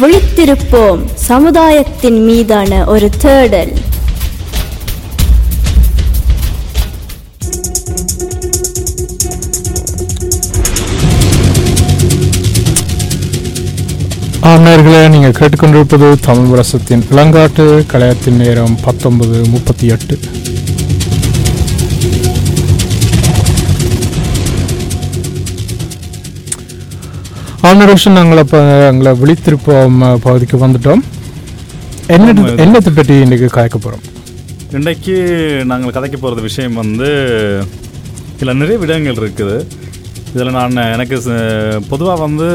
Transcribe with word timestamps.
விழித்திருப்போம். 0.00 1.04
சமுதாயத்தின் 1.14 2.24
மீதான 2.24 2.84
ஒரு 2.84 3.10
தேடல். 3.18 3.72
ஆமேர்களே 14.42 15.08
நீங்கள் 15.08 15.30
கேட்டுக்கொண்டிருப்பது 15.30 16.14
தமிழ் 16.20 16.46
முரசத்தின் 16.46 17.04
இளங்காட்டு 17.10 17.86
கலையத்தின் 17.86 18.36
நேரம் 18.36 18.78
பத்தொன்பது 18.82 19.46
முப்பத்தி 19.48 19.86
எட்டு. 19.86 20.18
ஆமரோஷன் 27.66 28.16
நாங்கள் 28.18 28.40
அப்போ 28.42 28.58
எங்களை 28.90 29.10
விழித்திருப்போம் 29.20 29.96
பகுதிக்கு 30.24 30.56
வந்துட்டோம். 30.64 31.02
என்ன. 32.14 32.34
என்னத்தை 32.64 32.90
பற்றி 32.98 33.14
இன்றைக்கி 33.24 33.46
காய்க்க 33.56 33.76
போகிறோம் 33.84 34.04
இன்றைக்கு 34.78 35.14
நாங்கள் 35.70 35.94
கதைக்க 35.96 36.16
போகிறது 36.22 36.42
விஷயம் 36.48 36.76
வந்து 36.82 37.08
இதில் 38.34 38.58
நிறைய 38.62 38.76
விடயங்கள் 38.82 39.20
இருக்குது. 39.22 39.56
இதில் 40.34 40.56
நான் 40.58 40.76
எனக்கு 40.94 41.16
பொதுவாக 41.92 42.18
வந்து 42.26 42.48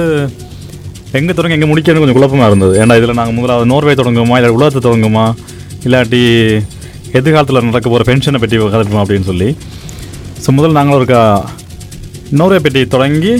எங்கே 1.19 1.33
தொடங்க 1.37 1.57
எங்கே 1.57 1.69
முடிக்கணும்னு 1.71 2.03
கொஞ்சம் 2.03 2.19
குழப்பமாக 2.19 2.49
இருந்தது. 2.51 2.73
ஏன்னா 2.81 2.97
இதில் 2.99 3.19
நாங்கள் 3.19 3.37
முதலாவது 3.39 3.71
நோர்வே 3.71 3.95
தொடங்குமா 4.01 4.37
இல்லை 4.39 4.51
உலகத்தை 4.57 4.81
தொடங்குமா 4.87 5.25
இல்லாட்டி 5.85 6.21
எதிர்காலத்தில் 7.19 7.67
நடக்க 7.69 7.87
போகிற 7.89 8.05
பென்ஷனை 8.11 8.41
பற்றி 8.43 8.59
கதைப்போம் 8.75 9.03
அப்படின்னு 9.05 9.29
சொல்லி. 9.31 9.49
ஸோ 10.43 10.51
முதல்ல 10.57 10.79
நாங்கள் 10.81 10.99
ஒரு 10.99 11.07
நோர்வே 12.41 12.59
பெட்டி 12.65 12.81
தொடங்கி 12.95 13.33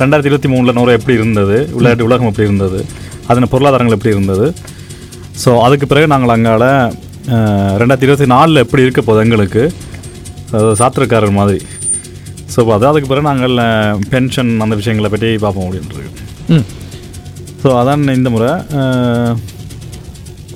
ரெண்டாயிரத்தி 0.00 0.30
இருபத்தி 0.30 0.48
மூணில் 0.52 0.76
நோர்வே 0.78 0.94
எப்படி 0.98 1.14
இருந்தது? 1.18 1.56
இல்லாட்டி 1.78 2.04
உலகம் 2.08 2.28
எப்படி 2.30 2.46
இருந்தது? 2.48 2.80
அதன் 3.30 3.50
பொருளாதாரங்கள் 3.52 3.96
எப்படி 3.96 4.14
இருந்தது? 4.16 4.46
ஸோ 5.42 5.50
அதுக்கு 5.66 5.86
பிறகு 5.90 6.12
நாங்கள் 6.14 6.34
அங்கால 6.36 6.64
ரெண்டாயிரத்தி 7.80 8.06
இருபத்தி 8.08 8.28
நாலில் 8.34 8.62
எப்படி 8.64 8.84
இருக்க 8.86 9.00
போகுது 9.06 9.22
எங்களுக்கு? 9.26 9.62
அதாவது 10.50 10.74
சாத்திரக்காரர் 10.80 11.38
மாதிரி. 11.40 11.60
ஸோ 12.54 12.58
அது 12.76 12.86
அதுக்கு 12.90 13.10
பிறகு 13.10 13.28
நாங்கள் 13.30 13.56
பென்ஷன் 14.12 14.52
அந்த 14.64 14.74
விஷயங்களை 14.80 15.10
பற்றி 15.14 15.30
பார்ப்போம் 15.44 15.66
அப்படின்றது 15.68 16.04
ஸோ 17.62 17.68
அதான் 17.80 18.04
இந்த 18.18 18.30
முறை. 18.34 18.50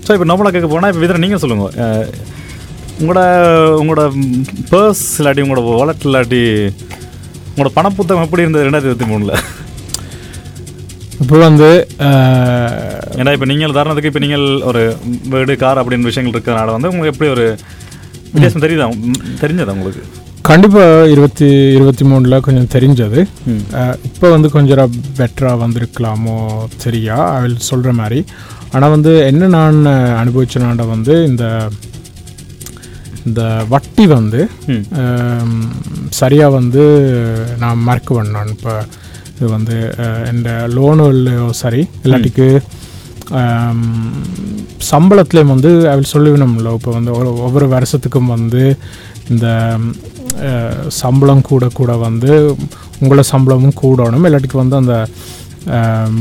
ஸோ 0.05 0.11
இப்போ 0.17 0.27
நம்மளை 0.31 0.51
கேட்க 0.55 0.69
போனால் 0.75 0.91
இப்போ 0.93 1.03
விதரை 1.05 1.21
நீங்கள் 1.25 1.43
சொல்லுங்கள் 1.43 1.75
உங்களோட 3.01 3.21
உங்களோட 3.81 4.03
பர்ஸ் 4.71 5.05
இல்லாட்டி 5.21 5.45
உங்களோட 5.45 5.63
வாலெட் 5.81 6.07
இல்லாட்டி 6.09 6.43
உங்களோட 7.61 7.77
பணப்புத்தகம் 7.79 8.27
எப்படி 8.27 8.43
இருந்தது 8.45 8.67
ரெண்டாயிரத்தி 8.67 8.91
இருபத்தி 8.91 9.09
மூணில்? 9.11 9.33
இப்போ 11.23 11.39
வந்து 11.49 11.69
ஏன்னா 13.21 13.33
இப்போ 13.37 13.47
நீங்கள் 13.51 13.73
உதாரணத்துக்கு 13.73 14.11
இப்போ 14.11 14.23
நீங்கள் 14.25 14.45
ஒரு 14.71 14.83
வீடு 15.33 15.55
கார் 15.63 15.81
அப்படின்னு 15.81 16.09
விஷயங்கள் 16.11 16.35
இருக்கிறனால 16.35 16.75
வந்து 16.77 16.91
உங்களுக்கு 16.93 17.13
எப்படி 17.15 17.31
ஒரு 17.35 17.45
வித்தியாசம் 18.33 18.65
தெரியுதா? 18.65 18.87
தெரிஞ்சதா 19.43 19.75
உங்களுக்கு? 19.77 20.03
கண்டிப்பாக 20.51 21.11
இருபத்தி 21.15 21.49
இருபத்தி 21.77 22.05
மூணில் 22.11 22.45
கொஞ்சம் 22.47 22.71
தெரிஞ்சது. 22.77 23.21
இப்போ 24.09 24.27
வந்து 24.37 24.51
கொஞ்சம் 24.57 24.95
பெட்டராக 25.19 25.61
வந்திருக்கலாமோ 25.65 26.39
சரியா 26.85 27.19
அவள் 27.37 27.59
சொல்கிற 27.71 27.93
மாதிரி. 28.01 28.21
ஆனால் 28.75 28.95
வந்து 28.97 29.13
என்ன 29.31 29.53
நான் 29.59 29.81
அனுபவிச்சனாண்ட 30.23 30.87
வந்து 30.95 31.15
இந்த 31.31 31.45
இந்த 33.27 33.43
வட்டி 33.69 34.05
வந்து. 34.17 34.41
சரியாக 36.21 36.57
வந்து 36.59 36.83
நான் 37.59 37.85
மறக்க 37.89 38.11
பண்ணான் 38.15 38.53
இப்போ 38.55 38.75
இது 39.37 39.49
வந்து 39.51 39.77
எந்த 40.31 40.51
லோனுலையோ 40.77 41.47
சரி 41.63 41.83
இல்லாட்டிக்கு 42.05 42.49
சம்பளத்துலேயும் 44.91 45.53
வந்து 45.55 45.71
அவள் 45.91 46.13
சொல்லிவினோம்ல 46.13 46.71
இப்போ 46.79 46.93
வந்து 46.93 47.13
ஒவ்வொரு 47.47 47.67
வருஷத்துக்கும் 47.75 48.33
வந்து 48.37 48.63
இந்த 49.33 49.47
சம்பளம் 51.01 51.43
கூட 51.43 51.65
கூட 51.79 51.93
வந்து 51.99 52.31
உங்களோட 53.01 53.25
சம்பளமும் 53.33 53.79
கூடணும் 53.83 54.27
இல்லாட்டிக்கு 54.29 54.63
வந்து 54.63 54.77
அந்த 54.77 54.97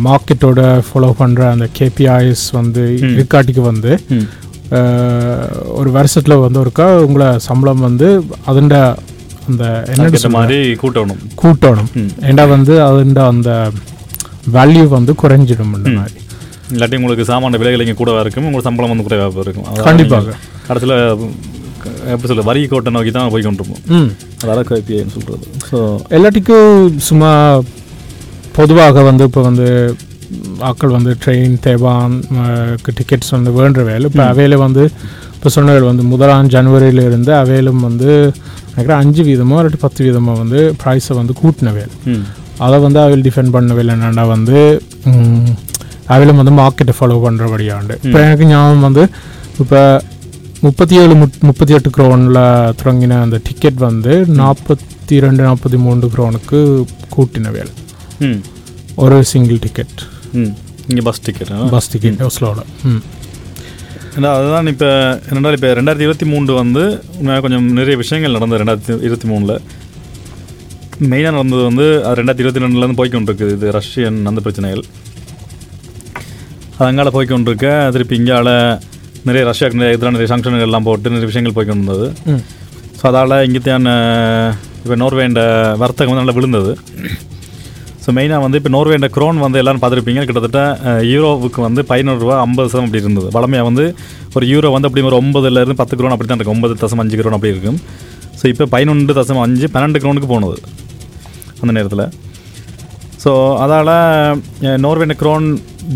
மார்க்கெட்டோட 0.07 0.61
ஃபாலோ 0.87 1.09
பண்ணுற 1.19 1.41
அந்த 1.51 1.67
கேபிஐஸ் 1.77 2.45
வந்து. 2.51 2.83
இருக்காட்டிக்கு 3.15 3.63
வந்து 3.71 3.91
ஒரு 5.79 5.89
வருஷத்தில் 5.97 6.41
வந்து 6.45 6.61
ஒருக்கா 6.63 6.87
உங்களை 7.05 7.27
சம்பளம் 7.47 7.85
வந்து 7.87 8.07
அதுண்ட 8.51 8.75
அந்த 9.49 9.63
என்ன 9.91 10.29
மாதிரி 10.37 10.57
கூட்டணும். 10.81 11.21
கூட்டணும். 11.43 11.91
ஏண்டா 12.29 12.43
வந்து 12.55 12.73
அதுண்ட 12.87 13.19
அந்த 13.33 13.51
வேல்யூ 14.55 14.83
வந்து 14.97 15.11
குறைஞ்சிடும் 15.21 15.73
இந்த. 15.77 15.93
மாதிரி. 15.99 16.19
இல்லாட்டி 16.73 16.97
உங்களுக்கு 16.99 17.23
சாமான 17.29 17.59
விலைகள் 17.61 17.83
இங்கே 17.85 17.95
கூடவா 18.01 18.19
இருக்கும்? 18.23 18.47
உங்களுக்கு 18.47 18.69
சம்பளம் 18.69 18.91
வந்து 18.93 19.05
குறைவாக 19.07 19.45
இருக்கும்? 19.45 19.67
கண்டிப்பாக. 19.87 20.35
கடைசியில் 20.67 20.95
எப்படி 22.13 22.29
சொல்ல 22.29 22.43
வரி 22.49 22.61
கோட்டை 22.71 22.91
நோக்கி 22.95 23.11
தான் 23.17 23.31
போய் 23.33 23.45
கொண்டிருப்போம். 23.47 24.09
அதாவது 24.43 24.63
கேபிஐன்னு 24.69 25.15
சொல்கிறது 25.17 25.45
ஸோ 25.69 25.77
எல்லாத்துக்கும் 26.17 26.71
சும்மா 27.09 27.31
பொதுவாக 28.57 29.03
வந்து 29.09 29.25
இப்போ 29.29 29.41
வந்து 29.49 29.67
ஆட்கள் 30.61 30.95
வந்து 30.97 31.11
ட்ரெயின் 31.23 31.55
தேவான் 31.61 32.15
டிக்கெட்ஸ் 32.91 33.31
வந்து 33.31 33.51
வேண்ட 33.53 33.83
வேலை 33.83 34.05
இப்போ 34.09 34.23
அவையில் 34.25 34.57
வந்து 34.57 34.83
இப்போ 35.33 35.49
சொன்னவர்கள் 35.49 35.91
வந்து 35.91 36.05
முதலாம் 36.05 36.49
ஜனவரியில 36.49 37.03
இருந்து 37.05 37.31
அவையிலும் 37.35 37.81
வந்து 37.81 38.09
நினைக்கிறேன் 38.69 38.99
அஞ்சு 38.99 39.21
வீதமோ 39.23 39.57
இல்லாட்டி 39.59 39.79
பத்து 39.81 39.99
வீதமோ 40.05 40.33
வந்து 40.39 40.59
ப்ரைஸை 40.83 41.15
வந்து 41.15 41.33
கூட்டின 41.41 41.73
வேலை 41.73 41.95
அதை 42.59 42.77
வந்து 42.79 42.99
அவையில் 42.99 43.25
டிஃபெண்ட் 43.27 43.53
பண்ணவே 43.53 43.83
என்னென்னா 43.87 44.25
வந்து 44.27 44.57
அவையிலும் 46.09 46.39
வந்து 46.41 46.53
மார்க்கெட்டை 46.53 46.93
ஃபாலோ 46.97 47.19
பண்ணுறபடியாண்டு 47.23 47.95
இப்போ 48.03 48.17
எனக்கு 48.19 48.45
ஞாபகம் 48.45 48.85
வந்து 48.87 49.03
இப்போ 49.59 49.81
முப்பத்தி 50.61 50.95
ஏழு 50.95 51.13
முப் 51.15 51.35
முப்பத்தி 51.41 51.73
எட்டு 51.73 51.89
க்ரோனில் 51.97 52.39
தொடங்கின 52.79 53.19
அந்த 53.21 53.37
டிக்கெட் 53.43 53.79
வந்து 53.85 54.13
நாற்பத்தி 54.35 55.17
ரெண்டு 55.19 55.41
நாற்பத்தி 55.43 55.77
மூன்று 55.77 56.07
க்ரோனுக்கு 56.09 56.59
கூட்டின 57.09 57.51
வேலை 57.51 57.73
ஒரு 58.95 59.17
சிங்கிள் 59.23 59.59
டிக்கெட் 59.59 59.99
இங்கே 60.87 61.01
பஸ் 61.01 61.21
டிக்கெட் 61.21 61.51
பஸ் 61.69 61.89
டிக்கெட் 61.91 62.21
ஒஸ்லோவில் 62.21 62.63
ம். 62.85 63.01
ஏன்னா 64.15 64.29
அதுதான் 64.35 64.67
இப்போ 64.67 64.87
ரெண்டாயிரம் 65.29 65.57
இப்போ 65.57 65.69
ரெண்டாயிரத்தி 65.73 66.01
இருபத்தி 66.01 66.25
மூன்று 66.25 66.53
வந்து 66.53 66.83
கொஞ்சம் 67.41 67.67
நிறைய 67.73 67.95
விஷயங்கள் 67.97 68.37
நடந்தது 68.37 68.61
ரெண்டாயிரத்தி 68.61 68.93
இருபத்தி 69.07 69.27
மூணில். 69.27 69.55
மெயினாக 71.09 71.33
நடந்தது 71.35 71.63
வந்து 71.63 71.85
ரெண்டாயிரத்தி 72.19 72.43
இருபத்தி 72.43 72.63
ரெண்டுலேருந்து 72.63 72.99
போய்க்கொண்டிருக்குது 72.99 73.53
இது 73.57 73.71
ரஷ்யன் 73.71 74.19
அந்த 74.25 74.41
பிரச்சனைகள். 74.41 74.83
அது 76.73 76.87
அங்கால 76.89 77.09
போய்க்கொண்டிருக்க 77.09 77.67
திருப்பி 77.91 78.15
இங்கால 78.15 78.49
நிறைய 79.25 79.43
ரஷ்யாவுக்கு 79.45 79.79
நிறைய 79.79 79.95
எதிரான 79.95 80.15
நிறைய 80.15 80.29
சாங்ஷன்கள் 80.31 80.67
எல்லாம் 80.67 80.83
போட்டு 80.83 81.09
நிறைய 81.09 81.29
விஷயங்கள் 81.31 81.57
ம். 82.27 82.43
ஸோ 82.99 83.05
அதால் 83.07 83.43
இங்கேத்தான 83.45 83.89
இப்போ 84.83 84.95
நோர்வேண்ட 84.95 85.41
வர்த்தகம் 85.75 86.11
வந்து 86.11 86.21
நல்லா 86.21 86.35
விழுந்தது. 86.37 86.71
ஸோ 88.09 88.13
மெயினாக 88.17 88.43
வந்து 88.43 88.57
இப்போ 88.59 88.69
நோர்வேண்ட 88.73 89.07
க்ரோன் 89.15 89.39
வந்து 89.43 89.57
எல்லாரும் 89.61 89.81
பார்த்துருப்பீங்க. 89.81 90.21
கிட்டத்தட்ட 90.27 90.61
யூரோவுக்கு 91.09 91.59
வந்து 91.65 91.81
பதினோரு 91.89 92.19
ரூபா 92.23 92.35
ஐம்பது 92.45 92.69
சதம் 92.71 92.85
அப்படி 92.87 93.01
இருந்தது. 93.03 93.27
வளமையாக 93.35 93.65
வந்து 93.67 93.83
ஒரு 94.37 94.45
யூரோ 94.51 94.69
வந்து 94.75 94.87
அப்படி 94.89 95.03
ஒரு 95.09 95.17
ஒன்பதுலேருந்து 95.21 95.75
பத்து 95.81 95.97
க்ரோன் 95.99 96.13
அப்படி 96.15 96.29
தான் 96.31 96.39
இருக்கும் 96.39 96.55
ஒன்பது 96.57 96.75
தசம் 96.83 97.01
அஞ்சு 97.03 97.17
க்ரோன் 97.19 97.35
அப்படி 97.37 97.51
இருக்கும். 97.53 97.77
ஸோ 98.39 98.45
இப்போ 98.53 98.65
பதினொன்று 98.73 99.15
தசம் 99.19 99.41
அஞ்சு 99.43 99.67
பன்னெண்டு 99.75 100.01
க்ரோனுக்கு 100.03 100.29
போனது 100.33 100.57
அந்த 101.61 101.71
நேரத்தில். 101.77 102.05
ஸோ 103.23 103.33
அதால் 103.65 103.93
நோர்வேண்ட 104.85 105.17
க்ரோன் 105.21 105.47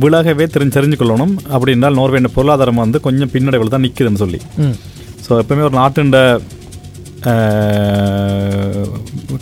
விலகவே 0.04 0.48
தெரிஞ்சு 0.56 0.78
தெரிஞ்சு 0.80 1.00
கொள்ளணும் 1.02 1.34
அப்படி 1.54 1.74
என்றால் 1.78 2.00
நோர்வேண்ட 2.02 2.32
பொருளாதாரம் 2.38 2.84
வந்து 2.86 3.02
கொஞ்சம் 3.08 3.32
பின்னடைவில் 3.36 3.74
தான் 3.76 3.86
நிற்குதுன்னு 3.88 4.24
சொல்லி. 4.26 4.42
ஸோ 5.26 5.32
எப்பவுமே 5.44 5.66
ஒரு 5.70 5.78
நாட்டுண்ட 5.82 6.20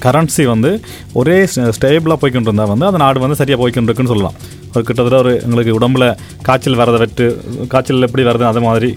கரன்சி 0.04 0.44
வந்து 0.51 0.72
ஒரே 1.19 1.38
ஸ்டேபிளாக 1.78 2.18
போய்கிட்டு 2.22 2.50
இருந்தால் 2.50 2.72
வந்து 2.74 2.88
அந்த 2.89 3.00
நாடு 3.04 3.24
வந்து 3.24 3.39
சரியாக 3.42 3.60
போய்கிட்டு 3.62 3.89
இருக்குன்னு 3.89 4.13
சொல்லலாம். 4.13 4.36
ஒரு 4.74 4.83
கிட்டத்தட்ட 4.89 5.18
ஒரு 5.24 5.33
எங்களுக்கு 5.45 5.72
உடம்புல 5.80 6.06
காய்ச்சல் 6.48 6.80
வரதை 6.81 7.00
வெட்டு 7.04 7.25
காய்ச்சல் 7.74 8.07
எப்படி 8.07 8.25
வருது 8.30 8.45
அது 8.51 8.62
மாதிரி 8.68 8.89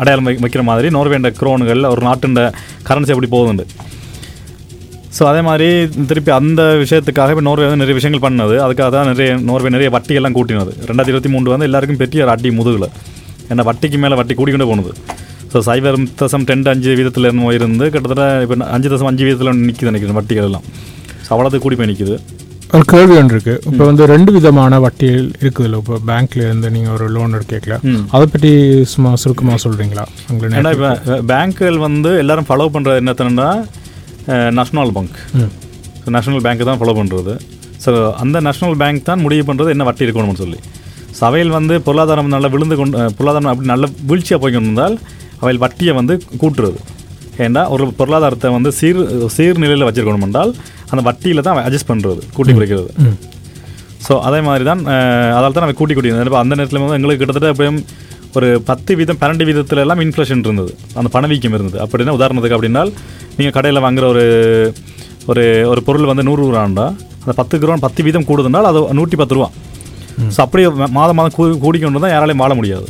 அடையாளம் 0.00 0.28
வைக்கிற 0.44 0.62
மாதிரி 0.70 0.88
நோர்வேண்ட 0.96 1.30
குரோன்களில் 1.40 1.90
ஒரு 1.92 2.02
நாட்டுண்ட 2.08 2.42
கரன்சி 2.88 3.14
எப்படி 3.14 3.30
போகுதுண்டு. 3.36 3.64
ஸோ 5.16 5.22
அதே 5.30 5.40
மாதிரி 5.48 5.68
திருப்பி 6.10 6.30
அந்த 6.40 6.62
விஷயத்துக்காக 6.82 7.34
இப்போ 7.34 7.44
நோர்வே 7.46 7.66
வந்து 7.68 7.82
நிறைய 7.82 7.96
விஷயங்கள் 7.98 8.24
பண்ணது. 8.26 8.54
அதுக்காக 8.66 8.90
தான் 8.96 9.08
நிறைய 9.12 9.30
நோர்வே 9.48 9.72
நிறைய 9.76 9.88
வட்டியெல்லாம் 9.96 10.36
கூட்டினது. 10.36 10.72
ரெண்டாயிரத்தி 10.88 11.14
இருபத்தி 11.14 11.32
மூணு 11.34 11.52
வந்து 11.54 11.68
எல்லாருக்கும் 11.70 12.00
பெரிய 12.02 12.24
ஒரு 12.26 12.32
அடி 12.34 12.50
முதுகில். 12.58 12.88
ஏன்னா 13.50 13.64
வட்டிக்கு 13.70 13.98
மேலே 14.04 14.18
வட்டி 14.20 14.34
கூட்டிக்கொண்டு 14.38 14.70
போனது. 14.72 14.92
ஸோ 15.52 15.58
சைபர் 15.68 15.96
தசம் 16.20 16.44
ரெண்டு 16.52 16.68
அஞ்சு 16.72 16.90
வீதத்தில் 16.98 17.28
இருந்து 17.28 17.54
இருந்து 17.58 17.86
கிட்டத்தட்ட 17.94 18.26
இப்போ 18.44 18.56
அஞ்சு 18.76 18.90
தசம் 18.92 19.10
அஞ்சு 19.10 19.24
வீதத்தில் 19.28 19.56
நிற்கிது 19.68 19.90
நினைக்கிறேன் 19.92 20.18
வட்டிகள் 20.20 20.48
எல்லாம் 20.50 20.66
ஸோ 21.24 21.28
அவ்வளோது 21.34 21.58
கூடி 21.64 21.76
போய் 21.80 21.90
நிற்கிது 21.90 22.16
ஒரு 22.76 22.84
கேள்வி 22.90 23.14
ஒன்று 23.20 23.34
இருக்கு. 23.36 23.54
இப்போ 23.70 23.84
வந்து 23.88 24.04
ரெண்டு 24.12 24.30
விதமான 24.34 24.74
வட்டிகள் 24.84 25.24
இருக்குதுல்ல. 25.42 25.78
இப்போ 25.82 25.96
பேங்க்ல 26.10 26.40
இருந்து 26.46 26.68
நீங்க 26.74 26.88
ஒரு 26.96 27.06
லோன் 27.14 27.32
எடுக்கல. 27.38 27.76
அதை 28.14 28.26
பற்றி 28.34 28.50
சும்மா 28.92 29.10
சுருக்கமா 29.22 29.54
சொல்றீங்களா? 29.64 30.04
உங்களை 30.32 30.58
ஏன்னா? 30.60 30.72
இப்போ 30.76 31.16
பேங்க்குகள் 31.30 31.78
வந்து 31.86 32.10
எல்லாரும் 32.22 32.48
ஃபாலோ 32.50 32.68
பண்ணுறது 32.74 33.00
என்னத்தனா 33.02 33.48
நேஷ்னல் 34.58 34.92
பேங்க் 34.98 35.18
நேஷனல் 36.16 36.44
பேங்க் 36.46 36.68
தான் 36.70 36.80
ஃபாலோ 36.82 36.94
பண்ணுறது 37.00 37.34
ஸோ 37.84 37.90
அந்த 38.24 38.36
நேஷனல் 38.48 38.78
பேங்க் 38.82 39.08
தான் 39.10 39.22
முடிவு 39.24 39.44
பண்ணுறது 39.48 39.72
என்ன 39.74 39.86
வட்டி 39.88 40.06
இருக்கணும்னு 40.06 40.42
சொல்லி. 40.44 40.60
ஸோ 41.16 41.22
அவையில் 41.30 41.56
வந்து 41.58 41.76
பொருளாதாரம் 41.88 42.34
நல்லா 42.34 42.50
விழுந்து 42.54 42.78
கொண்டு 42.82 42.98
பொருளாதாரம் 43.18 43.50
அப்படி 43.52 43.70
நல்ல 43.74 43.88
வீழ்ச்சியாக 44.10 44.40
போய் 44.44 44.54
கொண்டிருந்தால் 44.56 44.96
அவையில் 45.40 45.62
வட்டியை 45.64 45.92
வந்து 46.00 46.14
கூட்டுறது. 46.42 46.78
ஏன்னா 47.44 47.62
ஒரு 47.74 47.84
பொருளாதாரத்தை 47.98 48.48
வந்து 48.58 48.70
சீர் 48.78 49.00
சீர்நிலையில் 49.36 49.86
வச்சிருக்கணும் 49.88 50.26
என்றால் 50.28 50.52
அந்த 50.92 51.02
வட்டியில் 51.08 51.44
தான் 51.46 51.64
அட்ஜஸ்ட் 51.66 51.90
பண்ணுறது 51.90 52.22
கூட்டி 52.36 52.52
குறைக்கிறது. 52.58 52.90
ஸோ 54.06 54.12
அதே 54.28 54.38
மாதிரி 54.48 54.64
தான் 54.70 54.82
அதால் 55.38 55.54
தான் 55.56 55.64
நம்ம 55.64 55.76
கூட்டி 55.80 55.94
கூட்டி 55.96 56.12
அந்த 56.42 56.54
நேரத்தில் 56.60 56.82
வந்து 56.84 56.98
எங்களுக்கு 56.98 57.22
கிட்டத்தட்ட 57.22 57.54
எப்பயும் 57.54 57.80
ஒரு 58.38 58.48
பத்து 58.68 58.92
வீதம் 58.98 59.18
பன்னெண்டு 59.20 59.46
வீதத்துல 59.48 59.82
எல்லாம் 59.84 60.00
இன்ஃப்ளேஷன் 60.04 60.42
இருந்தது. 60.46 60.72
அந்த 61.00 61.08
பணவீக்கம் 61.14 61.54
இருந்தது. 61.56 61.78
அப்படின்னா 61.84 62.12
உதாரணத்துக்கு 62.18 62.56
அப்படின்னால் 62.56 62.90
நீங்கள் 63.38 63.56
கடையில் 63.56 63.84
வாங்குற 63.86 64.04
ஒரு 64.14 64.24
ஒரு 65.30 65.44
ஒரு 65.70 65.80
பொருள் 65.86 66.10
வந்து 66.10 66.24
நூறு 66.28 66.40
ரூபாண்டா 66.44 66.86
அந்த 67.22 67.32
பத்து 67.40 67.56
கிராம் 67.62 67.82
பத்து 67.86 68.00
வீதம் 68.06 68.26
கூடுதுனால் 68.28 68.68
அது 68.70 68.80
நூற்றி 68.98 69.16
பத்து 69.20 69.34
ரூபா 69.36 69.48
ஸோ 70.34 70.38
அப்படியே 70.44 70.68
மாதம் 70.98 71.18
மாதம் 71.18 71.34
கூ 71.38 71.44
கூடிக்கொண்டு 71.64 72.02
தான் 72.04 72.12
யாராலையும் 72.14 72.42
வாழ 72.44 72.54
முடியாது. 72.60 72.88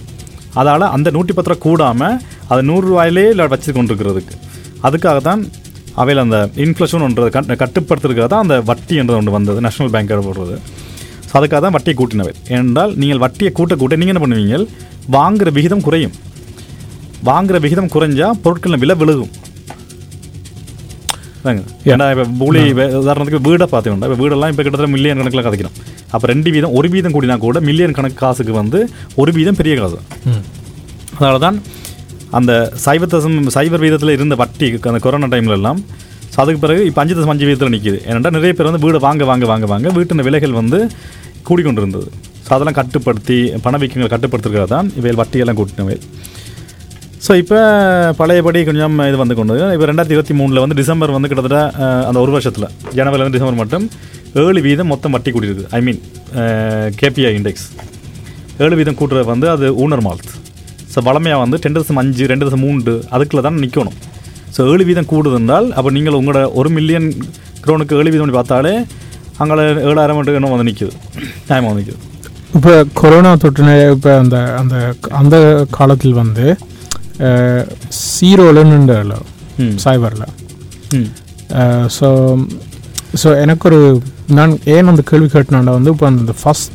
அதால் 0.61 0.85
அந்த 0.97 1.09
நூற்றி 1.17 1.33
பத்து 1.37 1.51
ரூபா 1.51 1.63
கூடாமல் 1.67 2.17
அது 2.53 2.63
நூறு 2.71 2.85
ரூபாயிலே 2.91 3.25
இல்லை 3.33 3.47
வச்சு 3.55 3.75
கொண்டிருக்கிறதுக்கு. 3.79 4.35
அதுக்காக 4.87 5.19
தான் 5.31 5.43
அவையில் 6.01 6.23
அந்த 6.25 6.39
இன்ஃப்ளேஷன் 6.65 7.05
ஒன்றது 7.07 7.29
கட் 7.37 7.51
கட்டுப்படுத்துறதுக்காக 7.63 8.29
தான் 8.35 8.45
அந்த 8.45 8.57
வட்டி 8.71 8.95
என்றது 9.03 9.19
ஒன்று 9.21 9.37
வந்தது 9.39 9.65
நேஷனல் 9.67 9.93
பேங்க் 9.95 10.15
போடுறது. 10.29 10.57
ஸோ 11.29 11.35
அதுக்காக 11.41 11.61
தான் 11.65 11.75
வட்டியை 11.77 11.95
கூட்டினவை. 12.01 12.33
ஏனென்றால் 12.55 12.93
நீங்கள் 13.03 13.21
வட்டியை 13.25 13.51
கூட்ட 13.59 13.75
கூட்ட 13.83 13.99
நீங்கள் 14.01 14.15
என்ன 14.15 14.23
பண்ணுவீங்க? 14.25 14.59
வாங்குற 15.17 15.49
விகிதம் 15.59 15.85
குறையும். 15.89 16.15
வாங்குற 17.29 17.57
விகிதம் 17.65 17.93
குறைஞ்சா 17.95 18.29
பொருட்களின் 18.45 18.83
விலை 18.85 18.95
விழுகும். 19.03 19.33
ஏன்னா 21.93 22.07
இப்போ 22.13 22.25
பூலி 22.41 22.63
உதாரணத்துக்கு 23.03 23.41
வீடை 23.49 23.67
பார்த்தீங்கன்னா 23.73 24.09
இப்போ 24.09 24.19
வீடெல்லாம் 24.23 24.51
இப்போ 24.53 24.63
கிட்டத்தட்ட 24.65 24.95
மில்லியன் 24.95 25.21
கணக்கில் 25.21 25.45
கதைக்கிறோம். 25.47 25.77
அப்போ 26.15 26.27
ரெண்டு 26.33 26.49
வீதம் 26.55 26.75
ஒரு 26.79 26.89
வீதம் 26.95 27.15
கூடினா 27.15 27.37
கூட 27.45 27.61
மில்லியன் 27.69 27.97
கணக்கு 27.99 28.19
காசுக்கு 28.25 28.55
வந்து 28.61 28.79
ஒரு 29.23 29.31
வீதம் 29.39 29.59
பெரிய 29.61 29.75
காசு. 29.81 29.99
அதனால 31.15 31.39
தான் 31.47 31.57
அந்த 32.39 32.53
சைபர் 32.85 33.13
தசம் 33.15 33.37
சைபர் 33.57 33.83
வீதத்தில் 33.85 34.15
இருந்த 34.17 34.35
வட்டி 34.35 34.69
அந்த 34.91 35.01
கொரோனா 35.07 35.29
டைம்ல 35.35 35.57
எல்லாம் 35.61 35.81
ஸோ 36.35 36.39
அதுக்கு 36.43 36.61
பிறகு 36.61 36.83
இப்போ 36.87 37.01
அஞ்சு 37.03 37.15
தசம் 37.15 37.33
அஞ்சு 37.35 37.47
வீதத்தில் 37.49 37.75
நிற்கிது 37.75 37.99
ஏன்னா 38.07 38.31
நிறைய 38.39 38.53
பேர் 38.53 38.69
வந்து 38.71 38.83
வீடு 38.87 38.99
வாங்க 39.07 39.25
வாங்க 39.25 39.47
வாங்க 39.47 39.67
வாங்க 39.67 39.89
வீட்டின் 39.97 40.27
விலைகள் 40.29 40.59
வந்து 40.61 40.79
கூடிக்கொண்டு 41.49 41.81
இருந்தது 41.81 42.09
ஸோ 42.47 42.51
அதெல்லாம் 42.57 42.77
கட்டுப்படுத்தி 42.79 43.39
பணவீக்கங்களை 43.65 44.11
கட்டுப்படுத்துறதுக்காக 44.11 44.69
தான் 44.75 44.87
இவையில் 44.99 45.19
வட்டியெல்லாம் 45.21 45.59
கூட்டினவை. 45.59 45.97
ஸோ 47.25 47.33
இப்போ 47.43 47.59
பழையபடி 48.19 48.61
கொஞ்சம் 48.65 48.95
இது 49.09 49.17
வந்து 49.17 49.35
கொண்டு 49.35 49.57
இப்போ 49.75 49.87
ரெண்டாயிரத்தி 49.91 50.17
இருபத்தி 50.17 50.35
மூணில் 50.35 50.61
வந்து 50.61 50.77
டிசம்பர் 50.77 51.15
வந்து 51.17 51.29
கிட்டத்தட்ட 51.29 51.61
அந்த 52.09 52.19
ஒரு 52.21 52.33
வருஷத்தில் 52.33 52.69
ஜனவரிலேருந்து 52.95 53.37
டிசம்பர் 53.39 53.61
மட்டும் 53.63 53.85
ஏழு 54.45 54.61
வீதம் 54.61 54.91
மொத்தம் 54.93 55.15
வட்டி 55.17 55.31
கூட்டியிருக்கு 55.31 55.67
ஐ 55.73 55.81
மீன் 55.81 56.01
கேபிஐ 56.97 57.33
இண்டெக்ஸ் 57.39 57.67
ஏழு 58.59 58.79
வீதம் 58.81 58.99
கூட்டுறது 59.01 59.27
வந்து 59.27 59.49
அது 59.51 59.69
ஊனர் 59.85 60.05
மால்த் 60.07 60.33
ஸோ 60.95 60.99
வளமையாக 61.03 61.43
வந்து 61.43 61.59
ரெண்டு 61.65 61.81
தசம் 61.81 62.01
அஞ்சு 62.03 62.25
ரெண்டு 62.27 62.47
தசம் 62.47 62.65
மூன்று 62.67 62.95
அதுக்குள்ள 63.13 63.43
தான் 63.43 63.61
நிற்கணும் 63.65 63.97
ஸோ 64.57 64.63
ஏழு 64.73 64.85
வீதம் 64.85 65.11
கூடுது 65.13 65.37
என்றால் 65.37 65.69
அப்போ 65.73 65.91
நீங்கள் 65.91 66.19
உங்களோட 66.21 66.41
ஒரு 66.53 66.71
மில்லியன் 66.71 67.09
க்ரோனுக்கு 67.61 67.99
ஏழு 68.01 68.11
வீதம் 68.11 68.39
பார்த்தாலே 68.39 68.75
அங்கே 69.39 69.67
ஏழாயிரம் 69.89 70.19
மட்டும் 70.19 70.39
இன்னும் 70.39 70.55
வந்து 70.55 70.69
நிற்குது 70.71 70.95
நியாயமாக 71.49 71.71
வந்து 71.71 71.83
நிற்குது 71.83 72.09
இப்போ 72.57 72.73
கொரோனா 72.95 73.33
தொற்று 73.37 73.75
இப்போ 73.95 74.11
அந்த 74.19 74.37
அந்த 74.61 74.77
அந்த 75.13 75.37
காலத்தில் 75.71 76.15
வந்து 76.15 76.47
சீரோல 78.07 78.65
நின்றல 78.71 79.15
சைபரில் 79.85 80.27
ஸோ 81.97 82.09
ஸோ 83.15 83.29
எனக்கு 83.41 83.67
ஒரு 83.71 83.81
நான் 84.31 84.53
ஏன் 84.75 84.91
அந்த 84.93 85.03
கேள்வி 85.11 85.29
கேட்டனால 85.29 85.73
வந்து 85.73 85.93
இப்போ 85.95 86.07
அந்த 86.07 86.35
ஃபஸ்ட் 86.41 86.75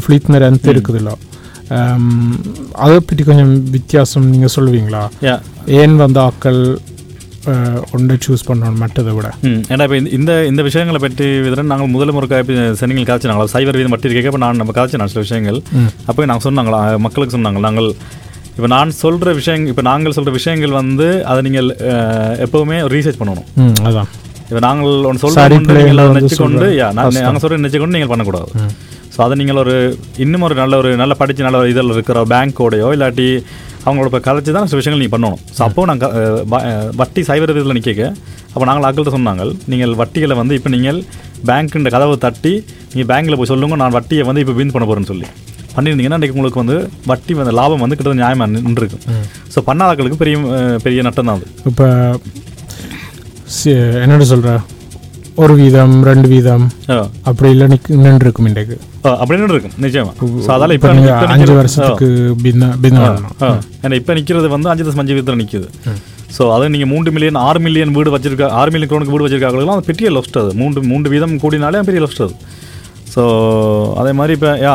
ஃப்ளீட்னர் 0.00 0.46
அந்த 0.46 0.68
இருக்குதுல்ல 0.72 1.12
அதை 2.84 2.96
பற்றி 3.08 3.22
கொஞ்சம் 3.28 3.52
வித்தியாசம் 3.76 4.30
நீங்கள் 4.32 4.54
சொல்லுவீங்களா? 4.56 5.02
ஏன் 5.82 5.94
வந்து 6.04 6.20
ஆக்கள் 6.28 6.62
ஒன்றை 7.96 8.16
சூஸ் 8.24 8.44
பண்ணணும் 8.48 8.80
மற்றதை 8.82 9.12
விட? 9.16 9.28
ஏன்னா 9.72 9.84
இப்போ 9.86 9.98
இந்த 10.18 10.32
இந்த 10.50 10.62
விஷயங்களை 10.68 10.98
பற்றி 11.04 11.26
விதம் 11.46 11.70
நாங்கள் 11.72 11.92
முதல் 11.94 12.12
முறை 12.16 12.26
சென்னைகள் 12.80 13.08
காய்ச்சினாங்களா? 13.10 13.46
சைபர் 13.54 13.78
வீதம் 13.78 13.92
மட்டும் 13.94 14.10
இருக்க 14.10 14.32
இப்போ 14.32 14.42
நான் 14.44 14.60
நம்ம 14.62 14.74
காய்ச்சினா 14.78 15.08
சில 15.12 15.22
விஷயங்கள். 15.26 15.60
அப்போ 16.08 16.26
நாங்கள் 16.30 16.46
சொன்னாங்களா 16.48 16.80
மக்களுக்கு 17.06 17.36
சொன்னாங்க. 17.36 17.62
நாங்கள் 17.68 17.88
இப்போ 18.56 18.68
நான் 18.76 18.90
சொல்கிற 19.02 19.32
விஷயங்கள் 19.40 19.72
இப்போ 19.72 19.84
நாங்கள் 19.90 20.14
சொல்கிற 20.16 20.32
விஷயங்கள் 20.38 20.78
வந்து 20.80 21.08
அதை 21.32 21.40
நீங்கள் 21.48 21.68
எப்பவுமே 22.46 22.78
ரீசர்ச் 22.94 23.20
பண்ணணும். 23.22 23.48
அதான். 23.90 24.10
இப்போ 24.48 24.60
நாங்கள் 24.68 24.94
ஒன்று 25.10 25.22
சொல்கிறோம் 25.22 25.68
நினச்சிக்கொண்டு. 26.16 26.66
நாங்கள் 26.98 27.42
சொல்கிற 27.44 27.60
நினச்சிக்கொண்டு 27.62 27.96
நீங்கள் 27.98 28.12
பண்ணக்கூடாது. 28.14 28.50
ஸோ 29.14 29.18
அதை 29.24 29.34
நீங்கள் 29.40 29.60
ஒரு 29.62 29.74
இன்னும் 30.24 30.44
ஒரு 30.48 30.54
நல்ல 30.62 30.74
ஒரு 30.82 30.90
நல்ல 31.02 31.14
படித்து 31.20 31.46
நல்ல 31.46 31.58
ஒரு 31.62 31.70
இதில் 31.72 31.94
இருக்கிற 31.96 32.20
பேங்க்கோடையோ 32.32 32.88
இல்லாட்டி 32.96 33.28
அவங்களோட 33.84 34.08
இப்போ 34.10 34.20
கலைச்சி 34.26 34.50
தான் 34.56 34.68
சில 34.70 34.78
விஷயங்கள் 34.80 35.02
நீங்கள் 35.02 35.14
பண்ணணும். 35.14 35.38
ஸோ 35.56 35.60
அப்போ 35.66 35.84
நாங்கள் 35.90 36.12
வட்டி 37.00 37.22
சைபர் 37.28 37.52
இதில் 37.54 37.76
நிற்க 37.78 38.02
அப்போ 38.52 38.64
நாங்கள் 38.68 38.86
ஆக்கள்கிட்ட 38.88 39.14
சொன்னாங்க 39.16 39.44
நீங்கள் 39.72 39.94
வட்டிகளை 40.00 40.34
வந்து 40.40 40.56
இப்போ 40.58 40.70
நீங்கள் 40.74 40.98
பேங்க்குன்ற 41.48 41.90
கதவை 41.94 42.16
தட்டி 42.26 42.52
நீங்கள் 42.92 43.08
பேங்க்கில் 43.12 43.38
போய் 43.40 43.50
சொல்லுங்க 43.52 43.76
நான் 43.82 43.96
வட்டியை 43.98 44.24
வந்து 44.28 44.42
இப்போ 44.44 44.54
வின் 44.58 44.72
பண்ண 44.74 44.86
போகிறேன்னு 44.88 45.10
சொல்லி. 45.12 45.26
பண்ணியிருந்தீங்கன்னா 45.74 46.18
இன்றைக்கி 46.18 46.36
உங்களுக்கு 46.36 46.62
வந்து 46.62 46.76
வட்டி 47.10 47.32
வந்து 47.38 47.54
லாபம் 47.58 47.82
வந்து 47.84 47.96
கிட்டத்தட்ட 47.96 48.22
நியாயமாக 48.22 48.48
நின்றுருக்கு. 48.66 48.98
ஸோ 49.54 49.58
பண்ணாதாக்களுக்கு 49.68 50.20
பெரிய 50.22 50.36
பெரிய 50.84 51.02
நட்டம் 51.08 51.28
தான் 51.30 51.38
அது. 51.38 51.46
இப்போ 51.70 51.86
என்னோட 54.04 54.24
சொல்கிற 54.32 54.52
ஒரு 55.36 55.52
வீதம் 55.58 55.94
ரெண்டு 56.04 56.26
வீதம். 56.28 56.64
அப்படி 57.28 57.48
இல்லை 57.52 57.66
நின்று 57.98 58.24
இருக்கும் 58.24 58.48
இன்றைக்கு. 58.48 58.74
ஆ, 59.04 59.10
அப்படின்னு 59.20 59.54
இருக்கும் 59.54 59.74
நிச்சயமா. 59.84 60.12
அதால் 60.54 60.74
இப்போ 60.76 60.88
நீங்கள் 60.98 61.30
அஞ்சு 61.34 61.54
வருஷத்துக்கு 61.58 62.08
பின்ன 62.44 62.64
பின்ன. 62.84 63.00
ஏன்னா 63.80 63.96
இப்போ 64.00 64.14
நிற்கிறது 64.18 64.48
வந்து 64.54 64.70
அஞ்சு 64.72 64.86
தசம் 64.86 65.02
அஞ்சு 65.02 65.16
வீதத்தில் 65.16 65.40
நிற்குது 65.42 65.68
ஸோ 66.36 66.42
அது 66.54 66.66
நீங்கள் 66.74 66.90
மூன்று 66.92 67.10
மில்லியன் 67.14 67.38
ஆறு 67.42 67.60
மில்லியன் 67.60 67.94
வீடு 67.96 68.12
வச்சிருக்கா 68.12 68.46
ஆறு 68.58 68.70
மில்லியன் 68.70 68.90
க்ரோனுக்கு 68.90 69.14
வீடு 69.14 69.24
வச்சிருக்காங்களும் 69.26 69.74
அது 69.74 69.88
பெரிய 69.90 70.10
லொஸ்ட் 70.16 70.38
அது. 70.42 70.50
மூன்று 70.60 70.82
மூன்று 70.90 71.12
வீதம் 71.14 71.34
கூடினாலே 71.42 71.82
பெரிய 71.88 72.02
லொஸ்ட் 72.04 72.22
அது. 72.26 72.34
ஸோ 73.14 73.22
அதே 74.00 74.12
மாதிரி 74.18 74.34
இப்போ 74.38 74.52
யா 74.62 74.74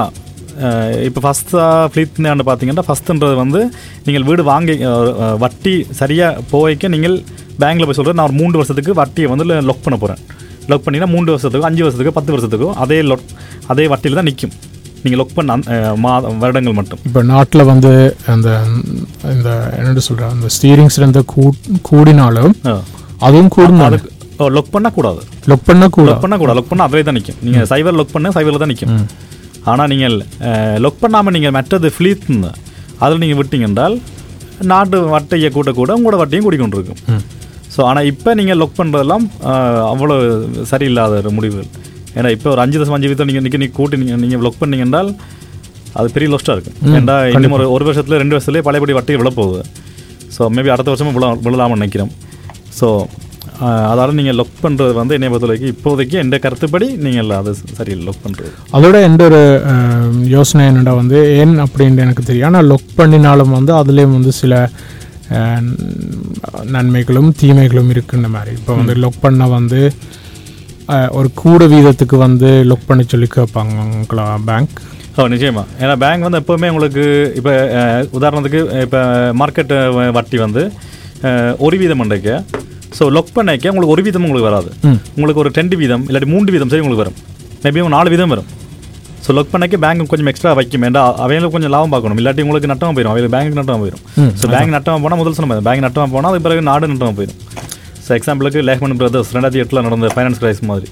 இப்போ 1.07 1.19
ஃபஸ்ட்டாக 1.23 1.87
ஃப்ளீட்னு 1.91 2.45
பார்த்தீங்கன்னா 2.45 2.85
ஃபஸ்ட்டுன்றது 2.87 3.35
வந்து 3.41 3.59
நீங்கள் 4.05 4.25
வீடு 4.29 4.43
வாங்கி 4.45 4.75
வட்டி 5.43 5.73
சரியாக 5.99 6.41
போய்க்க 6.51 6.93
நீங்கள் 6.95 7.17
பேங்க்கில் 7.61 7.87
போய் 7.87 7.99
சொல்கிறேன் 7.99 8.19
நான் 8.19 8.29
ஒரு 8.29 8.39
மூன்று 8.39 8.59
வருஷத்துக்கு 8.59 8.93
வட்டியை 8.99 9.29
வந்து 9.31 9.45
லொக் 9.69 9.85
பண்ண 9.85 9.97
போகிறேன் 9.97 10.21
லொக் 10.69 10.83
பண்ணிங்கன்னா 10.85 11.11
மூன்று 11.13 11.33
வருஷத்துக்கு 11.33 11.69
அஞ்சு 11.69 11.83
வருஷத்துக்கு 11.83 12.15
பத்து 12.17 12.33
வருஷத்துக்கும் 12.33 12.75
அதே 12.83 12.97
லொக் 13.11 13.27
அதே 13.67 13.85
வட்டியில் 13.93 14.19
தான் 14.19 14.29
நிற்கும் 14.29 14.55
நீங்கள் 15.03 15.19
லொக் 15.21 15.35
பண்ண 15.37 15.55
மாத 16.03 16.29
வருடங்கள் 16.41 16.77
மட்டும். 16.77 16.99
இப்போ 17.07 17.21
நாட்டில் 17.31 17.63
வந்து 17.69 17.91
அந்த 18.33 18.49
இந்த 19.33 19.49
என்னோட 19.77 20.01
சொல்கிற 20.07 20.27
அந்த 20.35 20.47
ஸ்டீரிங் 20.55 20.91
கூ 21.33 21.43
கூடினாலும். 21.89 22.55
அதுவும் 23.27 23.51
அதுக்கு 23.87 24.09
லொக் 24.55 24.73
பண்ணக்கூடாது 24.73 25.21
லொக் 25.51 25.67
பண்ண 25.67 25.85
கூட? 25.89 26.07
லொக் 26.09 26.23
பண்ணக்கூடாது 26.23 26.57
லொக் 26.59 26.71
பண்ண 26.71 26.83
அதிலே 26.87 27.03
தான் 27.07 27.17
நிற்கும் 27.17 27.39
நீங்கள் 27.45 27.67
சைபர் 27.71 27.97
லொக் 27.99 28.13
பண்ண 28.15 28.31
சைபரில் 28.37 28.61
தான் 28.63 28.71
நிற்கும். 28.73 28.91
ஆனால் 29.71 29.89
நீங்கள் 29.93 30.17
லொக் 30.85 31.01
பண்ணாமல் 31.03 31.35
நீங்கள் 31.37 31.55
மற்றது 31.57 31.87
ஃப்ளீத் 31.95 32.27
அதில் 33.03 33.21
நீங்கள் 33.23 33.39
விட்டீங்க 33.39 33.67
என்றால் 33.69 33.95
நாட்டு 34.71 34.97
வட்டையை 35.15 35.49
கூட்ட 35.55 35.71
கூட 35.79 35.91
உங்களோட 35.97 36.17
வட்டியும் 36.21 36.45
கூடிக்கொண்டு 36.45 36.77
இருக்கும் 36.79 37.01
ம். 37.13 37.23
ஸோ 37.77 37.83
ஆனால் 37.87 38.07
இப்போ 38.11 38.33
நீங்கள் 38.39 38.59
லொக் 38.61 38.77
பண்ணுறதெல்லாம் 38.77 39.25
அவ்வளோ 39.91 40.15
சரியில்லாத 40.71 41.17
ஒரு 41.21 41.31
முடிவுகள் 41.37 41.69
ஏன்னா 42.15 42.29
இப்போ 42.35 42.49
ஒரு 42.53 42.61
அஞ்சு 42.63 42.79
தசம் 42.79 42.95
அஞ்சு 42.95 43.09
வீதம் 43.09 43.29
நீங்கள் 43.29 43.45
நிற்க 43.45 43.59
நீங்கள் 43.59 43.77
கூட்டி 43.77 43.97
நீங்கள் 44.01 44.21
நீங்கள் 44.23 44.45
லொக் 44.45 44.61
பண்ணீங்க 44.61 44.85
என்றால் 44.85 45.09
அது 45.95 46.07
பெரிய 46.15 46.29
லொஸ்ட்டாக 46.31 46.55
இருக்கும். 46.57 46.75
ம், 46.81 46.95
ஏன்டா 46.97 47.13
இன்னும் 47.29 47.55
ஒரு 47.55 47.65
ஒரு 47.75 47.83
வருஷத்துல 47.87 48.17
ரெண்டு 48.21 48.35
வருஷத்துலேயே 48.35 48.65
பழையபடி 48.65 48.95
வட்டி 48.95 49.19
விழப்போகுது 49.21 49.61
ஸோ 50.35 50.49
மேபி 50.55 50.71
அடுத்த 50.73 50.89
வருஷமும் 50.91 51.15
விழ 51.17 51.27
விழலாம்னு 51.45 51.77
நினைக்கிறோம் 51.77 52.11
ஸோ 52.79 52.87
அதால் 53.87 54.17
நீங்கள் 54.17 54.37
லொக் 54.39 54.57
பண்ணுறது 54.63 54.91
வந்து 54.97 55.15
என்னை 55.17 55.29
பொறுத்த 55.29 55.47
வரைக்கும் 55.47 55.71
இப்போதைக்கு 55.73 56.17
எந்த 56.23 56.35
கருத்துப்படி 56.39 56.87
நீங்கள் 57.05 57.31
அது 57.37 57.51
சரியில்லை 57.77 58.05
லொக் 58.07 58.23
பண்ணுறது 58.25 58.51
அதோட 58.77 58.97
எந்த 59.07 59.21
ஒரு 59.29 59.39
யோசனை 60.33 60.65
என்னடா 60.71 60.93
வந்து 60.99 61.19
ஏன் 61.37 61.55
அப்படின்ட்டு 61.65 62.05
எனக்கு 62.05 62.23
தெரியும். 62.23 62.47
ஆனால் 62.49 62.69
லொக் 62.71 62.91
பண்ணினாலும் 62.97 63.55
வந்து 63.57 63.73
அதுலேயும் 63.79 64.15
வந்து 64.17 64.33
சில 64.39 64.53
நன்மைகளும் 66.75 67.31
தீமைகளும் 67.41 67.91
இருக்குன்ற 67.95 68.29
மாதிரி. 68.35 68.53
இப்போ 68.59 68.73
வந்து 68.81 68.93
லொக் 69.03 69.23
பண்ண 69.25 69.47
வந்து 69.57 69.81
ஒரு 71.19 71.29
கூட 71.41 71.61
வீதத்துக்கு 71.73 72.17
வந்து 72.27 72.49
லொக் 72.71 72.85
பண்ணி 72.89 73.03
சொல்லி 73.13 73.27
கேட்பாங்களா 73.37 74.25
பேங்க் 74.49 74.77
ஓ 75.21 75.23
நிச்சயமா. 75.33 75.63
ஏன்னா 75.83 75.95
பேங்க் 76.03 76.25
வந்து 76.27 76.39
எப்போவுமே 76.41 76.67
உங்களுக்கு 76.73 77.03
இப்போ 77.39 77.53
உதாரணத்துக்கு 78.19 78.59
இப்போ 78.85 79.01
மார்க்கெட் 79.41 79.73
வட்டி 80.17 80.39
வந்து 80.45 80.63
ஒரு 81.65 81.75
வீதம் 81.81 82.03
அன்றைக்கு 82.05 82.35
ஸோ 82.97 83.05
லொக் 83.15 83.35
பண்ணைக்க 83.37 83.71
உங்களுக்கு 83.73 83.95
ஒரு 83.95 84.03
வீதம் 84.07 84.25
உங்களுக்கு 84.27 84.49
வராது. 84.49 84.69
உங்களுக்கு 85.15 85.41
ஒரு 85.43 85.51
ரெண்டு 85.59 85.75
வீதம் 85.81 86.05
இல்லாட்டி 86.09 86.29
மூன்று 86.33 86.53
வீதம் 86.55 86.71
சரி 86.73 86.83
உங்களுக்கு 86.83 87.05
வரும். 87.05 87.19
மேபி 87.63 87.87
நாலு 87.97 88.13
வீதம் 88.13 88.33
வரும். 88.33 88.49
ஸோ 89.27 89.33
லொக் 89.37 89.49
பண்ணைக்கு 89.53 89.77
பேங்க் 89.83 90.09
கொஞ்சம் 90.11 90.29
எக்ஸ்ட்ரா 90.31 90.51
வைக்கும். 90.57 90.83
ஏன்டா 90.87 91.01
அவைகளுக்கு 91.23 91.55
கொஞ்சம் 91.55 91.73
லாபம் 91.75 91.93
பார்க்கணும். 91.93 92.19
இல்லாட்டி 92.21 92.43
உங்களுக்கு 92.45 92.69
நட்டமாக 92.71 92.93
போயிடும் 92.97 93.13
அவைகளுக்கு 93.13 93.35
பேங்க் 93.35 93.57
நட்டமாக 93.59 93.79
போயிடும் 93.83 94.03
ஸோ 94.41 94.45
பேங்க் 94.53 94.73
நட்டமாக 94.75 95.01
போனால் 95.05 95.19
முதல் 95.21 95.35
சொன்ன 95.39 95.57
பேங்க் 95.67 95.83
நட்டமாக 95.85 96.09
போனால் 96.15 96.31
அதுக்கு 96.31 96.47
பிறகு 96.47 96.61
நாடு 96.69 96.91
நட்டமாக 96.91 97.15
போயிடும் 97.19 97.39
ஸோ 98.05 98.11
எக்ஸாம்பிளுக்கு 98.17 98.61
லேஹ்மன் 98.69 98.97
பிரதர்ஸ் 99.01 99.31
ரெண்டாயிரத்தி 99.37 99.63
எட்டில் 99.63 99.83
நடந்த 99.87 100.11
ஃபைனான்ஸ் 100.15 100.39
கிரைஸ் 100.43 100.61
மாதிரி. 100.71 100.87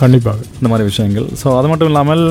கண்டிப்பாக. 0.00 0.38
இந்த 0.58 0.68
மாதிரி 0.72 0.86
விஷயங்கள். 0.90 1.28
ஸோ 1.42 1.48
அது 1.58 1.68
மட்டும் 1.72 1.90
இல்லாமல் 1.92 2.24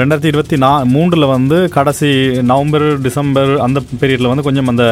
ரெண்டாயிரத்தி 0.00 0.30
இருபத்தி 0.32 0.56
நா 0.64 0.70
மூன்றில் 0.94 1.26
வந்து 1.34 1.58
கடைசி 1.76 2.10
நவம்பர் 2.52 2.86
டிசம்பர் 3.06 3.52
அந்த 3.66 3.78
பீரியடில் 4.00 4.30
வந்து 4.32 4.46
கொஞ்சம் 4.48 4.70
அந்த 4.72 4.86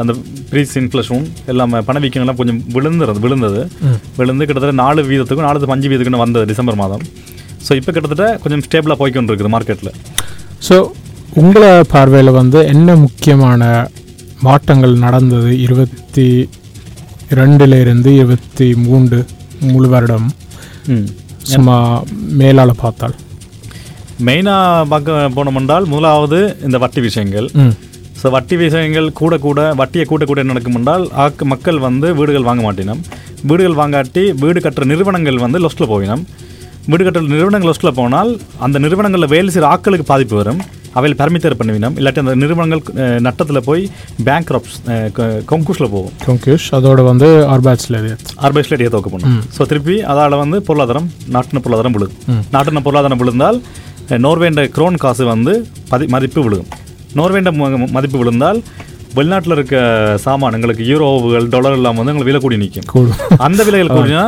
அந்த 0.00 0.12
ப்ரீஸ் 0.50 0.74
இன்ஃப்ளேஷன் 0.80 1.24
எல்லாம் 1.52 1.72
பணவீக்கங்கள்லாம் 1.88 2.40
கொஞ்சம் 2.40 2.60
விழுந்துறது 2.76 3.18
விழுந்தது. 3.24 3.62
விழுந்து 4.18 4.46
கிட்டத்தட்ட 4.48 4.76
நாலு 4.84 5.00
வீதத்துக்கும் 5.10 5.48
நாலு 5.48 5.72
அஞ்சு 5.74 5.88
வீதத்துக்குன்னு 5.90 6.24
வந்தது 6.24 6.44
டிசம்பர் 6.52 6.80
மாதம். 6.82 7.02
ஸோ 7.66 7.72
இப்போ 7.80 7.90
கிட்டத்தட்ட 7.96 8.26
கொஞ்சம் 8.44 8.64
ஸ்டேபிளாக 8.66 8.98
போய்க்கொண்டு 9.02 9.32
இருக்குது 9.32 9.54
மார்க்கெட்டில் 9.56 9.92
ஸோ 10.68 10.76
உங்களை 11.40 11.70
பார்வையில் 11.94 12.38
வந்து 12.40 12.58
என்ன 12.74 12.96
முக்கியமான 13.04 13.62
மாற்றங்கள் 14.46 14.94
நடந்தது? 15.04 15.50
இருபத்தி 15.66 16.26
ரெண்டுல 17.40 17.78
இருந்து 17.84 18.10
இருபத்தி 18.20 18.66
மூன்று 18.86 19.18
முழு 19.70 19.88
வருடம். 19.94 20.26
சும்மா 21.52 21.76
மேலால் 22.40 22.80
பார்த்தால். 22.82 23.14
மெயினாக 24.26 24.84
பார்க்க 24.92 25.34
போனோம்னால் 25.36 25.88
முதலாவது 25.92 26.38
இந்த 26.66 26.76
வட்டி 26.84 27.00
விஷயங்கள். 27.08 27.48
ஸோ 28.20 28.26
வட்டி 28.36 28.56
விஷயங்கள் 28.64 29.08
கூட 29.20 29.34
கூட 29.46 29.60
வட்டியை 29.80 30.04
கூட 30.12 30.24
கூட 30.30 30.40
என்ன 30.42 30.54
நடக்கும் 30.54 30.78
என்றால் 30.80 31.04
ஆக்கு 31.24 31.44
மக்கள் 31.52 31.78
வந்து 31.88 32.08
வீடுகள் 32.20 32.48
வாங்க 32.48 32.62
மாட்டினோம். 32.66 33.02
வீடுகள் 33.50 33.78
வாங்காட்டி 33.80 34.24
வீடு 34.44 34.58
கட்டுற 34.64 34.86
நிறுவனங்கள் 34.92 35.44
வந்து 35.44 35.58
லொஸ்ட்டில் 35.64 35.92
போயினோம். 35.92 36.24
வீடு 36.92 37.02
கட்டுற 37.04 37.28
நிறுவனங்கள் 37.34 37.70
லொஸ்ட்டில் 37.70 37.98
போனால் 38.00 38.30
அந்த 38.66 38.76
நிறுவனங்களில் 38.84 39.32
வேலை 39.34 39.48
செய்கிற 39.52 39.68
ஆட்களுக்கு 39.74 40.06
பாதிப்பு 40.10 40.36
வரும். 40.40 40.60
அவையில் 40.98 41.16
பெர்மித்தர் 41.20 41.56
பண்ணிவினோம். 41.60 41.96
இல்லாட்டி 41.98 42.20
அந்த 42.22 42.34
நிறுவனங்கள் 42.42 42.82
நட்டத்தில் 43.26 43.66
போய் 43.68 43.82
பேங்க் 44.26 44.52
ரப்ஸ் 44.54 44.78
கொங்குஷில் 45.50 45.90
போகும். 45.94 46.14
கங்கூஷ் 46.26 46.68
அதோட 46.78 47.02
வந்து 47.10 47.28
ஆர்பைஸ்ல 47.54 47.98
இடையே 48.76 48.90
தோக்க 48.94 49.10
பண்ணும் 49.14 49.42
ஸோ 49.56 49.66
திருப்பி 49.72 49.96
அதால் 50.12 50.40
வந்து 50.44 50.60
பொருளாதாரம் 50.68 51.10
நாட்டின 51.36 51.62
பொருளாதாரம் 51.66 51.96
விழுது 51.98 52.14
நாட்டின 52.54 52.82
பொருளாதாரம் 52.86 53.22
விழுந்தால் 53.24 53.60
நோர்வேண்ட 54.26 54.64
குரோன் 54.78 54.98
காசு 55.04 55.26
வந்து 55.34 55.54
பதி 55.92 56.06
மதிப்பு 56.16 56.40
விழுகும். 56.48 56.72
நோர்வேண்ட 57.18 57.52
மதிப்பு 57.96 58.18
விழுந்தால் 58.22 58.60
வெளிநாட்டில் 59.18 59.54
இருக்க 59.56 59.76
சாமான் 60.24 60.56
எங்களுக்கு 60.56 60.84
யூரோவுகள் 60.90 61.46
டாலர் 61.52 61.76
எல்லாம் 61.76 61.98
வந்து 61.98 62.12
எங்களுக்கு 62.12 62.30
விலை 62.30 62.40
கூடி 62.44 62.56
நிற்கும் 62.62 62.88
அந்த 63.46 63.60
விலைகள் 63.68 63.92
கூடினா 63.96 64.24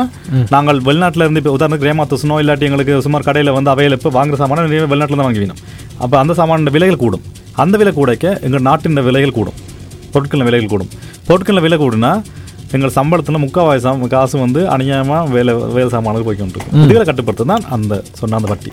நாங்கள் 0.54 0.78
வெளிநாட்டில் 0.86 1.24
இருந்து 1.24 1.40
இப்போ 1.42 1.52
உதாரணத்துக்கு 1.56 1.88
ரேமாத்துசனோ 1.88 2.36
இல்லாட்டி 2.42 2.66
எங்களுக்கு 2.68 2.94
சுமார் 3.06 3.26
கடையில் 3.28 3.50
வந்து 3.56 3.70
அவையில் 3.74 3.96
இப்போ 3.98 4.12
வாங்குற 4.18 4.38
சாமான 4.42 4.64
நிறைய 4.66 4.86
வெளிநாட்டில் 4.92 5.20
தான் 5.20 5.28
வாங்கி 5.28 5.42
வேணும் 5.44 5.60
அப்போ 6.04 6.16
அந்த 6.22 6.32
சாமான 6.38 6.72
விலைகள் 6.76 7.02
கூடும். 7.02 7.24
அந்த 7.62 7.74
விலை 7.80 7.92
கூடைக்க 7.98 8.26
எங்கள் 8.46 8.64
நாட்டின் 8.68 9.04
விலைகள் 9.08 9.36
கூடும். 9.38 9.56
பொருட்களின் 10.14 10.48
விலைகள் 10.48 10.72
கூடும். 10.72 10.90
பொருட்களின் 11.28 11.64
விலை 11.66 11.78
கூடுனா 11.82 12.12
எங்கள் 12.76 12.94
சம்பளத்தில் 12.96 13.42
முக்கால்வாசி 13.44 13.82
சாம் 13.86 14.02
காசு 14.14 14.36
வந்து 14.44 14.60
அநியாயமாக 14.74 15.22
வேலை 15.36 15.52
வேலை 15.76 15.88
சாமானுக்கு 15.94 16.28
போய்க்கொண்டு 16.28 16.56
இருக்கும் 16.56 16.82
இதுகளை 16.86 17.04
கட்டுப்படுத்த 17.10 17.48
தான் 17.52 17.64
அந்த 17.76 17.92
சொன்ன 18.20 18.36
அந்த 18.40 18.50
வட்டி. 18.52 18.70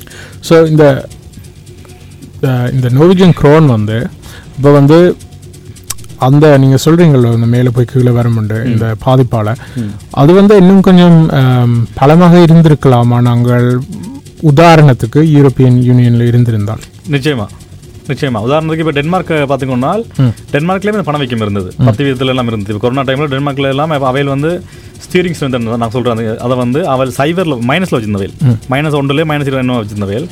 ஸோ 0.48 0.56
இந்த 0.72 0.86
இந்த 2.74 2.90
நோவிஜன் 3.00 3.36
க்ரோன் 3.42 3.66
வந்து 3.66 4.08
இப்போ 4.58 4.72
வந்து 4.72 5.18
அந்த 6.18 6.58
நீங்கள் 6.58 6.82
சொல்கிறீங்களோ 6.86 7.34
இந்த 7.34 7.48
மேலே 7.54 7.70
போய் 7.70 7.86
கீழே 7.86 8.12
வரமுண்டு 8.12 8.66
இந்த 8.66 8.96
பாதிப்பால். 9.06 9.52
அது 10.10 10.34
வந்து 10.34 10.58
இன்னும் 10.58 10.82
கொஞ்சம் 10.82 11.18
பலமாக 11.94 12.38
இருந்திருக்கலாமா? 12.38 13.22
நாங்கள் 13.22 13.68
உதாரணத்துக்கு 14.52 15.20
யூரோப்பியன் 15.36 15.78
யூனியனில் 15.90 16.28
இருந்திருந்தால். 16.28 16.80
நிச்சயமா. 17.10 17.48
நிச்சயமா. 18.08 18.40
உதாரணத்துக்கு 18.48 18.84
இப்போ 18.84 18.92
டென்மார்க் 18.92 19.32
பார்த்துக்கோன்னா 19.52 19.92
டென்மார்க்லேயே 20.52 20.96
இந்த 20.96 21.04
பணவீக்கம் 21.04 21.40
இருந்தது. 21.40 21.74
பத்து 21.86 22.04
விதத்துல 22.06 22.34
எல்லாம் 22.34 22.48
இருந்தது. 22.48 22.74
இப்போ 22.74 22.88
கொரோனா 22.88 23.06
டைமில் 23.10 23.32
டென்மார்க்ல 23.36 23.68
எல்லாம் 23.76 23.90
அவையில் 23.90 24.34
வந்து 24.36 24.64
ஸ்டீரிங் 25.06 25.38
ஸ்ட்ரென்த் 25.40 25.78
நான் 25.84 25.90
சொல்கிறேன் 25.90 26.38
அதை 26.38 26.58
வந்து 26.58 26.88
அவள் 26.88 27.14
சைபரில் 27.18 27.62
மைனஸில் 27.72 27.98
வச்சிருந்தவையில். 27.98 28.36
மைனஸ் 28.74 29.00
ஒன்றுலேயே 29.02 29.30
மைனஸ் 29.32 29.60
என்ன 29.64 29.80
வச்சிருந்தவையில். 29.82 30.28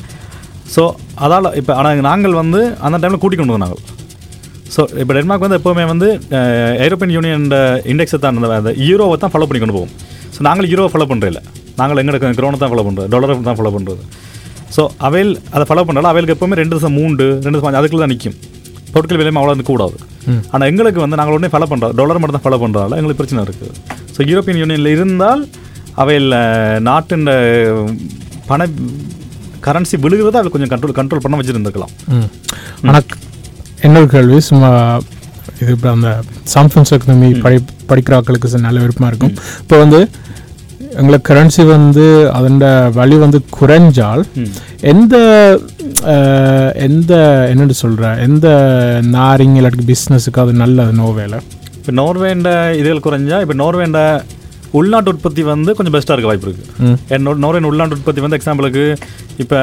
ஸோ 0.66 0.82
அதால் 1.18 1.50
இப்போ 1.54 1.72
ஆனால் 1.74 2.06
நாங்கள் 2.06 2.34
வந்து 2.34 2.60
அந்த 2.80 2.98
டைமில் 2.98 3.22
கூட்டி 3.22 3.36
கொண்டு 3.36 3.56
வந்தாங்க 3.56 3.76
ஸோ 4.74 4.82
இப்போ 5.00 5.12
டென்மார்க் 5.14 5.44
வந்து 5.46 5.58
எப்போவுமே 5.58 5.84
வந்து 5.84 6.06
ஐரோப்பியன் 6.84 7.14
யூனியன் 7.16 7.44
இண்டெக்ஸை 7.92 8.18
தான் 8.18 8.38
அந்த 8.58 8.72
யூரோவை 8.84 9.16
தான் 9.16 9.32
ஃபாலோ 9.34 9.48
பண்ணி 9.48 9.60
கொண்டு 9.60 9.76
போவோம் 9.76 9.92
ஸோ 10.36 10.42
நாங்கள் 10.42 10.68
யூரோவை 10.72 10.90
ஃபாலோ 10.94 11.08
பண்ணுறதில்ல 11.10 11.42
நாங்கள் 11.76 12.00
எங்களுக்கு 12.02 12.38
க்ரோனை 12.38 12.58
தான் 12.58 12.72
ஃபாலோ 12.72 12.84
பண்ணுறோம் 12.86 13.10
டாலரை 13.12 13.36
தான் 13.42 13.58
ஃபாலோ 13.60 13.72
பண்ணுறது 13.76 14.02
ஸோ 14.76 14.84
அவையில் 15.00 15.32
அதை 15.50 15.64
ஃபாலோ 15.68 15.84
பண்ணாலும் 15.84 16.10
அவைகளுக்கு 16.12 16.36
எப்போவுமே 16.36 16.56
ரெண்டு 16.60 16.74
வருஷம் 16.76 16.96
மூன்று 16.98 17.26
ரெண்டு 17.44 17.56
வருஷம் 17.56 17.80
அதுக்குள்ள 17.80 18.02
தான் 18.02 18.12
நிற்கும் 18.14 18.36
பொருட்கள் 18.94 19.18
விலையுமே 19.20 19.40
அவ்வளோ 19.40 19.52
வந்து 19.54 19.68
கூடாது. 19.70 19.96
ஆனால் 20.52 20.66
எங்களுக்கு 20.70 21.00
வந்து 21.00 21.16
நாங்கள் 21.16 21.34
உடனே 21.36 21.50
ஃபாலோ 21.52 21.66
பண்ணுறோம் 21.70 21.94
டாலர் 21.96 22.18
மட்டும் 22.18 22.36
தான் 22.38 22.46
ஃபாலோ 22.46 22.58
பண்ணுறதால 22.62 22.96
எங்களுக்கு 22.96 23.20
பிரச்சனை 23.20 23.44
இருக்குது 23.44 23.72
ஸோ 24.16 24.26
யூரோப்பியன் 24.30 24.60
யூனியனில் 24.62 24.92
இருந்தால் 24.96 25.42
அவையில் 25.94 26.30
நாட்டின் 26.80 27.26
பண 28.46 28.62
கரன்சி 29.66 29.96
விழுகிறத 29.98 30.36
அவள் 30.36 30.50
கொஞ்சம் 30.50 30.72
கண்ட்ரோல் 30.72 30.98
கண்ட்ரோல் 30.98 31.16
பண்ண 31.16 31.38
வச்சுருந்துருக்கலாம். 31.38 31.94
ஆனால் 32.82 33.06
என்னொரு 33.80 34.08
கேள்வி? 34.08 34.40
சும்மா 34.40 34.70
இது 35.60 35.72
இப்போ 35.72 35.90
அந்த 35.90 36.10
சாம்சங் 36.54 36.90
எக்கனமி 36.90 37.40
படி 37.40 37.58
படிக்கிற 37.88 38.20
ச- 38.46 38.60
நல்ல 38.60 38.80
விருப்பமாக 38.80 39.12
இருக்கும். 39.12 39.34
இப்போ 39.60 39.78
வந்து 39.78 40.00
எங்களுக்கு 40.96 41.34
கரன்சி 41.34 41.66
வந்து 41.66 42.04
அதன் 42.32 42.58
வழி 42.92 43.16
வந்து 43.16 43.40
குறைஞ்சால் 43.60 44.22
எந்த 44.82 45.14
எந்த 46.78 47.12
என்னன்னு 47.52 47.70
சொல்கிற 47.70 48.14
எந்த 48.18 48.46
நாரிங் 49.10 49.56
இல்லாட்டி 49.56 49.86
பிஸ்னஸுக்கு 49.86 50.40
அது 50.40 50.52
நல்லது 50.52 50.92
நோவேல? 50.92 51.36
இப்போ 51.78 51.92
நோர்வேண்ட 51.92 52.50
இதுகள் 52.74 53.04
குறைஞ்சா 53.04 53.40
இப்போ 53.40 53.54
நோர்வேண்ட 53.54 54.00
உள்நாட்டு 54.70 55.10
உற்பத்தி 55.10 55.42
வந்து 55.42 55.74
கொஞ்சம் 55.74 55.94
பெஸ்ட்டாக 55.94 56.12
இருக்க 56.12 56.26
வாய்ப்பு 56.26 56.48
இருக்குது 56.48 57.38
நோர்வேண்ட் 57.40 57.62
உள்நாட்டு 57.62 57.94
உற்பத்தி 57.94 58.20
வந்து 58.20 58.36
எக்ஸாம்பிளுக்கு 58.36 58.84
இப்போ 59.42 59.58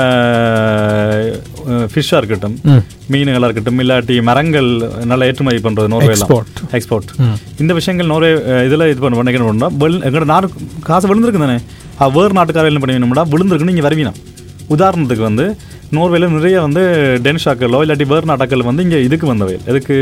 ஃபிஷ்ஷாக 1.92 2.20
இருக்கட்டும் 2.22 2.56
மீன்களாக 3.12 3.48
இருக்கட்டும் 3.48 3.80
இல்லாட்டி 3.84 4.16
மரங்கள் 4.30 4.70
நல்லா 5.12 5.28
ஏற்றுமதி 5.30 5.60
பண்ணுறது 5.66 5.92
நோர்வேலாம். 5.94 6.32
எக்ஸ்போர்ட். 6.78 7.12
இந்த 7.63 7.72
விஷயங்கள் 7.80 8.10
நோர்வே 8.13 8.32
இதில் 8.68 8.90
இது 8.92 9.00
பண்ண 9.04 9.18
பண்ணா 9.51 9.70
வெள் 9.84 9.98
எங்களோட 10.08 10.28
நாடு 10.34 10.50
காசு 10.90 11.10
விழுந்திருக்கு 11.12 11.44
தானே? 11.46 11.58
வேறு 12.18 12.38
நாட்டுக்காரர் 12.40 12.72
என்ன 12.72 12.82
பண்ணுவீங்கன்னா 12.84 13.25
விழுந்திருக்குன்னு 13.36 13.74
நீங்கள் 13.74 13.88
வருவீனா. 13.88 14.13
உதாரணத்துக்கு 14.75 15.25
வந்து 15.30 15.46
நோர்வேல 15.98 16.30
நிறைய 16.36 16.60
வந்து 16.68 16.84
டெனிஷ் 17.28 17.48
ஆக்களோ 17.54 17.82
இல்லாட்டி 17.86 18.08
வேறு 18.12 18.30
நாட்டாக்கள் 18.34 18.68
வந்து 18.72 18.86
இங்கே 18.88 19.00
இதுக்கு 19.08 19.28
வந்தவை. 19.34 19.56
எதுக்கு? 19.72 19.98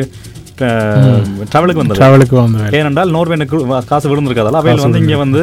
ட்ராவலுக்கு 1.52 1.82
வந்தவை. 1.82 1.98
ட்ராவலுக்கு 2.00 2.36
வந்து 2.40 2.60
வேலை 2.64 2.78
ஏனென்றால் 2.80 3.14
நோர்வேனுக்கு 3.18 3.58
காசு 3.92 4.10
விழுந்திருக்காதால 4.12 4.60
அவையில் 4.62 4.86
வந்து 4.86 5.02
இங்கே 5.04 5.20
வந்து 5.24 5.42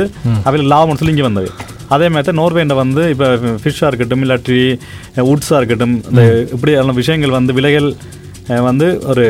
அவையில் 0.49 0.71
லாபம் 0.75 0.99
சொல்லி 1.00 1.14
இங்கே 1.14 1.26
வந்தவை. 1.28 1.50
அதே 1.88 2.08
மாதிரி 2.08 2.36
நோர்வேண்ட 2.38 2.74
வந்து 2.76 3.02
இப்போ 3.12 3.26
ஃபிஷ்ஷாக 3.62 3.90
இருக்கட்டும் 3.90 4.22
இல்லாட்டி 4.24 4.58
உட்ஸாக 5.26 5.58
இருக்கட்டும் 5.58 5.94
இந்த 6.10 6.22
இப்படியான 6.54 6.94
விஷயங்கள் 6.94 7.36
வந்து 7.36 7.52
விலைகள் 7.52 7.88
வந்து 8.62 8.88
ஒரு 9.06 9.24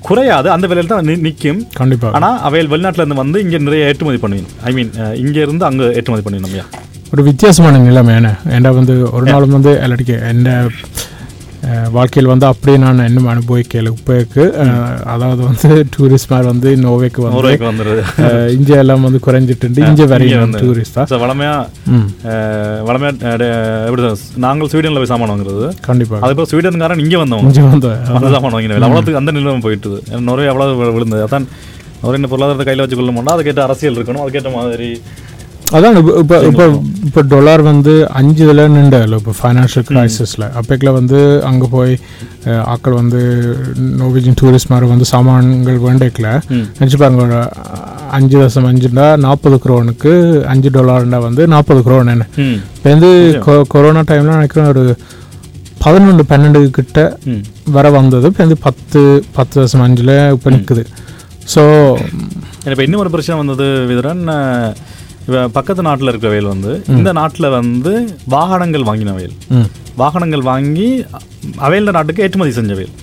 குறையாது. 0.00 0.48
அந்த 0.50 0.66
விலையில் 0.66 0.90
தான் 0.90 1.08
நிற்கும் 1.24 1.58
கண்டிப்பாக 1.74 2.14
ஆனால் 2.18 2.38
அவையில் 2.46 2.70
வெளிநாட்டுல 2.72 3.02
இருந்து 3.02 3.20
வந்து 3.20 3.40
இங்கே 3.44 3.58
நிறைய 3.60 3.88
ஏற்றுமதி 3.88 4.18
பண்ணுவீங்க 4.22 4.50
ஐ 4.62 4.72
மீன் 4.72 4.92
இங்கே 5.22 5.40
இருந்து 5.40 5.64
அங்கே 5.64 5.86
ஏற்றுமதி 5.98 6.24
பண்ணுவீங்க 6.26 6.50
ஐயா. 6.52 6.66
ஒரு 7.12 7.22
வித்தியாசமான 7.22 7.78
நிலைமை 7.84 8.12
என்ன? 8.16 8.30
ஏன்டா 8.56 8.70
வந்து 8.76 8.94
ஒரு 9.12 9.24
நாளும் 9.30 9.56
வந்து 9.56 9.72
இல்லாட்டிக்கு 9.84 10.16
என்ன 10.28 10.48
வாழ்க்கையில் 11.96 12.30
வந்து 12.32 12.46
அப்படியே 12.50 12.76
நான் 12.84 13.00
இன்னும் 13.08 13.28
அனுபவிக்கல. 13.32 13.90
இப்போக்கு 13.96 14.44
அதாவது 15.14 15.40
வந்து 15.48 15.68
டூரிஸ்ட் 15.94 16.30
மாதிரி 16.32 16.48
வந்து 16.52 16.70
நோவேக்கு 16.84 17.20
வந்து 17.26 17.50
இங்க 18.56 18.70
எல்லாம் 18.82 19.06
வந்து 19.06 19.20
குறைஞ்சிட்டு 19.26 19.86
இங்கே 19.88 20.06
வரையும் 20.12 20.54
டூரிஸ்டா 20.62 21.04
வளமையாக 21.24 22.84
வளமையாக 22.90 23.48
எப்படி? 23.90 24.08
நாங்கள் 24.46 24.70
ஸ்வீடனில் 24.72 25.00
போய் 25.02 25.12
சாமான் 25.12 25.32
வாங்குறது. 25.32 25.66
கண்டிப்பாக. 25.88 26.20
அதுக்கப்புறம் 26.24 26.52
ஸ்வீடன்காரன் 26.52 27.02
இங்கே 27.06 27.20
வந்தவங்க 27.24 27.50
இங்கே 27.52 27.66
வந்து 27.74 27.90
அந்த 28.16 28.30
சாமான் 28.36 28.56
வாங்கினேன் 28.56 28.88
அவ்வளோத்துக்கு 28.88 29.22
அந்த 29.22 29.60
போயிட்டுது. 29.66 29.98
ஏன்னா 30.10 30.24
நுரைய 30.30 30.52
அவ்வளோ 30.54 30.92
விழுந்தது. 30.98 31.22
அதான் 31.28 31.48
நுரைய 32.04 32.28
பொருளாதாரத்தை 32.32 32.66
கையில் 32.66 32.82
வச்சு 32.84 32.98
கொள்ள 32.98 33.12
மாட்டோம் 33.14 33.34
அதுக்கேற்ற 33.36 33.62
அரசியல் 33.68 33.98
இருக்கணும். 33.98 34.22
அதுக்கேற்ற 34.24 34.52
மாதிரி 34.58 34.88
அதான் 35.70 35.96
இப்போ 35.98 36.12
இப்போ 36.20 36.36
இப்போ 36.48 36.64
இப்போ 37.06 37.20
டொலார் 37.30 37.62
வந்து 37.66 37.92
அஞ்சு 38.18 38.40
இதில் 38.44 38.62
நின்றல 38.74 39.18
இப்போ 39.20 39.32
ஃபைனான்ஷியல் 39.38 39.84
கிரைசிஸில் 39.88 40.44
அப்போக்கில் 40.58 40.96
வந்து 40.96 41.18
அங்கே 41.48 41.66
போய் 41.74 41.92
அஹ், 42.44 42.64
ஆட்கள் 42.72 42.96
வந்து 42.98 43.20
நோவிஜன் 44.00 44.38
டூரிஸ்ட் 44.40 44.70
மாதிரி 44.70 44.86
வந்து 44.92 45.06
சாமான்கள் 45.10 45.78
வேண்டிக்கல. 45.84 46.28
நினச்சி 46.76 46.98
பாருங்க 46.98 47.38
அஞ்சு 48.12 48.36
தசம் 48.40 48.68
அஞ்சுண்டா 48.70 49.06
நாற்பது 49.24 49.58
குரோனுக்கு 49.64 50.12
அஞ்சு 50.52 50.70
டாலர்ண்டா 50.76 51.20
வந்து 51.26 51.42
நாற்பது 51.52 51.82
குரோன் 51.86 52.12
என்ன? 52.14 52.26
இப்போ 52.76 52.88
வந்து 52.90 53.10
கொரோனா 53.72 54.02
டைமில் 54.08 54.36
நினைக்கிறேன் 54.36 54.70
ஒரு 54.72 54.84
பதினொன்று 55.80 56.24
பன்னெண்டு 56.30 56.60
கிட்ட 56.74 56.98
வர 57.74 57.86
வந்தது. 57.92 58.26
இப்போ 58.30 58.42
வந்து 58.44 58.58
பத்து 58.64 59.00
பத்து 59.36 59.56
தசம் 59.60 59.84
அஞ்சில் 59.84 60.14
இப்போ 60.34 60.48
நிற்குது 60.54 60.84
ஸோ 61.48 61.62
இப்போ 62.66 62.82
இன்னும் 62.86 63.02
ஒரு 63.02 63.12
பிரச்சனை 63.12 63.36
வந்தது 63.40 63.66
விதுரன்? 63.88 64.24
இப்போ 65.20 65.40
பக்கத்து 65.54 65.82
நாட்டில் 65.86 66.10
இருக்கிற 66.10 66.30
வயல் 66.32 66.52
வந்து 66.52 66.70
இந்த 66.94 67.10
நாட்டில் 67.18 67.48
வந்து 67.54 67.92
வாகனங்கள் 68.34 68.86
வாங்கின 68.88 69.12
வயல். 69.16 69.34
வாகனங்கள் 69.96 70.44
வாங்கி 70.48 70.88
அவையில் 71.60 71.94
நாட்டுக்கு 71.96 72.24
ஏற்றுமதி 72.24 72.52
செஞ்ச 72.56 72.72
வயல். 72.74 72.94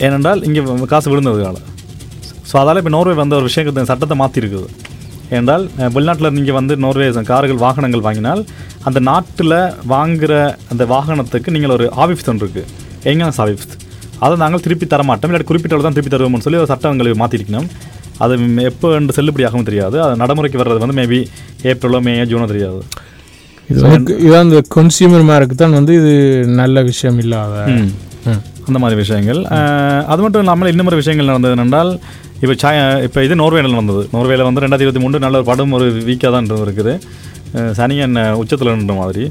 ஏனென்றால் 0.00 0.40
இங்கே 0.46 0.62
காசு 0.86 1.08
விழுந்ததுனால. 1.12 1.58
ஸோ 2.48 2.56
அதால் 2.58 2.80
இப்போ 2.80 2.92
நோர்வே 2.94 3.14
வந்த 3.20 3.34
ஒரு 3.38 3.46
விஷயத்தை 3.48 3.84
சட்டத்தை 3.88 4.16
மாற்றிருக்குது 4.18 4.68
அஹ், 5.76 5.90
வெளிநாட்டில் 5.94 6.34
நீங்கள் 6.34 6.58
வந்து 6.58 6.74
நோர்வே 6.82 7.06
கார்கள் 7.30 7.62
வாகனங்கள் 7.62 8.04
வாங்கினால் 8.04 8.42
அந்த 8.84 8.98
நாட்டில் 9.08 9.56
வாங்குற 9.88 10.32
அந்த 10.70 10.82
வாகனத்துக்கு 10.92 11.54
நீங்கள் 11.54 11.74
ஒரு 11.76 11.86
ஆஃபீஸ் 12.02 12.28
ஒன்று 12.32 12.44
இருக்குது 12.44 12.68
எங்கேனா 13.04 13.32
ஆஃபீஸ் 13.38 13.74
அதை 14.20 14.34
நாங்கள் 14.42 14.62
திருப்பி 14.62 14.86
தர 14.86 15.02
மாட்டோம் 15.04 15.30
இல்லாட்டி 15.30 15.48
குறிப்பிட்ட 15.48 15.74
அளவு 15.74 15.86
தான் 15.86 15.96
திருப்பி 15.96 16.12
தருவோம்னு 16.12 16.44
சொல்லி 16.44 16.60
ஒரு 16.60 16.70
சட்டங்களை 16.70 17.10
மாற்றிருக்கணும் 17.22 17.66
அது 18.24 18.34
எப்போ 18.70 18.88
என்று 18.98 19.16
செல்லுபடியாகவும் 19.18 19.68
தெரியாது. 19.68 19.96
அது 20.04 20.20
நடைமுறைக்கு 20.22 20.60
வர்றது 20.62 20.82
வந்து 20.84 20.98
மேபி 21.00 21.20
ஏப்ரலோ 21.70 22.00
மே 22.06 22.14
ஜூனோ 22.32 22.46
தெரியாது. 22.52 22.80
இது 23.70 23.80
இதான் 24.26 24.46
இந்த 24.48 24.60
கன்சியூமர் 24.76 25.24
மேருக்கு 25.30 25.56
தான் 25.62 25.76
வந்து 25.78 25.94
இது 26.00 26.12
நல்ல 26.60 26.82
விஷயம் 26.90 27.18
இல்லாத. 27.24 27.54
அந்த 28.68 28.78
மாதிரி 28.82 28.96
விஷயங்கள். 29.02 29.40
அது 30.12 30.20
மட்டும் 30.22 30.42
இல்லாமல் 30.44 30.70
இன்னும் 30.72 30.88
ஒரு 30.90 31.00
விஷயங்கள் 31.00 31.30
நடந்தது 31.30 31.56
என்றால் 31.64 31.90
இப்போ 32.42 32.54
சாய் 32.62 32.80
இப்போ 33.06 33.20
இது 33.26 33.34
நோர்வேல 33.42 33.76
வந்தது 33.80 34.02
நோர்வேல 34.14 34.46
வந்து 34.48 34.62
ரெண்டாயிரத்தி 34.64 34.86
இருபத்தி 34.86 35.02
மூணு 35.04 35.22
நல்ல 35.24 35.38
ஒரு 35.40 35.46
படம் 35.50 35.74
ஒரு 35.76 35.86
வீக்காக 36.08 36.32
தான் 36.36 36.48
இருக்குது. 36.66 36.94
சனியன் 37.78 38.16
உச்சத்தில் 38.40 38.72
நின்ற 38.78 38.96
மாதிரி. 39.02 39.24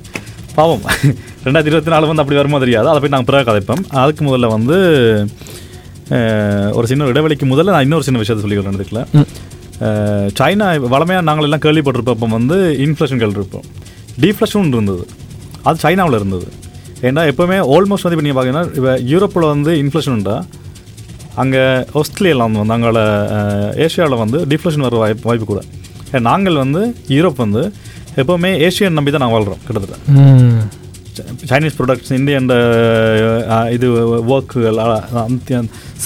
பாவம். 0.57 0.83
ரெண்டாயிரத்தி 1.45 1.71
இருபத்தி 1.71 1.93
நாலு 1.93 2.09
வந்து 2.09 2.23
அப்படி 2.23 2.37
வருமா 2.39 2.59
தெரியாது. 2.63 2.87
அதை 2.91 2.99
போய் 3.01 3.13
நாங்கள் 3.15 3.29
பிறகு 3.29 3.47
கதைப்போம். 3.49 3.83
அதுக்கு 4.01 4.21
முதல்ல 4.27 4.49
வந்து 4.55 4.77
ஒரு 6.77 6.85
சின்ன 6.91 7.05
இடைவெளிக்கு 7.11 7.45
முதல்ல 7.51 7.73
நான் 7.75 7.85
இன்னொரு 7.87 8.05
சின்ன 8.07 8.19
விஷயத்தை 8.23 8.43
சொல்லி 8.45 8.59
நடந்துக்கல. 8.67 9.01
சைனா 10.39 10.67
வளமையாக 10.93 11.25
நாங்கள் 11.29 11.47
எல்லாம் 11.47 11.63
கேள்விப்பட்டிருப்பப்போ 11.65 12.27
வந்து 12.37 12.57
இன்ஃப்ளேஷன் 12.85 13.21
கேள்விப்போம் 13.23 13.65
டீஃப்ளேஷன் 14.23 14.75
இருந்தது. 14.77 15.05
அது 15.69 15.83
சைனாவில் 15.85 16.19
இருந்தது. 16.19 16.47
ஏன்னா 17.07 17.23
எப்போவுமே 17.31 17.57
ஆல்மோஸ்ட் 17.77 18.05
வந்து 18.05 18.17
இப்போ 18.17 18.27
நீங்கள் 18.27 18.39
பார்த்தீங்கன்னா 18.39 18.77
இப்போ 18.77 18.93
யூரோப்பில் 19.13 19.47
வந்து 19.53 19.71
இன்ஃப்ளேஷன் 19.83 20.15
உண்டா? 20.17 20.37
அங்கே 21.43 21.63
ஆஸ்திரேலியாவில் 22.01 22.59
வந்து 22.61 22.75
அங்கே 22.77 23.03
ஏஷியாவில் 23.85 24.21
வந்து 24.23 24.39
டிஃப்ளேஷன் 24.53 24.85
வர 24.87 25.01
வாய்ப்பு 25.03 25.27
வாய்ப்பு 25.29 25.47
கூட. 25.51 25.61
நாங்கள் 26.29 26.61
வந்து 26.63 26.81
யூரோப் 27.17 27.43
வந்து 27.45 27.63
எப்போவுமே 28.21 28.51
ஏஷியன் 28.67 28.97
நம்பி 28.97 29.11
தான் 29.13 29.23
நாங்கள் 29.25 29.37
வாழ்கிறோம் 29.37 29.63
கிட்டத்தட்ட 29.67 30.83
சைனீஸ் 31.49 31.77
ப்ராடக்ட்ஸ் 31.79 32.11
இந்தியன் 32.11 32.49
இது 33.71 33.87
ஒர்க்குகள் 34.27 34.79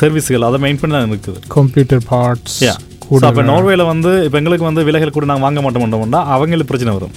சர்வீஸுகள் 0.01 0.39
அதை 0.39 0.59
மெயின் 0.59 0.79
பண்ணி 0.79 0.95
தான் 0.97 1.11
இருக்குது. 1.11 1.39
கம்ப்யூட்டர் 1.47 2.01
பார்ட்ஸ் 2.09 2.59
யா 2.63 2.75
அப்போ 3.27 3.41
நோர்வேல 3.43 3.85
வந்து 3.85 4.23
இப்போ 4.23 4.37
எங்களுக்கு 4.37 4.65
வந்து 4.65 4.83
விலைகள் 4.83 5.09
கூட 5.09 5.25
நாங்கள் 5.25 5.61
வாங்க 5.61 5.87
மாட்டோம்னா 5.87 6.23
அவங்களுக்கு 6.27 6.65
பிரச்சனை 6.65 6.93
வரும். 6.93 7.11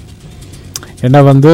ஏன்னா 1.03 1.25
வந்து 1.25 1.53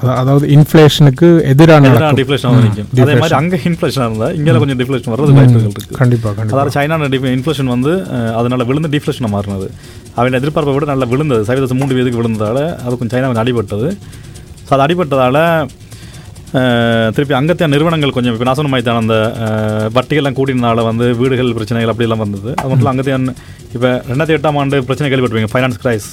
அத- 0.00 0.14
அதாவது 0.14 0.46
இன்ஃப்ளேஷனுக்கு 0.46 1.42
எதிரான. 1.42 1.88
டிஃப்ளேஷன் 2.12 2.52
நிற்கும். 2.56 2.88
அதே 3.02 3.14
மாதிரி 3.14 3.34
அங்கே 3.34 3.56
இன்ஃப்ளேஷன் 3.64 4.04
இருந்தால் 4.04 4.36
இங்கே 4.36 4.52
கொஞ்சம் 4.52 4.78
டிஃப்ளேஷன் 4.78 5.12
வர்றது 5.12 5.32
வாய்ப்புகள் 5.32 5.62
இருக்குது 5.62 5.96
கண்டிப்பா 5.96 6.32
கண்டிப்பா. 6.32 6.60
அதாவது 6.60 6.80
சைனா 6.80 7.34
இன்ஃப்ளேஷன் 7.36 7.64
வந்து 7.64 7.92
அதனால 8.34 8.64
விழுந்து 8.64 8.88
டிஃப்ளேஷனாக 8.88 9.34
மாறினது. 9.34 9.68
அவன் 10.14 10.32
எதிர்பார்ப்பை 10.32 10.74
விட 10.74 10.84
நல்லா 10.84 11.04
விழுந்தது. 11.04 11.54
சைவதசம் 11.54 11.74
மூன்று 11.74 11.94
வீதுக்கு 11.94 12.22
விழுந்ததால 12.22 12.76
அது 12.76 12.98
கொஞ்சம் 12.98 13.20
சைனா 13.20 13.34
கொஞ்சம் 13.34 13.44
அடிபட்டது. 13.44 13.96
ஸோ 14.66 14.70
அது 14.76 14.84
அடிபட்டதால் 14.86 15.40
திருப்பி 17.14 17.34
அங்கத்திய 17.38 17.66
நிறுவனங்கள் 17.72 18.14
கொஞ்சம் 18.16 18.34
இப்போ 18.34 18.46
நான் 18.48 18.58
சொன்ன 18.58 18.70
மாதிரி 18.72 18.86
தான் 18.88 19.00
அந்த 19.02 19.16
வட்டிகள்லாம் 19.96 20.36
கூட்டினால 20.38 20.84
வந்து 20.90 21.06
வீடுகள் 21.20 21.50
பிரச்சனைகள் 21.58 21.92
அப்படியெல்லாம் 21.92 22.22
வந்தது. 22.24 22.50
அது 22.60 22.68
மட்டும் 22.70 22.90
அங்கத்தியான் 22.92 23.26
இப்போ 23.74 23.88
ரெண்டாயிரத்தி 24.10 24.36
எட்டாம் 24.38 24.58
ஆண்டு 24.60 24.78
பிரச்சனை 24.88 25.08
கேள்விப்பட்டிருப்பீங்க 25.10 25.52
ஃபைனான்ஸ் 25.54 25.80
கிரைஸ் 25.82 26.08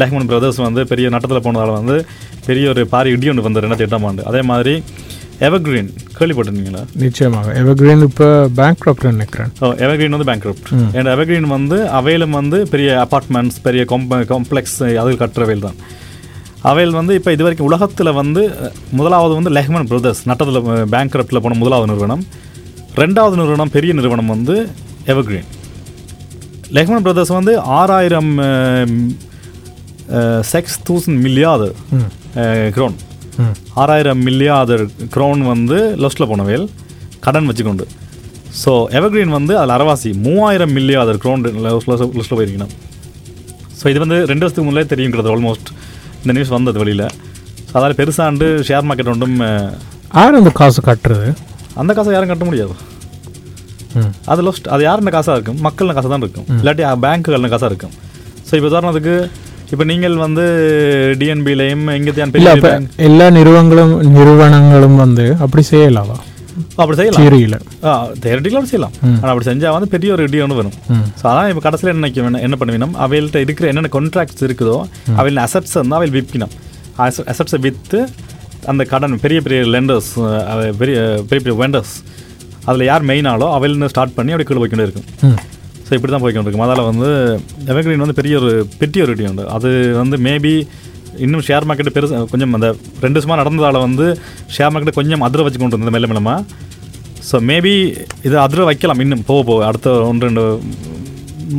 லெஹ்மன் 0.00 0.28
பிரதர்ஸ் 0.30 0.58
வந்து 0.66 0.82
பெரிய 0.90 1.06
நட்டத்தில் 1.14 1.44
போனதால 1.46 1.72
வந்து 1.78 1.96
பெரிய 2.48 2.66
ஒரு 2.72 2.82
பாரி 2.92 3.10
இடி 3.14 3.30
ஒன்று 3.32 3.46
வந்தது 3.46 3.64
ரெண்டாயிரத்தி 3.64 3.88
எட்டாம் 3.88 4.06
ஆண்டு. 4.08 4.22
அதே 4.30 4.42
மாதிரி 4.50 4.74
எவர்கிரீன் 5.46 5.88
கேள்விப்பட்டிருந்தீங்களா 6.18 6.82
நிச்சயமாக. 7.04 7.54
எவர்கிரீன் 7.62 8.04
இப்போ 8.08 8.28
பேங்க் 8.58 8.86
நினைக்கிறேன். 9.14 9.50
ஓ 9.62 9.72
எவர்கிரீன் 9.84 10.14
வந்து 10.16 10.28
பேங்க்ரப்ட் 10.30 10.68
அண்ட் 10.98 11.10
எவர்கிரீன் 11.14 11.48
வந்து 11.56 11.78
அவையிலும் 12.00 12.38
வந்து 12.40 12.60
பெரிய 12.74 12.90
அப்பார்ட்மெண்ட்ஸ் 13.06 13.58
பெரிய 13.66 13.84
காம்ப்ளெக்ஸ் 14.34 14.78
அது 15.02 15.18
கட்டுறவையில் 15.24 15.66
தான் 15.68 15.80
அவையில் 16.70 16.98
வந்து 16.98 17.12
இப்போ 17.18 17.30
இது 17.34 17.44
வரைக்கும் 17.44 17.68
உலகத்தில் 17.70 18.10
வந்து 18.20 18.42
முதலாவது 18.98 19.32
வந்து 19.38 19.50
லெஹ்மன் 19.56 19.88
பிரதர்ஸ் 19.90 20.20
நட்டத்தில் 20.30 20.60
பேங்க்ரப்டில் 20.94 21.42
போன 21.44 21.56
முதலாவது 21.62 21.88
நிறுவனம். 21.92 22.22
ரெண்டாவது 23.02 23.36
நிறுவனம் 23.40 23.72
பெரிய 23.76 23.92
நிறுவனம் 23.98 24.30
வந்து 24.34 24.56
எவர்கிரீன் 25.12 25.48
லெஹ்மன் 26.76 27.04
பிரதர்ஸ் 27.06 27.32
வந்து 27.38 27.54
ஆறாயிரம் 27.78 28.30
செக்ஸ் 30.52 30.78
தௌசண்ட் 30.88 31.20
மில்லியாது 31.24 31.68
க்ரோன் 32.76 32.96
ஆறாயிரம் 33.82 34.22
மில்லியாதர் 34.28 34.84
க்ரௌன் 35.14 35.42
வந்து 35.52 35.78
லொஸ்ட்டில் 36.02 36.30
போனவேல் 36.30 36.66
கடன் 37.26 37.48
வச்சுக்கொண்டு. 37.50 37.84
ஸோ 38.62 38.72
எவர்கிரீன் 38.98 39.36
வந்து 39.38 39.52
அதில் 39.58 39.74
அரவாசி 39.76 40.10
மூவாயிரம் 40.24 40.74
மில்லியாதர் 40.78 41.20
க்ரௌன் 41.22 41.44
லிஸ்ட்டில் 41.66 42.38
போயிருக்கணும். 42.38 42.72
ஸோ 43.78 43.84
இது 43.92 44.00
வந்து 44.04 44.18
ரெண்டு 44.30 44.44
வருஷத்துக்கு 44.44 44.68
முன்னே 44.70 44.84
தெரியுங்கிறது 44.92 45.30
ஆல்மோஸ்ட் 45.34 45.70
இந்த 46.22 46.32
நியூஸ் 46.36 46.54
வந்தது 46.56 46.78
வெளியில். 46.82 47.06
அதால் 47.76 47.98
பெருசாண்டு 48.00 48.46
ஷேர் 48.68 48.86
மார்க்கெட் 48.88 49.12
ஒன்றும் 49.14 49.36
யார் 50.18 50.40
அந்த 50.40 50.50
காசு 50.60 50.80
கட்டுறது? 50.88 51.28
அந்த 51.82 51.90
காசை 51.98 52.14
யாரும் 52.14 52.32
கட்ட 52.32 52.46
முடியாது. 52.48 52.74
அது 54.32 54.40
லொஸ்ட் 54.46 54.68
அது 54.74 54.82
யாருன்ற 54.88 55.10
காசாக 55.14 55.36
இருக்கும்? 55.38 55.60
மக்கள்ன 55.66 55.94
காசாக 55.96 56.10
தான் 56.14 56.24
இருக்கும். 56.26 56.46
இல்லாட்டி 56.60 56.84
பேங்க்குகள்ன 57.04 57.50
காசாக 57.54 57.70
இருக்கும். 57.72 57.94
ஸோ 58.48 58.52
இப்போ 58.58 58.68
உதாரணத்துக்கு 58.72 59.14
இப்போ 59.72 59.84
நீங்கள் 59.90 60.16
வந்து 60.24 60.44
டிஎன்பிலையும் 61.20 61.84
பேங்க் 61.88 62.98
எல்லா 63.08 63.26
நிறுவனங்களும் 63.38 63.94
நிறுவனங்களும் 64.16 64.98
வந்து 65.04 65.24
அப்படி 65.44 65.62
செய்யலாவா? 65.72 66.16
அப்படி 66.80 66.96
செய்யலாம். 67.00 67.66
தேரட்டிக்கலாக 68.24 68.68
செய்யலாம். 68.72 68.94
ஆனால் 69.20 69.32
அப்படி 69.32 69.46
செஞ்சால் 69.50 69.74
வந்து 69.76 69.88
பெரிய 69.94 70.10
ஒரு 70.16 70.24
இடி 70.28 70.40
ஒன்று 70.46 70.58
வரும். 70.60 70.76
ஸோ 71.20 71.24
அதான் 71.30 71.48
இப்போ 71.52 71.62
கடைசியில் 71.66 71.92
என்ன 71.92 72.02
நினைக்க 72.02 72.44
என்ன 72.48 72.56
பண்ணுவீங்கன்னா 72.60 73.00
அவைகள்ட்ட 73.06 73.40
இருக்கிற 73.46 73.68
என்னென்ன 73.72 73.90
கான்ட்ராக்ட்ஸ் 73.96 74.44
இருக்குதோ 74.48 74.76
அவையில் 75.20 75.42
அசட்ஸ் 75.46 75.76
வந்து 75.80 75.98
அவையில் 75.98 76.16
விற்கணும். 76.18 76.52
அசட்ஸை 77.32 77.60
விற்று 77.66 78.00
அந்த 78.72 78.82
கடன் 78.92 79.14
பெரிய 79.24 79.38
பெரிய 79.46 79.60
லெண்டர்ஸ் 79.74 80.10
பெரிய 80.80 80.98
பெரிய 81.30 81.40
பெரிய 81.46 81.56
வெண்டர்ஸ் 81.62 81.94
அதில் 82.68 82.88
யார் 82.90 83.04
மெயினாலோ 83.10 83.46
அவையிலேருந்து 83.56 83.92
ஸ்டார்ட் 83.92 84.14
பண்ணி 84.18 84.32
அப்படி 84.34 84.46
கீழே 84.48 84.60
போய்க்கொண்டே 84.62 84.86
இருக்கும். 84.88 85.08
ஸோ 85.86 85.92
இப்படி 85.96 86.10
தான் 86.12 86.22
போய்க்கொண்டு 86.24 86.48
இருக்கும் 86.48 86.66
அதில் 86.66 86.88
வந்து 86.90 87.08
எவர்கிரீன் 87.72 88.04
வந்து 88.04 88.16
பெரிய 88.20 88.34
ஒரு 88.42 88.52
பெரிய 88.82 89.04
ஒரு 89.06 89.14
இடி 89.16 89.24
உண்டு. 89.30 89.44
அது 89.56 89.70
வந்து 90.02 90.18
மேபி 90.26 90.54
இன்னும் 91.24 91.44
ஷேர் 91.48 91.66
மார்க்கெட் 91.68 91.94
பெருசு 91.96 92.20
கொஞ்சம் 92.32 92.54
அந்த 92.58 92.68
ரெண்டு 93.04 93.16
வருஷமாக 93.18 93.38
நடந்ததால் 93.42 93.84
வந்து 93.86 94.06
ஷேர் 94.56 94.72
மார்க்கெட் 94.74 94.98
கொஞ்சம் 95.00 95.24
அதிர 95.28 95.42
வச்சு 95.46 95.60
கொண்டு 95.62 95.76
வந்தது 95.76 95.94
மெல்ல 95.96 96.08
மெல்லமா. 96.12 96.36
ஸோ 97.28 97.38
மேபி 97.50 97.74
இது 98.28 98.36
அதிர 98.44 98.64
வைக்கலாம் 98.70 99.02
இன்னும் 99.04 99.24
போக 99.30 99.40
போக. 99.50 99.60
அடுத்த 99.70 99.90
ஒன்று 100.10 100.28
ரெண்டு 100.28 100.44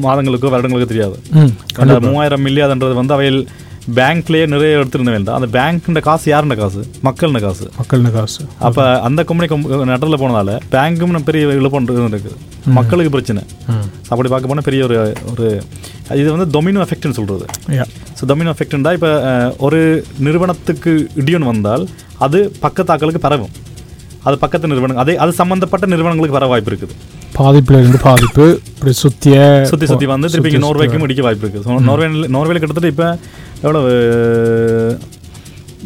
மாதங்களுக்கோ 0.06 0.52
வருடங்களுக்கோ 0.54 0.90
தெரியாது. 0.94 1.18
மூவாயிரம் 2.08 2.44
மில்லியாதுன்றது 2.48 2.96
வந்து 3.02 3.16
அவையில் 3.18 3.42
பேங்க்லேயே 3.98 4.46
நிறைய 4.54 4.78
எடுத்திருந்த 4.80 5.12
வேண்டாம். 5.16 5.38
அந்த 5.40 5.48
பேங்க்ன்ற 5.56 6.02
காசு 6.08 6.26
யாருன்ற 6.32 6.56
காசு? 6.62 6.82
மக்கள்ன 7.08 7.40
காசு. 7.46 7.66
மக்கள்னு 7.80 8.12
காசு. 8.18 8.42
அப்போ 8.68 8.84
அந்த 9.08 9.20
கம்பெனி 9.30 9.48
நட்டத்தில் 9.92 10.22
போனதால 10.22 10.58
பேங்க்கும் 10.76 11.18
பெரிய 11.30 11.58
இழப்பு 11.62 11.82
இருக்குது 12.14 12.38
மக்களுக்கு 12.78 13.12
பிரச்சனை. 13.16 13.44
அப்படி 14.12 14.30
பார்க்க 14.34 14.52
போனால் 14.52 14.68
பெரிய 14.70 14.84
ஒரு 14.90 14.98
ஒரு 15.34 15.48
இது 16.22 16.30
வந்து 16.36 16.48
டொமினோ 16.56 16.86
எஃபெக்ட்னு 16.86 17.18
சொல்கிறது 17.20 17.46
யா 17.80 17.86
ஸோ 18.20 18.24
டொமினோ 18.32 18.54
எஃபெக்ட்னா 18.56 18.94
இப்போ 19.00 19.12
ஒரு 19.68 19.82
நிறுவனத்துக்கு 20.28 20.94
இடியன் 21.24 21.50
வந்தால் 21.52 21.86
அது 22.28 22.40
பக்கத்தாக்களுக்கு 22.66 23.22
பரவும். 23.28 23.54
அது 24.28 24.36
பக்கத்து 24.42 24.72
நிறுவனம் 24.72 25.02
அதே 25.04 25.14
அது 25.24 25.32
சம்மந்தப்பட்ட 25.40 25.86
நிறுவனங்களுக்கு 25.94 26.38
வர 26.40 26.48
வாய்ப்பு 26.52 26.72
இருக்குது. 26.72 26.94
பாதிப்புல 27.38 27.80
இருந்து 27.82 28.00
பாதிப்பு 28.10 28.46
இப்படி 28.72 28.92
சுத்திய 29.04 29.38
சுற்றி 29.70 29.88
சுற்றி 29.92 30.08
வந்து 30.12 30.30
திருப்பி 30.34 30.62
நோர்வேக்கும் 30.66 31.06
இடிக்க 31.08 31.24
வாய்ப்பு 31.26 31.46
இருக்குது. 31.46 31.64
ஸோ 31.66 31.80
நோர்வே 31.90 32.08
நோர்வேல 32.36 32.62
கிட்டத்தட்ட 32.64 32.94
இப்போ 32.94 33.08
எவ்வளோ 33.66 33.82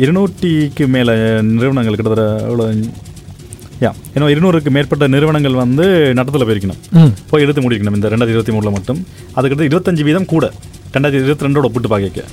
இருநூற்றிக்கு 0.04 0.86
மேலே 0.96 1.14
நிறுவனங்கள் 1.56 1.98
கிட்டத்தட்ட 1.98 2.26
எவ்வளோ 2.50 2.66
யா 3.84 3.92
ஏன்னா 4.16 4.28
இருநூறுக்கு 4.34 4.70
மேற்பட்ட 4.76 5.08
நிறுவனங்கள் 5.16 5.56
வந்து 5.64 5.86
நட்டத்தில் 6.18 6.46
போயிருக்கணும். 6.48 6.80
போய் 7.30 7.44
எடுத்து 7.46 7.64
முடிக்கணும் 7.66 7.98
இந்த 7.98 8.08
ரெண்டாயிரத்தி 8.14 8.36
இருபத்தி 8.36 8.54
மூணில் 8.56 8.76
மட்டும். 8.78 9.00
அதுக்கிட்ட 9.38 9.64
இருபத்தஞ்சு 9.70 10.06
வீதம் 10.08 10.28
கூட 10.34 10.46
ரெண்டாயிரத்தி 10.96 11.22
இருபத்தி 11.24 11.46
ரெண்டோட 11.48 11.68
ஒப்பிட்டு 11.70 11.92
பார்க்க 11.94 12.26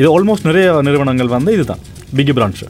இது 0.00 0.08
ஆல்மோஸ்ட் 0.16 0.46
நிறைய 0.50 0.66
நிறுவனங்கள் 0.88 1.30
வந்து 1.36 1.50
இதுதான் 1.56 1.82
பிக் 2.18 2.32
பிரான்ச் 2.38 2.62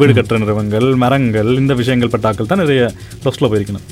வீடு 0.00 0.12
கட்டுற 0.18 0.36
நிறுவனங்கள் 0.42 0.88
மரங்கள் 1.04 1.50
இந்த 1.62 1.72
விஷயங்கள் 1.80 2.12
பட்டாக்கள் 2.14 2.50
தான் 2.52 2.62
நிறைய 2.64 2.82
ப்ளஸில் 3.22 3.50
போயிருக்கணும். 3.52 3.86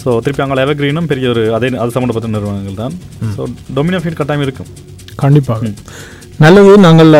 ஸோ 0.00 0.08
திருப்பி 0.24 0.42
அங்கே 0.44 0.62
எவர்கிரீனும் 0.66 1.08
பெரிய 1.10 1.26
ஒரு 1.32 1.42
அதே 1.56 1.68
அது 1.82 1.94
சம்மந்தப்பட்ட 1.96 2.30
நிறுவனங்கள் 2.36 2.80
தான். 2.82 2.94
ஸோ 3.34 3.42
டொமினோ 3.76 4.00
ஃபீட் 4.04 4.18
கட்டாயம் 4.20 4.44
இருக்கும். 4.46 4.70
கண்டிப்பாக. 5.16 5.70
நல்லது 6.38 6.78
நாங்கள் 6.78 7.12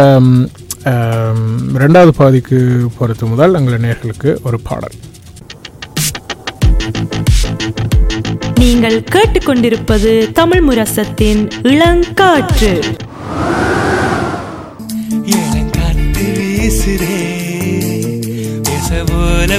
ரெண்டாவது 1.83 2.13
பகுதிக்கு 2.21 2.59
போகிறது 2.99 3.27
முதல் 3.27 3.55
எங்கள் 3.55 3.81
நேர்களுக்கு 3.81 4.31
ஒரு 4.43 4.61
பாடல். 4.61 4.97
நீங்கள் 8.55 8.99
கேட்டுக்கொண்டிருப்பது 9.15 10.33
தமிழ் 10.33 10.61
முரசத்தின் 10.61 11.49
இளங்காற்று. 11.63 12.73
இளங்காற்று 15.37 16.27
வீசுதே 16.39 17.21
பேச 18.69 19.03
போல 19.11 19.59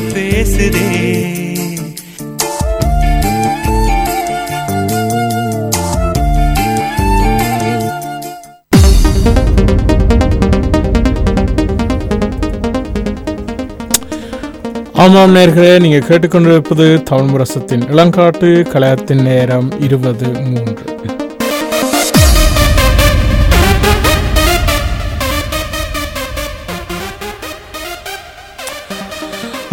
ஆமாம் 15.03 15.33
நேர்களே 15.35 15.71
நீங்கள் 15.83 16.03
கேட்டுக்கொண்டிருப்பது 16.07 16.85
தமிழ் 17.07 17.29
முரசத்தின் 17.31 17.81
இளங்காட்டு 17.93 18.49
கலையத்தின் 18.73 19.23
நேரம் 19.27 19.69
இருபது 19.85 20.27
மூன்று. 20.51 20.83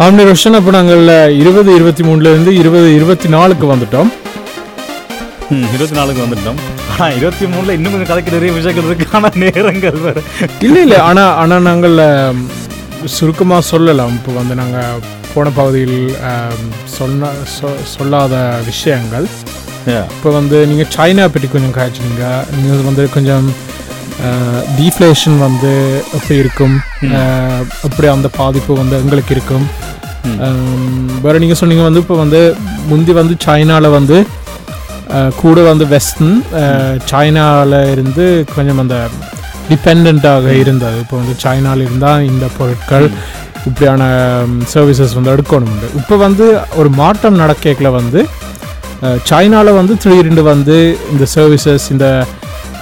ஆம்னி 0.05 0.25
ரோஷன் 0.29 0.57
அப்போ 0.59 0.73
நாங்கள் 0.77 1.03
இருபது 1.41 1.69
இருபத்தி 1.79 2.05
மூணுலேருந்து 2.09 2.53
இருபது 2.61 2.89
இருபத்தி 2.97 3.29
நாலுக்கு 3.35 3.67
வந்துட்டோம். 3.73 4.11
இருபத்தி 5.75 5.97
நாலுக்கு 5.99 6.25
வந்துட்டோம். 6.25 6.59
ஆனால் 6.91 7.15
இருபத்தி 7.19 7.47
மூணில் 7.53 7.75
இன்னும் 7.77 7.95
கொஞ்சம் 7.95 8.11
கதைக்கு 8.11 8.35
நிறைய 8.37 8.51
விஷயங்கள் 8.59 8.89
இருக்கு. 8.89 9.09
ஆனால் 9.19 9.39
நேரங்கள் 9.45 10.03
வேறு. 10.07 10.23
இல்லை 10.67 10.83
இல்லை. 10.87 10.99
ஆனால் 11.11 11.33
ஆனால் 11.43 11.67
நாங்கள் 11.71 11.97
சுருக்கமாக 13.17 13.69
சொல்லலாம். 13.73 14.15
இப்போ 14.19 14.31
வந்து 14.41 14.55
நாங்கள் 14.63 15.19
போன 15.33 15.49
பகுதியில் 15.51 15.97
சொன்ன 16.95 17.29
சொல்லாத 17.93 18.35
விஷயங்கள். 18.65 19.27
இப்போ 20.11 20.29
வந்து 20.31 20.57
நீங்கள் 20.67 20.91
சைனா 20.95 21.25
பற்றி 21.27 21.47
கொஞ்சம் 21.47 21.75
காய்ச்சினீங்க 21.77 22.25
நீங்கள் 22.55 22.83
வந்து 22.83 23.03
கொஞ்சம் 23.09 23.45
டீஃப்ளேஷன் 24.77 25.37
வந்து 25.39 25.71
எப்படி 26.13 26.35
இருக்கும்? 26.37 26.75
அஹ், 27.15 27.63
எப்படி 27.83 28.07
அந்த 28.07 28.29
பாதிப்பு 28.37 28.73
வந்து 28.73 28.95
எங்களுக்கு 28.97 29.33
இருக்கும்? 29.33 29.65
வேற 31.23 31.35
நீங்கள் 31.37 31.59
சொன்னீங்க 31.59 31.83
வந்து 31.83 31.99
இப்போ 31.99 32.15
வந்து 32.15 32.41
முந்தி 32.87 33.11
வந்து 33.13 33.35
சைனாவில் 33.45 33.95
வந்து 33.95 34.17
கூட 35.35 35.59
வந்து 35.63 35.85
வெஸ்டர்ன் 35.87 36.35
சைனாவில் 37.09 37.77
இருந்து 37.93 38.25
கொஞ்சம் 38.55 38.77
அந்த 38.77 38.97
டிபெண்ட்டாக 39.69 40.53
இருந்தது. 40.61 40.97
இப்போ 41.03 41.15
வந்து 41.17 41.33
சைனாவில் 41.43 41.83
இருந்தால் 41.83 42.23
இந்த 42.23 42.45
பொருட்கள் 42.57 43.07
இப்படியான 43.67 44.03
சர்வீசஸ் 44.73 45.15
வந்து 45.17 45.33
எடுக்கணும் 45.33 45.77
இப்போ 46.01 46.15
வந்து 46.25 46.45
ஒரு 46.79 46.89
மாற்றம் 47.01 47.39
நடக்கல 47.43 47.91
வந்து 47.99 48.21
சைனாவில் 49.29 49.77
வந்து 49.79 49.93
திடீர்னு 50.03 50.43
வந்து 50.53 50.75
இந்த 51.13 51.25
சர்வீசஸ் 51.35 51.85
இந்த 51.93 52.07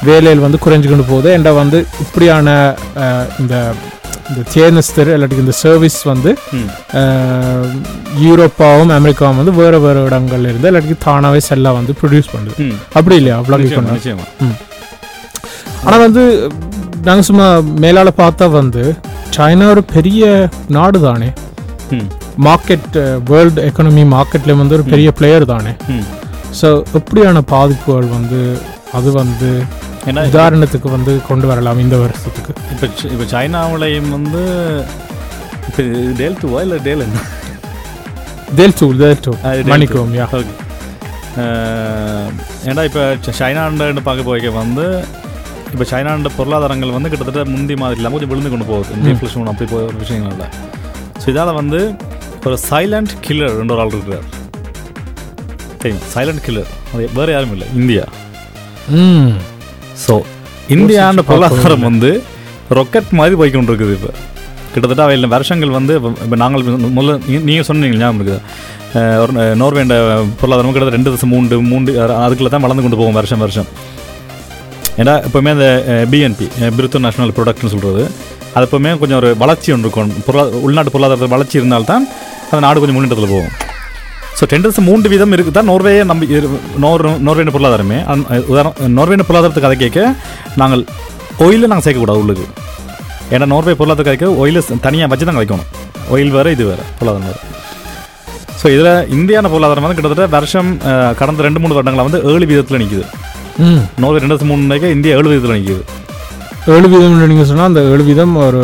வேலையில் 0.07 0.43
வந்து 0.45 0.59
குறைஞ்சிக்கொண்டு 0.65 1.05
போகுது. 1.11 1.29
என்ற 1.37 1.49
வந்து 1.61 1.77
இப்படியான 2.03 2.47
இந்த 3.41 3.55
இந்த 4.29 4.41
தேர்னஸ்தர் 4.55 5.09
இல்லாட்டி 5.13 5.37
இந்த 5.43 5.53
சர்வீஸ் 5.61 5.97
வந்து 6.11 6.31
யூரோப்பாவும் 8.25 8.91
அமெரிக்காவும் 8.97 9.39
வந்து 9.41 9.53
வேறு 9.59 9.77
வேறு 9.85 10.01
இடங்கள்ல 10.07 10.49
இருந்து 10.51 10.69
இல்லாட்டி 10.69 10.97
தானாகவே 11.05 11.39
செல்லாக 11.49 11.77
வந்து 11.79 11.93
ப்ரொடியூஸ் 12.01 12.29
பண்ணுது. 12.35 12.67
அப்படி 12.97 13.15
இல்லையா? 13.21 13.37
அவ்வளோ 13.41 13.57
ஆனால் 15.85 16.03
வந்து 16.05 16.23
நாங்கள் 17.07 17.27
சும்மா 17.29 17.47
மேலால் 17.85 18.19
பார்த்தா 18.23 18.45
வந்து 18.59 18.83
சைனா 19.35 19.65
ஒரு 19.73 19.81
பெரிய 19.95 20.23
நாடு 20.77 20.99
தானே 21.07 21.29
மார்க்கெட் 22.47 22.95
வேர்ல்டு 23.29 23.61
எக்கனாமி 23.67 24.03
மார்க்கெட்ல 24.15 24.55
வந்து 24.61 24.75
ஒரு 24.77 24.85
பெரிய 24.91 25.09
பிளேயர் 25.19 25.45
தானே? 25.53 25.71
ஸோ 26.59 26.67
எப்படியான 26.99 27.41
பாதிப்புகள் 27.53 28.07
வந்து 28.15 28.39
அது 28.97 29.09
வந்து 29.21 29.49
உதாரணத்துக்கு 30.29 30.89
வந்து 30.95 31.13
கொண்டு 31.29 31.45
வரலாம் 31.49 31.81
இந்த 31.83 31.95
வருஷத்துக்கு? 32.03 32.51
இப்போ 32.73 32.87
இப்போ 33.13 33.25
சைனாவிலையும் 33.33 34.09
வந்து 34.17 34.41
இப்போ 35.69 35.83
டேல் 36.19 36.39
டூவா 36.43 36.61
இல்லை 36.65 36.79
டேல் 36.87 37.05
என்ன? 37.07 37.19
தேல் 38.59 38.77
டூ 38.79 38.87
தேல் 39.01 39.23
டூ. 39.25 39.33
மன்னிக்கவும் 39.71 40.15
யா 40.19 40.27
ஓகே. 40.39 40.53
ஏன்னா 42.69 42.83
இப்போ 42.89 43.03
சைனாண்டு 43.41 44.05
பார்க்க 44.07 44.29
போய்க்க 44.29 44.53
வந்து 44.61 44.85
இப்போ 45.73 45.85
சைனாண்ட 45.91 46.29
பொருளாதாரங்கள் 46.37 46.95
வந்து 46.97 47.09
கிட்டத்தட்ட 47.11 47.41
முந்தி 47.53 47.75
மாதிரி 47.81 47.99
இல்லாமல் 47.99 48.17
கொஞ்சம் 48.17 48.31
விழுந்து 48.33 48.51
கொண்டு 48.53 48.67
போகுது. 48.71 48.91
இன்ஃப்ளேஷன் 49.11 49.51
அப்படி 49.51 49.67
போகிற 49.73 49.97
விஷயங்கள் 50.03 50.33
இல்லை 50.35 50.47
ஸோ 51.21 51.25
இதால் 51.33 51.51
வந்து 51.61 51.79
ஒரு 52.47 52.57
சைலண்ட் 52.69 53.13
கில்லர் 53.25 53.55
ரெண்டு 53.59 53.73
ஒரு 53.75 53.81
ஆள் 53.83 53.93
இருக்கிறார். 53.97 54.25
தெரியும் 55.81 56.03
சைலண்ட் 56.13 56.41
கில்லர் 56.47 56.71
அது 56.93 57.03
வேறு 57.19 57.31
யாரும் 57.35 57.53
இல்லை. 57.55 57.67
இந்தியா. 57.81 58.05
ம். 59.01 59.31
ஸோ 60.05 60.15
இந்தியாண்ட 60.75 61.21
பொருளாதாரம் 61.29 61.85
வந்து 61.89 62.09
ரொக்கெட் 62.79 63.11
மாதிரி 63.19 63.35
போய் 63.41 63.53
கொண்டு 63.53 63.71
இருக்குது 63.71 63.95
இப்போ. 63.97 64.11
கிட்டத்தட்ட 64.73 65.03
அவையில் 65.05 65.33
வருஷங்கள் 65.35 65.77
வந்து 65.77 65.93
இப்போ 66.25 66.37
நாங்கள் 66.43 66.63
முதல்ல 66.97 67.13
நீங்கள் 67.47 67.67
சொன்னீங்க 67.69 68.01
ஞாபகம் 68.01 68.19
இருக்குது. 68.19 68.41
ஒரு 69.23 69.31
நோர்வேண்ட 69.61 69.95
பொருளாதாரம் 70.41 70.73
கிட்டத்தட்ட 70.73 70.97
ரெண்டு 70.97 71.13
தசம் 71.13 71.33
மூன்று 71.35 71.57
மூன்று 71.71 71.93
அதுக்குள்ள 72.25 72.51
தான் 72.55 72.65
வளர்ந்து 72.65 72.85
கொண்டு 72.85 72.99
போகும் 73.01 73.17
வருஷம் 73.19 73.43
வருஷம். 73.45 73.69
ஏன்னா 75.01 75.13
எப்போவுமே 75.27 75.51
அந்த 75.55 75.67
பிஎன்பி 76.11 76.45
பிரித்து 76.77 77.03
நேஷனல் 77.05 77.33
ப்ரொடக்ட்னு 77.37 77.71
சொல்கிறது 77.73 78.03
அது 78.55 78.63
எப்போவுமே 78.67 78.91
கொஞ்சம் 79.01 79.19
ஒரு 79.21 79.29
வளர்ச்சி 79.41 79.69
ஒன்று 79.73 79.85
இருக்கும். 79.87 80.13
பொருளா 80.27 80.43
உள்நாட்டு 80.67 80.93
பொருளாதாரத்தில் 80.93 81.33
வளர்ச்சி 81.35 81.55
இருந்தால்தான் 81.59 82.05
அந்த 82.49 82.59
நாடு 82.65 82.81
கொஞ்சம் 82.81 82.97
முன்னேற்றத்தில் 82.97 83.33
போகும். 83.33 83.51
ஸோ 84.39 84.45
டெண்டர்ஸ் 84.51 84.79
மூன்று 84.87 85.07
வீதம் 85.13 85.33
இருக்குது? 85.35 85.55
தான் 85.57 85.69
நோர்வேயை 85.69 86.03
நம்பி 86.11 86.25
இரு- 86.35 86.59
நோர் 86.85 87.03
நோர்வேன 87.27 87.53
பொருளாதாரமே. 87.55 87.99
உதாரணம் 88.53 88.97
நோர்வேன 88.97 89.25
பொருளாதாரத்துக்கு 89.29 89.67
கதை 89.67 89.77
கேட்க 89.83 90.01
நாங்கள் 90.61 90.83
ஒயிலில் 91.45 91.71
நாங்கள் 91.71 91.85
சேர்க்கக்கூடாது 91.87 92.21
உள்ளுக்கு. 92.23 92.47
ஏன்னா 93.35 93.47
நோர்வே 93.53 93.73
பொருளாதார 93.79 94.05
கதைக்க 94.09 94.29
ஒயிலில் 94.43 94.81
தனியாக 94.87 95.09
வச்சு 95.13 95.27
தான் 95.29 95.37
கிடைக்கணும் 95.39 95.67
ஒயில் 96.15 96.35
வேறு 96.37 96.51
இது 96.57 96.65
வேறு 96.71 96.83
பொருளாதாரம் 96.99 97.27
வேறு. 97.29 97.39
ஸோ 98.61 98.65
இதில் 98.75 98.93
இந்தியான 99.17 99.49
பொருளாதாரம் 99.53 99.85
வந்து 99.85 99.97
கிட்டத்தட்ட 99.97 100.37
வருஷம் 100.37 100.69
கடந்த 101.19 101.43
ரெண்டு 101.47 101.59
மூணு 101.63 101.75
வருடங்களில் 101.77 102.07
வந்து 102.07 102.21
ஏழு 102.31 102.45
வீதத்தில் 102.51 102.81
நிற்குது 102.83 103.05
நோர்வே 104.03 104.21
ரெண்டு 104.23 104.47
மூணு 104.49 104.65
நினைக்க 104.67 104.95
இந்தியா 104.97 105.15
ஏழு 105.19 105.29
வீதத்தில் 105.31 105.57
நிற்குது 105.57 105.83
ஏழு 106.75 106.87
வீதம் 106.93 107.19
நீங்கள் 107.31 107.49
சொன்னால் 107.49 107.69
அந்த 107.69 107.81
ஏழு 107.93 108.03
வீதம் 108.09 108.33
ஒரு 108.45 108.61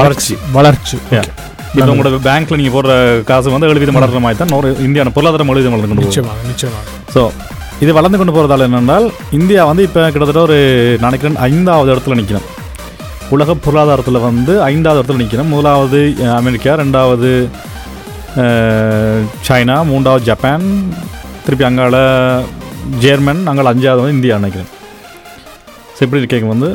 வளர்ச்சி. 0.00 0.34
வளர்ச்சி. 0.56 0.96
இப்போ 1.76 1.90
உங்களோட 1.92 2.18
பேங்க்ல 2.26 2.58
நீங்கள் 2.60 2.76
போடுற 2.76 2.92
காசு 3.30 3.54
வந்து 3.54 3.68
ஏழு 3.70 3.82
வீதம் 3.82 3.98
வளர்ற 3.98 4.20
மாதிரி 4.24 4.38
தான் 4.40 4.52
நோர் 4.54 4.68
இந்தியான 4.86 5.12
பொருளாதாரம் 5.16 5.50
ஏழு 5.52 5.60
வீதம் 5.60 5.74
வளர்ந்து 5.74 5.90
கொண்டு 5.92 6.08
நிச்சயமாக 6.08 6.48
நிச்சயமாக. 6.50 6.84
ஸோ 7.14 7.22
இது 7.84 7.92
வளர்ந்து 7.98 8.18
கொண்டு 8.18 8.34
போகிறதால 8.34 8.66
என்னென்றால் 8.68 9.06
இந்தியா 9.38 9.62
வந்து 9.70 9.86
இப்போ 9.88 10.02
கிட்டத்தட்ட 10.06 10.42
ஒரு 10.48 10.58
நினைக்கிறேன் 11.04 11.38
ஐந்தாவது 11.48 11.92
இடத்துல 11.94 12.18
நிற்கணும் 12.20 12.48
உலக 13.34 13.54
பொருளாதாரத்தில் 13.64 14.24
வந்து 14.28 14.54
ஐந்தாவது 14.72 15.00
இடத்துல 15.00 15.22
நிற்கணும் 15.22 15.52
முதலாவது 15.54 16.00
அமெரிக்கா 16.40 16.74
ரெண்டாவது 16.82 17.30
சைனா 19.48 19.76
மூன்றாவது 19.90 20.28
ஜப்பான் 20.30 20.66
திருப்பி 21.44 21.66
அங்கால 21.68 21.96
ஜெர்மன் 23.04 23.42
அங்கால 23.50 23.72
அஞ்சாவது 23.74 24.02
வந்து 24.02 24.16
இந்தியா 24.18 24.36
நினைக்கிறேன் 24.40 24.70
ஸோ 25.96 26.00
இப்படி 26.06 26.20
இருக்க. 26.22 26.52
வந்து 26.54 26.70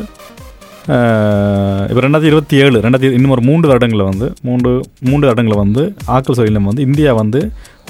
இப்போ 1.90 2.02
ரெண்டாயிரத்தி 2.06 2.30
இருபத்தி 2.32 2.56
ஏழு 2.64 2.78
ரெண்டாயிரத்தி 2.84 3.18
இன்னும் 3.18 3.34
ஒரு 3.36 3.44
மூன்று 3.50 3.70
வருடங்களில் 3.72 4.10
வந்து 4.10 4.28
மூன்று 4.48 4.72
மூன்று 5.10 5.28
வருடங்களில் 5.28 5.62
வந்து 5.64 5.82
ஆக்கல் 6.16 6.38
சொல்லிலும் 6.40 6.70
வந்து 6.70 6.86
இந்தியா 6.88 7.12
வந்து 7.22 7.40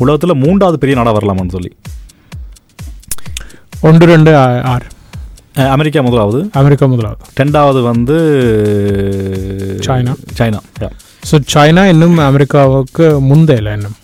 உலகத்தில் 0.03 0.41
மூன்றாவது 0.43 0.81
பெரிய 0.83 0.95
நாடாக 0.99 1.15
வரலாமான்னு 1.17 1.55
சொல்லி. 1.57 1.71
ஒன்று 3.89 4.05
ரெண்டு 4.13 4.31
ஆறு. 4.73 4.87
அமெரிக்கா 5.75 6.01
முதலாவது. 6.07 6.39
அமெரிக்கா 6.59 6.85
முதலாவது. 6.93 7.21
ரெண்டாவது 7.41 7.79
வந்து 7.91 8.17
சைனா. 9.87 10.13
சைனா. 10.39 10.59
ஸோ 11.29 11.37
சைனா 11.53 11.85
இன்னும் 11.93 12.17
அமெரிக்காவுக்கு 12.29 13.07
முந்தையில 13.29 13.73
இன்னும். 13.77 13.95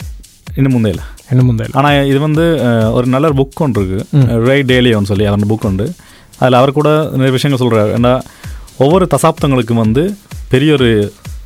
இன்னும் 0.58 0.76
முந்தையில. 0.76 1.04
இன்னும் 1.30 1.48
முந்தையில? 1.50 1.74
ஆனால் 1.74 2.06
இது 2.06 2.20
வந்து 2.20 2.44
ஒரு 2.94 3.08
நல்ல 3.08 3.30
புக் 3.32 3.62
ஒன்று 3.62 3.82
இருக்குது 3.82 4.26
ரே 4.48 4.58
டேலியோன்னு 4.64 5.12
சொல்லி 5.12 5.26
அந்த 5.28 5.48
புக் 5.52 5.66
உண்டு. 5.66 5.86
அதில் 6.40 6.60
அவர் 6.60 6.72
கூட 6.72 6.90
நிறைய 7.14 7.32
விஷயங்கள் 7.32 7.62
சொல்கிறார் 7.62 7.92
ஏன்னா 7.98 8.14
ஒவ்வொரு 8.78 9.06
தசாப்தங்களுக்கும் 9.12 9.84
வந்து 9.84 10.04
பெரிய 10.50 10.72
ஒரு 10.74 10.90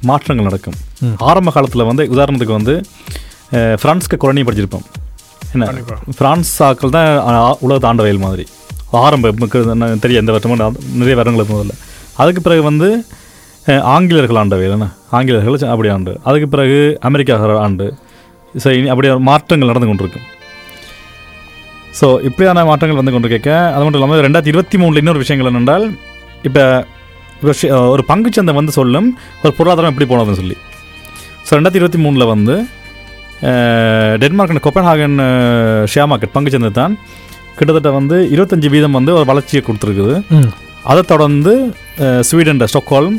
மாற்றங்கள் 0.04 0.48
நடக்கும். 0.48 0.78
ஆரம்ப 1.30 1.52
காலத்தில் 1.52 1.90
வந்து 1.90 2.04
உதாரணத்துக்கு 2.08 2.58
வந்து 2.58 2.76
அஹ், 3.52 3.78
பிரான்ஸ்க்கு 3.84 4.18
குரணி 4.18 4.42
படிச்சிருப்போம். 4.44 4.84
என்ன? 5.54 5.66
கண்டிப்பா. 5.66 5.96
பிரான்ஸ் 6.18 6.52
ஆக்கள் 6.64 6.96
தான் 6.96 7.08
உலகத்தை 7.60 7.88
ஆண்ட 7.90 8.02
வயல் 8.04 8.26
மாதிரி. 8.26 8.44
ஆரம்ப 9.00 9.32
என்ன 9.74 9.96
தெரியும் 9.98 10.22
எந்த 10.22 10.32
வருஷமும் 10.32 10.62
நிறைய 10.94 11.16
வருடங்களுக்கு 11.16 11.56
முதல்ல 11.56 11.76
அதுக்கு 12.18 12.42
பிறகு 12.42 12.64
வந்து 12.64 12.88
ஆங்கிலேயர்கள் 13.94 14.40
ஆண்ட 14.42 14.56
வேலை 14.56 14.76
ஆங்கிலேயர்கள் 15.12 15.72
அப்படி 15.74 15.90
ஆண்டு. 15.90 16.14
அதுக்கு 16.24 16.48
பிறகு 16.50 16.78
அமெரிக்கா 17.02 17.36
ஆண்டு. 17.66 17.88
ஸோ 18.64 18.70
இனி 18.78 18.90
அப்படி 18.94 19.10
மாற்றங்கள் 19.32 19.72
நடந்து 19.72 19.90
கொண்டிருக்கு 19.90 20.22
ஸோ 22.00 22.08
இப்படியான 22.28 22.64
மாற்றங்கள் 22.70 23.00
வந்து 23.00 23.14
கொண்டு 23.14 23.30
கேட்க 23.34 23.50
அது 23.74 23.84
மட்டும் 23.84 24.00
இல்லாமல் 24.00 24.24
ரெண்டாயிரத்தி 24.26 24.54
இருபத்தி 24.54 24.78
மூணில் 24.82 25.02
இன்னொரு 25.02 25.22
விஷயங்கள் 25.24 25.50
என்னென்றால் 25.52 25.86
இப்போ 26.48 26.64
இப்போ 27.42 27.78
ஒரு 27.94 28.04
பங்குச்சந்தை 28.12 28.54
வந்து 28.60 28.74
சொல்லும் 28.80 29.08
ஒரு 29.44 29.52
பொருளாதாரம் 29.58 29.92
எப்படி 29.92 30.08
போனதுன்னு 30.12 30.40
சொல்லி. 30.42 30.58
ஸோ 31.46 31.52
ரெண்டாயிரத்தி 31.58 31.82
இருபத்தி 31.82 32.02
மூணில் 32.06 32.32
வந்து 32.34 32.56
Denmark 34.24 34.54
and 34.54 34.64
Copenhagen 34.66 35.18
share 35.94 36.10
market 36.12 36.36
பங்குச்சந்தை 36.36 36.72
தான் 36.80 36.96
கிட்டத்தட்ட 37.58 37.92
வந்து 38.00 38.18
இருபத்தஞ்சி 38.34 38.70
வீதம் 38.76 38.98
வந்து 39.00 39.12
ஒரு 39.18 39.26
வளர்ச்சியை 39.32 39.62
கொடுத்துருக்குது. 39.66 40.16
அதை 40.92 41.02
தொடர்ந்து 41.14 41.54
ஸ்வீடன் 42.30 42.62
ஸ்டாக்ஹோல்ம் 42.74 43.18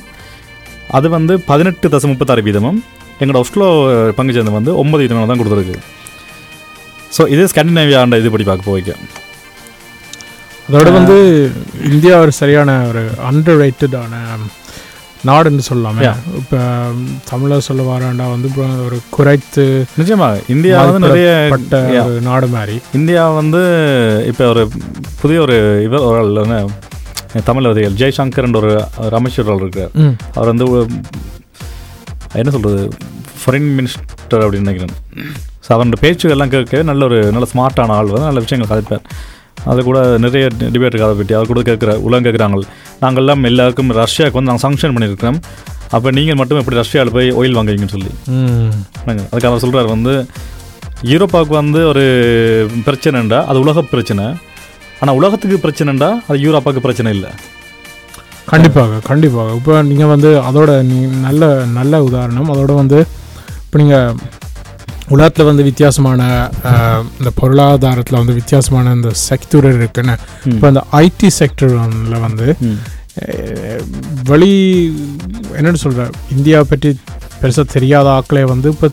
அது 0.98 1.08
வந்து 1.16 1.34
பதினெட்டு 1.50 1.88
தசம் 1.94 2.10
முப்பத்தாறு 2.12 2.42
வீதமும் 2.46 2.78
எங்களோட 3.20 3.40
ஒஸ்லோ 3.44 3.66
பங்குச்சந்தை 4.16 4.52
வந்து 4.52 4.76
ஒன்பது 4.76 5.02
வீதம் 5.02 5.32
தான் 5.32 5.40
கொடுத்துருக்கு. 5.40 5.76
ஸோ 7.12 7.28
இது 7.28 7.44
ஸ்கண்டினேவியாண்ட 7.46 8.18
இது 8.18 8.30
படி 8.30 8.44
பார்க்க 8.44 8.70
போய்க்க 8.70 8.96
அதோட 10.68 10.90
வந்து 10.92 11.16
இந்தியா 11.84 12.18
ஒரு 12.18 12.30
சரியான 12.32 12.86
ஒரு 12.88 13.00
அண்டர் 13.28 13.60
ரேட்டடான 13.60 14.14
நாடுன்னு 15.26 15.62
சொல்லலாமே. 15.70 16.02
இப்போ 16.38 16.58
தமிழில் 17.30 17.60
சொல்ல 17.60 17.82
வராண்டா 17.82 18.26
வந்து 18.30 18.48
ஒரு 18.86 18.98
குறைத்து 19.10 19.64
நிச்சயமாக 19.98 20.38
இந்தியா 20.48 20.76
வந்து 20.82 21.08
நிறைய 21.08 21.30
நாடு 22.20 22.46
மாதிரி. 22.46 22.76
இந்தியா 22.92 23.28
வந்து 23.30 23.60
இப்போ 24.26 24.46
ஒரு 24.46 24.62
புதிய 25.20 25.40
ஒரு 25.40 25.56
இவர் 25.82 26.06
ஒரு 26.08 26.46
தமிழ் 27.44 27.68
வதிகள் 27.68 27.98
ஜெய்சங்கர்ன்ற 28.00 28.58
ஒரு 28.60 28.72
இருக்கார். 29.60 29.92
ம். 29.94 30.14
அவர் 30.34 30.48
வந்து 30.48 30.66
என்ன 32.40 32.50
சொல்கிறது 32.54 32.80
ஃபாரின் 33.40 33.70
மினிஸ்டர் 33.78 34.42
அப்படின்னு 34.44 34.66
நினைக்கிறேன். 34.66 34.94
ஸோ 35.64 35.68
அவரோட 35.74 35.98
பேச்சுகள்லாம் 36.04 36.52
கேட்க 36.54 36.82
நல்ல 36.90 37.04
ஒரு 37.08 37.18
நல்ல 37.34 37.46
ஸ்மார்ட்டான 37.52 37.94
ஆள் 37.98 38.12
வந்து 38.14 38.28
நல்ல 38.28 38.42
விஷயங்கள் 38.44 38.70
கதைப்பார். 38.72 39.04
அது 39.70 39.80
கூட 39.88 39.98
நிறைய 40.24 40.44
டிபேட் 40.74 40.96
அதை 41.06 41.14
பற்றி 41.20 41.34
அவர் 41.38 41.50
கூட 41.50 41.62
கேட்குற 41.68 41.94
உலகம் 42.06 42.26
கேட்குறாங்க. 42.26 42.60
நாங்கள்லாம் 43.02 43.42
எல்லாருக்கும் 43.50 43.90
ரஷ்யாவுக்கு 44.02 44.38
வந்து 44.38 44.50
நாங்கள் 44.50 44.66
சங்ஷன் 44.66 44.94
பண்ணியிருக்கிறோம். 44.96 45.40
அப்போ 45.96 46.08
நீங்கள் 46.18 46.38
மட்டும் 46.40 46.60
எப்படி 46.60 46.78
ரஷ்யாவில் 46.82 47.14
போய் 47.16 47.28
ஆயில் 47.40 47.56
வாங்குவீங்கன்னு 47.58 47.94
சொல்லி. 47.96 48.10
அதுக்கு 49.30 49.50
அவர் 49.50 49.62
சொல்கிறார் 49.64 49.94
வந்து 49.94 50.14
யூரோப்பாவுக்கு 51.12 51.54
வந்து 51.62 51.80
ஒரு 51.92 52.04
பிரச்சனைண்டா 52.88 53.38
அது 53.50 53.58
உலக 53.64 53.82
பிரச்சனை. 53.94 54.26
ஆனால் 55.00 55.16
உலகத்துக்கு 55.20 55.58
பிரச்சனைண்டா 55.66 56.10
அது 56.28 56.38
யூரோப்பாவுக்கு 56.46 56.86
பிரச்சனை 56.86 57.12
இல்லை. 57.16 57.30
கண்டிப்பாக 58.48 59.00
கண்டிப்பாக. 59.08 59.54
இப்போ 59.58 59.72
நீங்கள் 59.88 60.10
வந்து 60.12 60.30
அதோட 60.48 60.70
நீ 60.90 60.98
நல்ல 61.26 61.42
நல்ல 61.78 62.02
உதாரணம். 62.08 62.48
அதோட 62.54 62.72
வந்து 62.82 62.98
இப்போ 63.64 63.78
நீங்கள் 63.82 64.14
உலகத்தில் 65.14 65.48
வந்து 65.48 65.66
வித்தியாசமான 65.68 66.20
இந்த 67.18 67.30
பொருளாதாரத்தில் 67.40 68.20
வந்து 68.20 68.36
வித்தியாசமான 68.40 68.92
இந்த 68.98 69.10
செக்டர் 69.28 69.68
இருக்குன்னு. 69.76 70.14
இப்போ 70.52 70.66
இந்த 70.72 70.82
ஐடி 71.04 71.28
செக்டரில் 71.40 72.24
வந்து 72.26 72.48
வெளி 74.30 74.52
என்னென்னு 75.58 75.82
சொல்கிற 75.84 76.04
இந்தியா 76.36 76.58
பற்றி 76.72 76.90
பெருசாக 77.40 77.66
தெரியாத 77.76 78.06
ஆட்களே 78.18 78.44
வந்து 78.52 78.68
இப்போ 78.74 78.88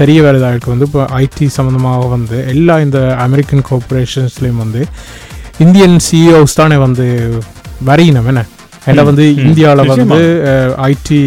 தெரிய 0.00 0.18
வருதாருக்கு 0.26 0.72
வந்து 0.72 0.86
இப்போ 0.88 1.02
ஐடி 1.22 1.46
சம்மந்தமாக 1.58 2.08
வந்து 2.16 2.38
எல்லா 2.52 2.74
இந்த 2.86 2.98
அமெரிக்கன் 3.26 3.64
கார்பரேஷன்ஸ்லேயும் 3.70 4.62
வந்து 4.64 4.82
இந்தியன் 5.64 5.96
சிஇஓஸ் 6.06 6.58
தானே 6.60 6.76
வந்து 6.86 7.06
வரையினம் 7.88 8.28
என்ன? 8.32 8.42
எல்லாம் 8.86 9.08
வந்து. 9.08 9.24
இந்தியாவில் 9.42 9.90
வந்து. 9.92 10.18
ஐடி 10.86 11.20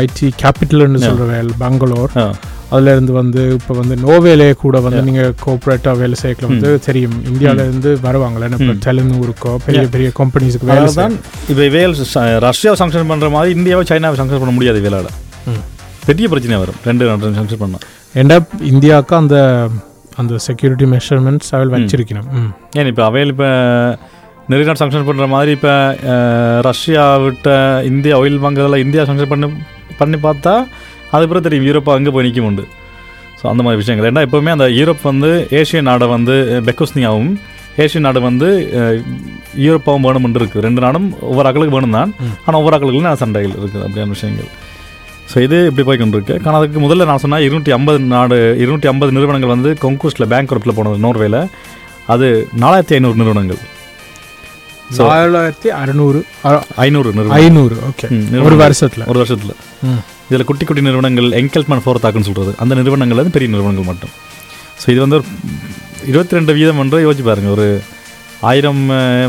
ஐடி 0.00 0.28
கேபிட்டல்னு. 0.42 1.00
சொல்கிற 1.04 1.26
வேல் 1.30 1.52
பெங்களூர் 1.60 2.12
ஆ 2.16 2.26
அதுல 2.70 2.92
இருந்து 2.94 3.12
வந்து 3.12 3.40
இப்போ 3.56 3.72
வந்து 3.78 3.94
நோவேலே 4.02 4.46
கூட 4.60 4.76
வந்து 4.80 4.96
Yeah. 4.96 5.06
நீங்க 5.08 5.24
கோஆப்ரேட்டாக 5.42 5.94
வேலை 5.98 6.16
செய்யல 6.20 6.48
வந்து 6.48 6.70
தெரியும் 6.86 7.16
இந்தியால 7.28 7.64
இருந்து 7.66 7.90
வருவாங்கல்ல 8.04 8.48
இப்போ. 8.54 8.74
டெலினூருக்கோ 8.84 9.52
பெரிய. 9.66 9.82
பெரிய 9.94 10.08
கம்பெனிஸ்க்கு 10.18 10.70
வேலை 10.70 10.88
தான் 10.96 11.14
இப்போ 11.50 11.66
வேல் 11.76 11.94
ரஷ்யாவை 12.46 12.76
சங்ஷன் 12.82 13.10
பண்ணுற 13.12 13.30
மாதிரி 13.32 13.52
இந்தியாவை 13.58 13.84
சைனாவை 13.90 14.18
சங்ஷன் 14.20 14.42
பண்ண 14.42 14.54
முடியாது 14.54 14.80
வேலாட 14.86 15.10
ம். 15.46 15.62
பெரிய 16.06 16.28
பிரச்சனை 16.32 16.58
வரும் 16.62 16.80
ரெண்டு 16.88 17.10
ரெண்டு 17.12 17.38
சங்ஷன் 17.40 17.62
பண்ணோம் 17.62 17.84
ஏண்டா 18.14 18.38
இந்தியாவுக்கு 18.72 19.16
அந்த 19.16 19.36
அந்த 20.18 20.34
செக்யூரிட்டி 20.44 20.86
மெஷர்மெண்ட்ஸ் 20.90 21.52
அவள் 21.54 21.72
வச்சிருக்கணும் 21.74 22.28
ஏன் 22.78 22.90
இப்போ 22.90 23.04
அவையில் 23.06 23.32
இப்போ 23.34 23.48
நிறைய 24.50 24.64
நாடு 24.68 24.80
சங்ஷன் 24.80 25.06
பண்ணுற 25.08 25.26
மாதிரி 25.34 25.50
இப்போ 25.56 25.74
ரஷ்யா 26.66 27.04
விட்ட 27.24 27.48
இந்தியா 27.90 28.14
ஆயில் 28.22 28.42
வாங்குறதுல 28.44 28.78
இந்தியா 28.84 29.02
சங்ஷன் 29.10 29.30
பண்ணி 29.32 29.46
பண்ணி 30.00 30.18
பார்த்தா 30.26 30.54
அது 31.16 31.28
பிறகு 31.30 31.44
தெரியும் 31.46 31.66
யூரோப்பா 31.68 31.92
அங்கே 31.98 32.12
போய் 32.14 32.26
நிற்கும் 32.26 32.48
உண்டு. 32.48 32.64
ஸோ 33.38 33.44
அந்த 33.50 33.62
மாதிரி 33.64 33.80
விஷயங்கள். 33.82 34.08
ஏன்னா 34.10 34.22
எப்போவுமே 34.26 34.52
அந்த 34.56 34.66
யூரோப் 34.78 35.02
வந்து 35.10 35.30
ஏஷியன் 35.60 35.88
நாடை 35.90 36.06
வந்து 36.14 36.34
பெக்கோஸ்னியாவும் 36.66 37.32
ஏஷியன் 37.84 38.06
நாடு 38.06 38.20
வந்து 38.28 38.48
யூரோப்பாவும் 39.66 40.04
வேணும்னு 40.06 40.40
இருக்குது. 40.40 40.64
ரெண்டு 40.66 40.80
நாடும் 40.84 41.08
ஒவ்வொரு 41.30 41.48
ஆக்களுக்கு 41.50 41.76
வேணும் 41.76 41.96
தான். 41.98 42.12
ஆனால் 42.44 42.58
ஒவ்வொரு 42.60 42.76
ஆக்களுக்கு 42.76 43.08
நான் 43.10 43.22
சண்டைகள் 43.22 43.54
இருக்குது 43.60 43.84
அப்படியான 43.86 44.14
விஷயங்கள். 44.16 44.50
ஸோ 45.32 45.36
இது 45.46 45.58
இப்படி 45.70 45.84
போய் 45.90 46.00
கொண்டிருக்கு. 46.02 46.36
ஆனால் 46.46 46.58
அதுக்கு 46.60 46.80
முதல்ல 46.86 47.06
நான் 47.10 47.22
சொன்னால் 47.24 47.44
இருநூற்றி 47.46 47.74
ஐம்பது 47.78 48.00
நாடு 48.16 48.38
இருநூற்றி 48.64 48.90
ஐம்பது 48.92 49.14
நிறுவனங்கள் 49.18 49.54
வந்து 49.56 49.72
கொங்கூஸ்டில் 49.84 50.30
பேங்க் 50.34 50.52
போனது 50.80 51.04
நோர்வேல. 51.06 51.40
அது 52.14 52.28
நாலாயிரத்தி 52.64 52.96
ஐநூறு 52.98 53.18
நிறுவனங்கள். 53.22 53.62
நாலாயிரத்தி 54.98 55.68
அறுநூறு 55.80 56.18
ஐநூறு 56.84 57.10
ஐநூறு 57.40 57.76
ஓகே 57.88 58.08
ஒரு. 58.48 58.56
வருஷத்துல. 58.64 59.06
ஒரு 59.10 59.18
வருஷத்தில். 59.22 59.54
இதில் 60.28 60.46
குட்டி 60.48 60.64
குட்டி 60.68 60.82
நிறுவனங்கள் 60.86 61.28
எங்கெல்மன் 61.40 61.82
ஃபோர்த்தாக்குன்னு 61.84 62.28
சொல்கிறது 62.28 62.52
அந்த 62.64 62.72
நிறுவனங்கள் 62.80 63.20
வந்து 63.20 63.34
பெரிய 63.36 63.50
நிறுவனங்கள் 63.54 63.88
மட்டும். 63.90 64.12
ஸோ 64.82 64.86
இது 64.92 65.00
வந்து 65.04 65.18
ஒரு 65.20 65.26
இருபத்தி 66.10 66.36
ரெண்டு 66.38 66.54
வீதம் 66.58 66.80
என்று 66.84 67.04
யோசிச்சு 67.06 67.26
பாருங்க. 67.30 67.50
ஒரு 67.56 67.66
ஆயிரம் 68.50 68.82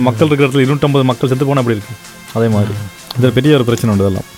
மக்கள் 0.07 0.27
இருக்கிற 0.29 0.47
இடத்துல 0.47 0.63
இருநூற்றம்பது 0.65 1.05
மக்கள் 1.09 1.29
செத்து 1.31 1.45
போனால் 1.49 1.63
அப்படி 1.63 1.77
இருக்கு? 1.77 1.95
அதே 2.37 2.47
மாதிரி. 2.55 2.73
இது 3.17 3.35
பெரிய 3.37 3.57
ஒரு 3.57 3.65
பிரச்சனை 3.67 3.91
உண்டு 3.93 4.05
இதெல்லாம். 4.05 4.29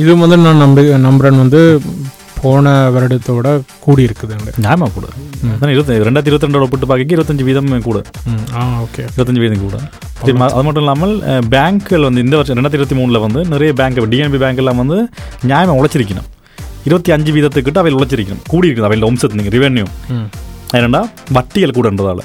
இது 0.00 0.10
வந்து 0.24 0.36
நான் 0.46 0.62
நம்பி 0.64 0.82
நம்புறேன் 1.08 1.42
வந்து 1.44 1.60
போன 2.42 2.72
வருடத்தோட 2.94 3.48
கூடி 3.84 4.02
இருக்குதுங்க 4.08 4.52
நியாயமா 4.64 4.86
கூட. 4.96 5.06
இருபத்தி 5.74 5.98
ரெண்டாயிரத்தி 6.08 6.30
இருபத்தி 6.30 6.48
ரெண்டோட 6.48 6.66
ஒப்பிட்டு 6.66 6.88
பார்க்க 6.90 7.16
இருபத்தஞ்சு 7.16 7.46
வீதம் 7.48 7.86
கூட. 7.88 7.98
ஆ 8.58 8.62
ஓகே. 8.84 9.02
இருபத்தஞ்சு 9.14 9.42
வீதம் 9.44 9.64
கூட. 9.66 9.78
அது 10.22 10.64
மட்டும் 10.66 10.82
இல்லாமல் 10.84 11.14
பேங்க்குகள் 11.54 12.06
வந்து 12.08 12.24
இந்த 12.26 12.36
வருஷம் 12.40 12.58
ரெண்டாயிரத்தி 12.58 12.80
இருபத்தி 12.80 12.98
மூணில் 13.00 13.22
வந்து 13.26 13.42
நிறைய 13.54 13.72
பேங்க் 13.80 14.00
டிஎன்பி 14.14 14.40
பேங்க் 14.44 14.62
எல்லாம் 14.64 14.80
வந்து 14.82 14.98
நியாயமாக 15.50 15.78
உழைச்சிருக்கணும். 15.80 16.28
இருபத்தி 16.88 17.10
அஞ்சு 17.16 17.32
வீதத்துக்கிட்ட 17.36 17.80
அவையில் 17.82 17.98
உழைச்சிருக்கணும். 17.98 18.44
கூடி 18.52 18.68
இருக்குது 18.68 18.88
அவையில் 18.90 19.06
வம்சத்து 19.08 19.38
நீங்கள் 19.40 19.56
ரெவென்யூ 19.58 19.86
ஏன்னா 20.78 21.02
வட்டிகள் 21.36 21.76
கூடன்றதால 21.78 22.20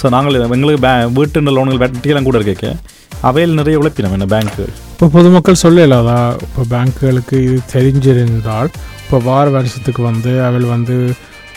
ஸோ 0.00 0.06
நாங்கள் 0.14 0.34
எங்களுக்கு 0.56 0.80
பே 0.86 0.92
வீட்டு 1.18 1.52
லோன்கள் 1.56 1.82
வட்டியெல்லாம் 1.82 2.28
கூட 2.28 2.38
இருக்க 2.40 2.68
அவையில் 3.22 3.54
நிறைய 3.54 3.78
உழைப்பினோம் 3.78 4.12
என்ன 4.12 4.26
பேங்க்கு 4.26 4.64
இப்போ 4.92 5.06
பொதுமக்கள் 5.08 5.62
சொல்லலாதா 5.62 6.32
இப்போ 6.42 6.62
பேங்க்குகளுக்கு 6.70 7.36
இது 7.42 7.58
தெரிஞ்சிருந்தால் 7.72 8.70
இப்போ 9.02 9.18
வார 9.18 9.50
வருஷத்துக்கு 9.50 10.02
வந்து 10.02 10.42
அவள் 10.42 10.62
வந்து 10.64 10.96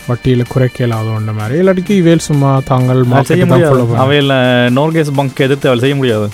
வட்டியில் 0.08 0.50
குறைக்கலாதோன்ற 0.54 1.32
மாதிரி 1.34 1.58
இல்லாட்டிக்கு 1.60 1.90
இவேல் 1.92 2.18
சும்மா 2.18 2.60
தாங்கள் 2.64 3.00
செய்ய 3.24 3.44
முடியாது. 3.46 3.82
அவையில் 3.96 4.32
நோர்கேஸ் 4.70 5.10
பங்க் 5.14 5.40
எதிர்த்து 5.40 5.68
அவள் 5.68 5.80
செய்ய 5.80 5.94
முடியாது 5.94 6.26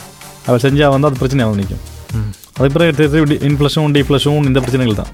அவள் 0.46 0.60
செஞ்சால் 0.60 0.90
வந்து 0.90 1.06
அது 1.06 1.16
பிரச்சனையாக 1.20 1.54
நிற்கும். 1.54 1.82
அதுக்கு 2.56 2.74
பிறகு 2.78 3.38
இன்ஃப்ளஷன் 3.48 3.94
டிஃப்ளஷன் 3.96 4.44
இந்த 4.44 4.60
பிரச்சனைகள் 4.60 4.94
தான். 4.94 5.10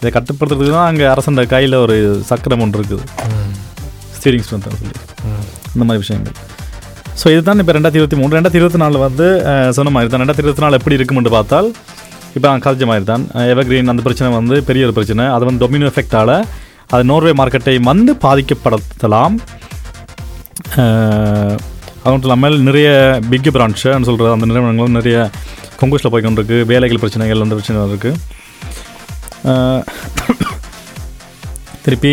இதை 0.00 0.10
கட்டுப்படுத்துறதுக்கு 0.10 0.70
தான் 0.70 0.88
அங்கே 0.88 1.04
அரசன் 1.04 1.40
கையில் 1.46 1.74
ஒரு 1.74 1.96
சக்கரம் 2.22 2.60
ஒன்று 2.60 2.78
இருக்குது. 2.80 3.04
ஸ்டீரிங் 4.18 4.44
ஸ்ட்ரென்த் 4.46 4.68
சொல்லி 4.72 4.94
ம். 5.28 5.44
அந்த 5.72 5.84
மாதிரி 5.84 6.02
விஷயங்கள் 6.04 6.36
ஸோ 7.20 7.26
இதுதான் 7.34 7.60
இப்போ 7.62 7.72
ரெண்டாயிரத்தி 7.76 8.00
இருபத்தி 8.00 8.18
மூணு 8.20 8.34
ரெண்டாயிரத்தி 8.36 8.60
இருபத்தி 8.60 8.80
நாலு 8.82 8.96
வந்து 9.06 9.26
சொன்ன 9.76 9.92
மாதிரி 9.94 10.10
தான் 10.12 10.20
ரெண்டாயிரத்தி 10.22 10.44
இருபத்தி 10.44 10.64
நாலு 10.64 10.78
எப்படி 10.78 10.96
இருக்கும்னு 10.98 11.32
பார்த்தால் 11.36 11.68
இப்போ 12.36 12.46
நான் 12.48 12.64
கதைச்ச 12.64 12.86
மாதிரி 12.90 13.06
தான் 13.10 13.22
எவர்கிரீன் 13.52 13.92
அந்த 13.92 14.02
பிரச்சனை 14.06 14.28
வந்து 14.38 14.56
பெரிய 14.68 14.86
ஒரு 14.86 14.94
பிரச்சனை. 14.98 15.24
அது 15.34 15.46
வந்து 15.48 15.62
டொமினோ 15.62 15.88
எஃபெக்டால் 15.92 16.34
அது 16.94 17.02
நோர்வே 17.10 17.32
மார்க்கெட்டை 17.40 17.74
வந்து 17.90 18.12
பாதிக்கப்படுத்தலாம். 18.24 19.36
அது 22.02 22.10
மட்டும் 22.12 22.28
இல்லாமல் 22.28 22.58
நிறைய 22.68 22.88
பிக் 23.30 23.50
பிரான்ச்சுன்னு 23.56 24.08
சொல்கிற 24.08 24.34
அந்த 24.36 24.48
நிறுவனங்களும் 24.50 24.98
நிறைய 24.98 25.16
கொங்குஸில் 25.80 26.12
போய்கொண்டிருக்கு 26.14 26.58
வேலைகள் 26.72 27.02
பிரச்சனைகள் 27.04 27.44
அந்த 27.46 27.56
பிரச்சனை 27.58 27.88
இருக்குது 27.92 28.14
திருப்பி 31.86 32.12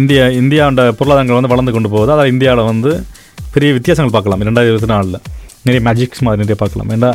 இந்தியா 0.00 0.24
இந்தியாவோட 0.42 0.82
பொருளாதாரங்கள் 0.98 1.38
வந்து 1.38 1.52
வளர்ந்து 1.52 1.72
கொண்டு 1.76 1.88
போகுது. 1.94 2.12
அதாவது 2.14 2.32
இந்தியாவில் 2.34 2.70
வந்து 2.72 2.92
பெரிய 3.54 3.70
வித்தியாசங்கள் 3.78 4.14
பார்க்கலாம். 4.16 4.42
ரெண்டாயிரத்தி 4.48 4.74
இருபத்தி 4.74 4.90
நாலில் 4.94 5.18
நிறைய 5.66 5.80
மேஜிக்ஸ் 5.88 6.22
மாதிரி 6.26 6.42
நிறைய 6.42 6.56
பார்க்கலாம். 6.62 6.90
ஏன்னா 6.96 7.10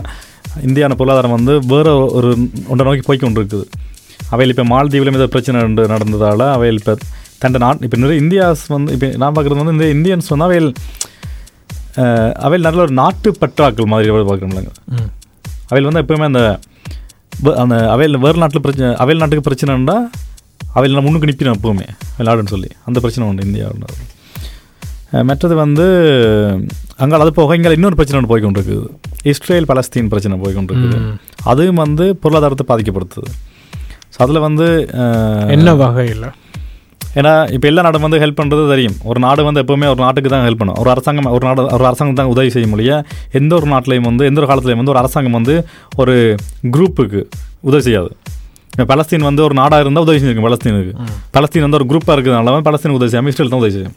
இந்தியாவோட 0.68 0.96
பொருளாதாரம் 1.00 1.36
வந்து 1.38 1.54
வேறு 1.72 1.94
ஒரு 2.18 2.30
ஒன்றை 2.72 2.84
நோக்கி 2.88 3.04
போய் 3.08 3.22
கொண்டு 3.24 3.40
இருக்குது 3.42 3.66
அவையில் 4.34 4.54
இப்போ 4.54 4.66
மால்தீவில் 4.74 5.18
ஏதோ 5.20 5.28
பிரச்சனை 5.36 5.58
நடந்ததால் 5.96 6.46
அவையில் 6.56 6.80
இப்போ 6.82 6.96
தண்ட 7.42 7.58
நாட் 7.64 7.84
இப்போ 7.88 7.98
நிறைய 8.04 8.18
இந்தியாஸ் 8.24 8.64
வந்து 8.76 8.92
இப்போ 8.96 9.08
நான் 9.22 9.36
பார்க்குறது 9.36 9.62
வந்து 9.64 9.76
இந்த 9.78 9.88
இந்தியன்ஸ் 9.98 10.32
வந்து 10.34 10.48
அவையில் 10.48 10.70
அவையில் 12.48 12.68
நல்ல 12.68 12.80
ஒரு 12.86 12.94
நாட்டு 13.02 13.30
பற்றாக்கள் 13.42 13.92
மாதிரி 13.94 14.12
பார்க்குறோம்லங்க. 14.30 14.72
அவையில் 15.70 15.88
வந்து 15.90 16.02
எப்பவுமே 16.04 16.28
அந்த 16.32 16.44
அந்த 17.64 17.76
அவையில் 17.94 18.22
வேறு 18.26 18.42
நாட்டில் 18.44 18.64
பிரச்சனை 18.66 18.90
அவையில் 19.04 19.22
நாட்டுக்கு 19.24 19.48
பிரச்சனைன்னா 19.48 19.98
அவையில் 20.78 20.96
நான் 20.98 21.06
முன்னுக்கு 21.08 21.30
நிற்பினோம் 21.30 21.58
எப்பவுமே. 21.58 21.88
விளையாடுன்னு 22.20 22.54
சொல்லி. 22.56 22.70
அந்த 22.88 22.98
பிரச்சனை 23.04 23.26
உண்டு 23.30 23.48
இந்தியாவில் 23.50 23.86
மற்றது 25.30 25.56
வந்து 25.64 25.86
அங்கே 27.04 27.22
அது 27.24 27.32
போக 27.38 27.56
இங்கே 27.58 27.76
இன்னொரு 27.78 27.98
பிரச்சனை 27.98 28.18
ஒன்று 28.20 28.32
போய் 28.32 28.44
கொண்டிருக்குது 28.46 28.88
இஸ்ரேல் 29.32 29.68
பலஸ்தீன் 29.70 30.10
பிரச்சனை 30.14 30.36
போய் 30.44 30.58
கொண்டிருக்குது. 30.58 30.98
அதுவும் 31.52 31.82
வந்து 31.84 32.06
பொருளாதாரத்தை 32.24 32.66
பாதிக்கப்படுத்துது. 32.72 33.30
ஸோ 34.14 34.18
அதில் 34.26 34.46
வந்து 34.48 34.68
என்ன 35.56 35.74
வகையில்? 35.82 36.28
ஏன்னா 37.20 37.34
இப்போ 37.56 37.66
எல்லா 37.70 37.84
நாடும் 37.86 38.06
வந்து 38.06 38.20
ஹெல்ப் 38.24 38.40
பண்ணுறது 38.40 38.64
தெரியும். 38.74 38.98
ஒரு 39.10 39.20
நாடு 39.26 39.42
வந்து 39.48 39.62
எப்பவுமே 39.64 39.88
ஒரு 39.94 40.00
நாட்டுக்கு 40.06 40.32
தான் 40.34 40.46
ஹெல்ப் 40.48 40.62
பண்ணும். 40.62 40.80
ஒரு 40.82 40.90
அரசாங்கம் 40.94 41.30
ஒரு 41.38 41.44
நாடு 41.48 41.62
ஒரு 41.78 41.86
அரசாங்கம் 41.90 42.20
தான் 42.20 42.32
உதவி 42.34 42.50
செய்ய 42.56 42.68
முடியும் 42.74 43.02
எந்த 43.40 43.52
ஒரு 43.60 43.68
நாட்டிலையும் 43.74 44.08
வந்து 44.10 44.26
எந்த 44.30 44.42
ஒரு 44.42 44.50
காலத்துலையும் 44.52 44.82
வந்து 44.82 44.94
ஒரு 44.96 45.02
அரசாங்கம் 45.04 45.38
வந்து 45.40 45.56
ஒரு 46.04 46.16
குரூப்புக்கு 46.76 47.22
உதவி 47.70 47.84
செய்யாது. 47.88 48.12
இப்போ 48.74 48.86
பலஸ்தீன் 48.94 49.28
வந்து 49.30 49.42
ஒரு 49.48 49.56
நாடாக 49.62 49.84
இருந்தால் 49.84 50.06
உதவி 50.08 50.20
செஞ்சிருக்கும் 50.22 50.48
பலஸ்தீனுக்கு. 50.50 50.94
பலஸ்தீன் 51.36 51.66
வந்து 51.68 51.80
ஒரு 51.80 51.88
குரூப்பாக 51.92 52.16
இருக்கிறதுனால 52.18 52.62
பலஸ்தீனுக்கு 52.70 53.02
உதவி 53.02 53.12
செய்யாமல் 53.14 53.34
இஸ்ரேல் 53.34 53.54
தான் 53.54 53.64
உதவி 53.64 53.76
செய்யும். 53.78 53.96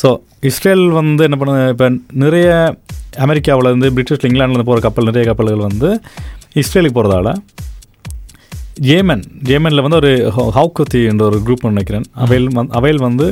ஸோ 0.00 0.08
இஸ்ரேல் 0.48 0.86
வந்து 1.00 1.22
என்ன 1.26 1.36
பண்ண 1.40 1.52
இப்போ 1.74 1.86
நிறைய 2.22 2.48
அமெரிக்காவுல 3.26 3.70
இருந்து 3.70 3.88
பிரிட்டிஷ் 3.96 4.26
இங்கிலாந்துலேருந்து 4.28 4.68
போகிற 4.70 4.82
கப்பல் 4.86 5.08
நிறைய 5.10 5.26
கப்பல்கள் 5.28 5.68
வந்து 5.68 5.88
இஸ்ரேலுக்கு 6.62 6.98
போகிறதால 6.98 7.28
ஜேமன் 8.88 9.22
ஜேமனில் 9.48 9.84
வந்து 9.84 9.98
ஒரு 10.00 10.10
ஹவுக்குத்தி 10.56 11.00
என்ற 11.10 11.22
ஒரு 11.28 11.38
குரூப் 11.44 11.70
நினைக்கிறேன். 11.70 12.06
அவையில் 12.24 12.48
வந்து 12.58 12.74
அவையில் 12.78 13.04
வந்து 13.06 13.26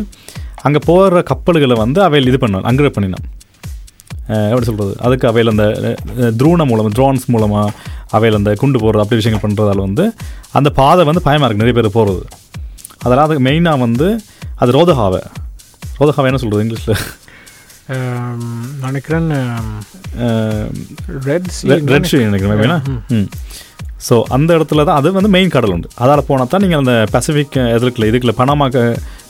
அங்கே 0.67 0.81
போகிற 0.89 1.23
கப்பல்களை 1.31 1.77
வந்து 1.83 2.01
அவையில் 2.07 2.31
இது 2.31 2.39
பண்ணணும் 2.45 2.69
அங்கிரேட் 2.71 2.97
பண்ணினோம். 2.97 3.27
எப்படி 4.53 4.67
சொல்கிறது 4.69 4.93
அதுக்கு 5.07 5.27
அவையில் 5.31 5.53
அந்த 5.55 5.67
த்ரூண 6.41 6.65
மூலம் 6.71 6.91
ட்ரோன்ஸ் 6.99 7.27
மூலமாக 7.35 7.73
அவையில் 8.17 8.39
அந்த 8.41 8.53
குண்டு 8.63 8.79
போடுறது 8.85 9.05
அப்படி 9.05 9.21
விஷயங்கள் 9.21 9.45
பண்ணுறதால 9.45 9.83
வந்து 9.89 10.05
அந்த 10.59 10.69
பாதை 10.81 11.03
வந்து 11.11 11.23
பயமாக 11.29 11.47
இருக்குது 11.49 11.65
நிறைய 11.65 11.77
பேர் 11.79 11.97
போகிறது 11.99 12.23
அதெல்லாம் 13.05 13.27
அதுக்கு 13.29 13.47
மெயினாக 13.49 13.85
வந்து 13.87 14.09
அது 14.63 14.73
ரோதஹாவை 14.79 15.23
ரோதஹாவை 15.95 16.29
என்ன 16.31 16.41
சொல்கிறது 16.41 16.65
இங்கிலீஷில் 16.65 17.01
நினைக்கிறேன் 18.85 19.29
ரெட் 21.27 21.49
ரெட் 21.91 22.09
ஷீ 22.11 22.19
நினைக்கிறேன் 22.25 22.61
வேணா 22.63 22.79
ம் 23.15 23.29
ஸோ 24.07 24.15
அந்த 24.31 24.51
இடத்துல 24.57 24.85
தான் 24.85 24.99
அது 24.99 25.13
வந்து 25.13 25.31
மெயின் 25.35 25.53
கடல் 25.53 25.73
உண்டு. 25.73 25.89
அதால் 25.97 26.27
போனால் 26.27 26.49
தான் 26.49 26.63
நீங்கள் 26.63 26.81
அந்த 26.81 26.95
பசிபிக் 27.13 27.55
எதுக்குள்ள 27.69 28.09
இதுக்குள்ள 28.09 28.35
பனாமா 28.41 28.67
க- 28.69 28.83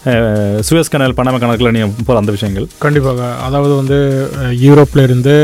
அஹ், 0.07 0.59
சுயஸ் 0.67 0.91
கனல் 0.91 1.15
பனாமா 1.15 1.39
கணக்கில் 1.39 1.73
நீங்கள் 1.73 1.93
போகிற 1.99 2.21
அந்த 2.23 2.33
விஷயங்கள். 2.33 2.67
கண்டிப்பாக. 2.79 3.21
அதாவது 3.45 3.75
வந்து 3.75 3.99
அஹ், 4.39 4.55
யூரோப்ல 4.63 5.03
இருந்து 5.03 5.35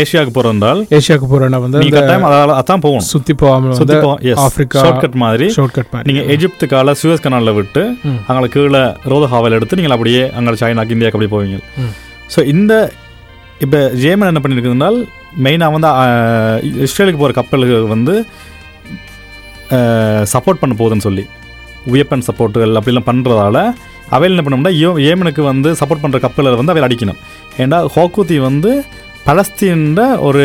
ஏஷியாவுக்கு 0.00 0.32
போகிறதால் 0.36 0.80
ஏசியாவுக்கு 0.96 1.28
போகிறேன்னா 1.30 1.58
வந்து 1.64 1.84
கட்டாயம் 1.94 2.26
அதால் 2.28 2.52
அதான் 2.60 2.82
போகணும். 2.86 3.06
சுற்றி 3.12 3.34
போகாமல் 3.42 3.76
சுற்றி 3.78 3.94
வந்து 3.94 4.06
போ 4.06 4.10
எஸ் 4.30 4.40
ஆப்பிரிக்கா 4.44 4.80
ஷார்ட்கட் 4.84 5.16
மாதிரி. 5.22 5.46
ஷார்ட்கட் 5.56 5.90
மாதிரி. 5.94 6.06
நீங்கள் 6.08 6.28
எஜிப்துக்கால 6.34 6.94
சுயஸ் 7.02 7.24
கனாலில் 7.26 7.56
விட்டு. 7.58 7.82
அங்கே 8.28 8.50
கீழே 8.56 8.82
ரோதஹாவில் 9.12 9.56
எடுத்து 9.58 9.78
நீங்கள் 9.80 9.96
அப்படியே 9.96 10.22
அங்கே 10.38 10.58
சைனாக்கு 10.62 10.94
இந்தியாவுக்கு 10.96 11.18
அப்படியே 11.18 11.34
போவீங்க. 11.36 11.58
ஸோ 12.34 12.42
இந்த 12.54 12.72
இப்போ 13.66 13.80
ஜேமன் 14.02 14.30
என்ன 14.32 14.42
பண்ணியிருக்குதுனால் 14.44 14.98
மெயினாக 15.46 15.74
வந்து 15.76 15.90
இஸ்ரேலுக்கு 16.88 17.22
போகிற 17.22 17.34
கப்பல்கள் 17.40 17.92
வந்து 17.94 18.16
சப்போர்ட் 20.34 20.62
பண்ண 20.62 20.74
போகுதுன்னு 20.80 21.06
சொல்லி. 21.08 21.24
உயப்பன் 21.92 22.26
சப்போர்ட்டுகள் 22.28 22.78
அப்படிலாம் 22.80 23.08
பண்ணுறதால 23.10 23.58
அவையில் 24.16 24.34
என்ன 24.34 24.44
பண்ணோம்னா 24.46 24.72
யோ 24.82 24.90
ஏமனுக்கு 25.10 25.42
வந்து 25.50 25.68
சப்போர்ட் 25.80 26.02
பண்ணுற 26.04 26.18
கப்பலை 26.24 26.56
வந்து 26.60 26.72
அவையில் 26.72 26.88
அடிக்கணும். 26.88 27.20
ஏன்னா 27.62 27.78
ஹோக்குத்தி 27.94 28.36
வந்து 28.48 28.70
பலஸ்தீன 29.28 30.00
ஒரு 30.28 30.42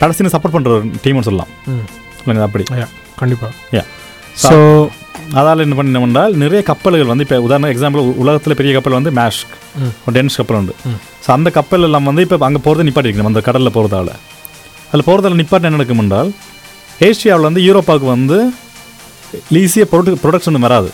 பலஸ்தீனை 0.00 0.30
சப்போர்ட் 0.34 0.54
பண்ணுற 0.56 0.70
ஒரு 0.76 0.86
டீம்னு 1.04 1.26
சொல்லலாம். 1.28 1.50
ம். 1.72 1.84
இல்லைங்க 2.20 2.46
அப்படி. 2.48 2.64
கண்டிப்பாக 3.20 3.52
Yeah. 3.76 3.86
ஸோ 4.42 4.56
அதால் 5.40 5.62
என்ன 5.64 5.74
பண்ணினோம் 5.76 6.04
என்றால் 6.06 6.34
நிறைய 6.42 6.60
கப்பல்கள் 6.70 7.10
வந்து 7.12 7.24
இப்போ 7.26 7.36
உதாரண 7.46 7.68
எக்ஸாம்பிள் 7.74 8.10
உலகத்தில் 8.22 8.56
பெரிய 8.58 8.72
கப்பல் 8.76 8.96
வந்து 8.98 9.12
மேஷ்க் 9.18 9.52
டென்ஸ் 10.16 10.36
கப்பல் 10.40 10.58
உண்டு. 10.60 10.74
ஸோ 11.24 11.30
அந்த 11.36 11.48
கப்பல் 11.58 11.86
எல்லாம் 11.88 12.08
வந்து 12.10 12.24
இப்போ 12.26 12.36
அங்கே 12.48 12.60
போகிறது 12.66 12.86
நிப்பாட்டிருக்கணும் 12.88 13.30
அந்த 13.32 13.42
கடலில் 13.48 13.74
போகிறதால 13.76 14.10
அதில் 14.90 15.06
போகிறதால 15.08 15.38
நிப்பாட்ட 15.40 15.68
என்ன 15.68 15.78
நடக்கும் 15.78 16.02
என்றால் 16.04 16.30
ஏஷியாவில் 17.08 17.48
வந்து 17.48 17.62
யூரோப்பாவுக்கு 17.68 18.08
வந்து 18.14 18.38
ஈஸியாக 19.62 19.88
ப்ரொடக் 19.92 20.20
ப்ரொடக்ஷன் 20.24 20.64
வராது. 20.66 20.90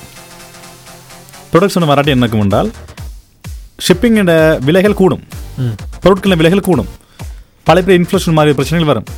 ப்ரொடக்ஷன் 1.53 1.91
வராட்டி 1.91 2.17
நடக்கும் 2.21 2.45
என்றால் 2.45 2.71
ஷிப்பிங்கோட 3.87 4.33
விலைகள் 4.69 5.01
கூடும். 5.01 5.23
பொருட்களின் 6.05 6.41
விலைகள் 6.41 6.67
கூடும். 6.69 6.91
பல 7.69 7.77
பேர் 7.87 7.99
இன்ஃப்ளேஷன் 8.01 8.37
மாதிரி 8.39 8.57
பிரச்சனைகள் 8.59 8.91
வரும். 8.93 9.09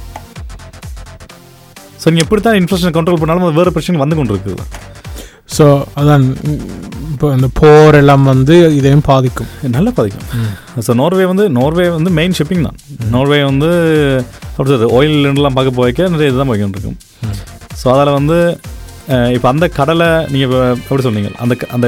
ஸோ 2.01 2.07
நீங்கள் 2.13 2.27
எப்படி 2.27 2.43
தான் 2.47 2.59
இன்ஃப்ளேஷன் 2.61 2.95
கண்ட்ரோல் 2.97 3.21
பண்ணாலும் 3.21 3.47
அது 3.49 3.59
வேறு 3.61 3.75
பிரச்சனை 3.77 4.01
வந்து 4.05 4.19
கொண்டு 4.19 4.35
இருக்குது 4.35 4.65
ஸோ 5.57 5.65
அதான் 6.01 6.25
இப்போ 7.13 7.27
இந்த 7.37 7.49
போர் 7.59 7.97
எல்லாம் 8.01 8.25
வந்து 8.31 8.55
இதையும் 8.79 9.05
பாதிக்கும். 9.09 9.51
நல்லா 9.77 9.91
பாதிக்கும். 9.99 10.29
ஸோ 10.87 10.93
நார்வே 11.01 11.25
வந்து 11.33 11.45
நார்வே 11.59 11.87
வந்து 11.97 12.11
மெயின் 12.19 12.35
ஷிப்பிங் 12.39 12.65
தான். 12.69 12.79
நார்வே 13.15 13.39
வந்து 13.51 13.71
எப்படி 14.49 14.69
சொல்றது 14.71 14.89
ஆயிலெலாம் 14.97 15.57
பார்க்க 15.59 15.79
போய்க்க 15.81 16.09
நிறைய 16.15 16.31
இதுதான் 16.33 16.51
போய்கிட்டு 16.51 16.79
இருக்கும். 16.79 16.99
ஸோ 17.81 17.87
அதில் 17.95 18.17
வந்து 18.19 18.39
இப்போ 19.09 19.49
அந்த 19.49 19.69
கடலை 19.69 20.27
நீங்கள் 20.31 20.53
எப்படி 20.77 21.03
சொன்னீங்க? 21.03 21.31
அந்த 21.39 21.57
அந்த 21.71 21.87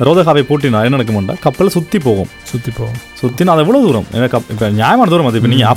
ரோதகாவை 0.00 0.42
பூட்டினா 0.42 0.84
என்ன 0.84 0.96
நடக்கும்டா 0.96 1.34
கப்பல் 1.40 1.68
சுற்றி 1.68 1.98
போகும். 1.98 2.30
சுற்றி 2.44 2.70
போகும். 2.70 2.96
சுற்றினா 3.20 3.52
அது 3.52 3.60
எவ்வளோ 3.60 3.80
தூரம்? 3.86 4.06
கப் 4.28 4.48
இப்போ 4.50 4.68
நியாயமான 4.70 5.10
தூரம் 5.10 5.26
அது. 5.26 5.36
இப்போ 5.36 5.48
நீங்கள் 5.48 5.68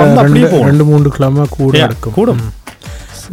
வந்து 0.00 0.20
அப்படியே 0.22 0.44
ரெண்டு 0.44 0.52
போகும். 0.52 0.68
ரெண்டு 0.68 0.84
மூணு 0.84 1.10
கிலோமே 1.10 1.46
கூட 1.48 1.88
கூடும். 2.10 2.40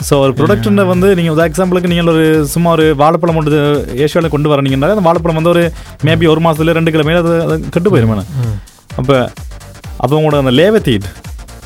ஸோ 0.07 0.19
ஒரு 0.19 0.33
ப்ரொடக்ஷனை 0.33 0.83
வந்து 0.85 1.15
நீங்கள் 1.15 1.33
உதா 1.37 1.45
எக்ஸாம்பிளுக்கு 1.49 1.87
நீங்கள் 1.87 2.13
ஒரு 2.13 2.45
சும்மா 2.45 2.69
ஒரு 2.71 2.95
வாழைப்பழம் 2.95 3.35
ஒன்று 3.35 3.57
ஏஷியாவில் 3.95 4.29
கொண்டு 4.29 4.49
வரீங்கன்னா 4.49 4.89
அந்த 4.89 5.01
வாழைப்பழம் 5.01 5.35
வந்து 5.35 5.49
ஒரு 5.49 5.71
மேபி 6.03 6.27
ஒரு 6.27 6.41
மாதத்துல 6.41 6.71
ரெண்டு 6.71 6.91
கிலோ 6.91 7.17
அது 7.19 7.33
கெட்டு 7.69 7.89
போயிடும் 7.89 8.13
ம். 8.15 8.57
அப்போ 8.95 9.29
அப்போ 9.97 10.13
உங்களோட 10.17 10.37
அந்த 10.37 10.51
லேவத்தீட் 10.51 11.05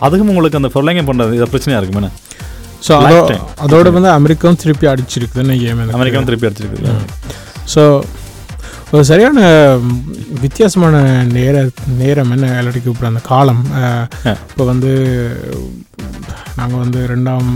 அதுக்கும் 0.01 0.27
உங்களுக்கு 0.27 0.58
அந்த 0.58 0.67
பொருளைங்க 0.67 1.03
பண்ணுறது 1.03 1.34
இது 1.34 1.45
பிரச்சனையாக 1.45 1.84
இருக்கும் 1.84 2.12
ஸோ. 2.85 2.93
அதோட 3.65 3.87
வந்து 3.97 4.11
அமெரிக்காவும் 4.19 4.61
திருப்பி 4.63 4.87
அடிச்சிருக்குதுன்னு 4.91 5.55
ஏமே 5.69 5.85
அமெரிக்காவும் 5.99 6.29
திருப்பி 6.29 6.47
அடிச்சிருக்கு 6.49 6.95
ஸோ 7.73 7.83
ஒரு 8.95 9.03
சரியான 9.09 9.39
வித்தியாசமான 10.43 10.99
நேர 11.37 11.55
நேரம் 12.01 12.29
என்ன? 12.35 12.51
எல்லாத்தையும் 12.59 12.85
கூப்பிட்ற 12.85 13.09
அந்த 13.11 13.21
காலம். 13.31 13.63
இப்போ 14.51 14.65
வந்து 14.69 14.91
நாங்கள் 16.59 16.81
வந்து 16.83 16.99
ரெண்டாம் 17.13 17.49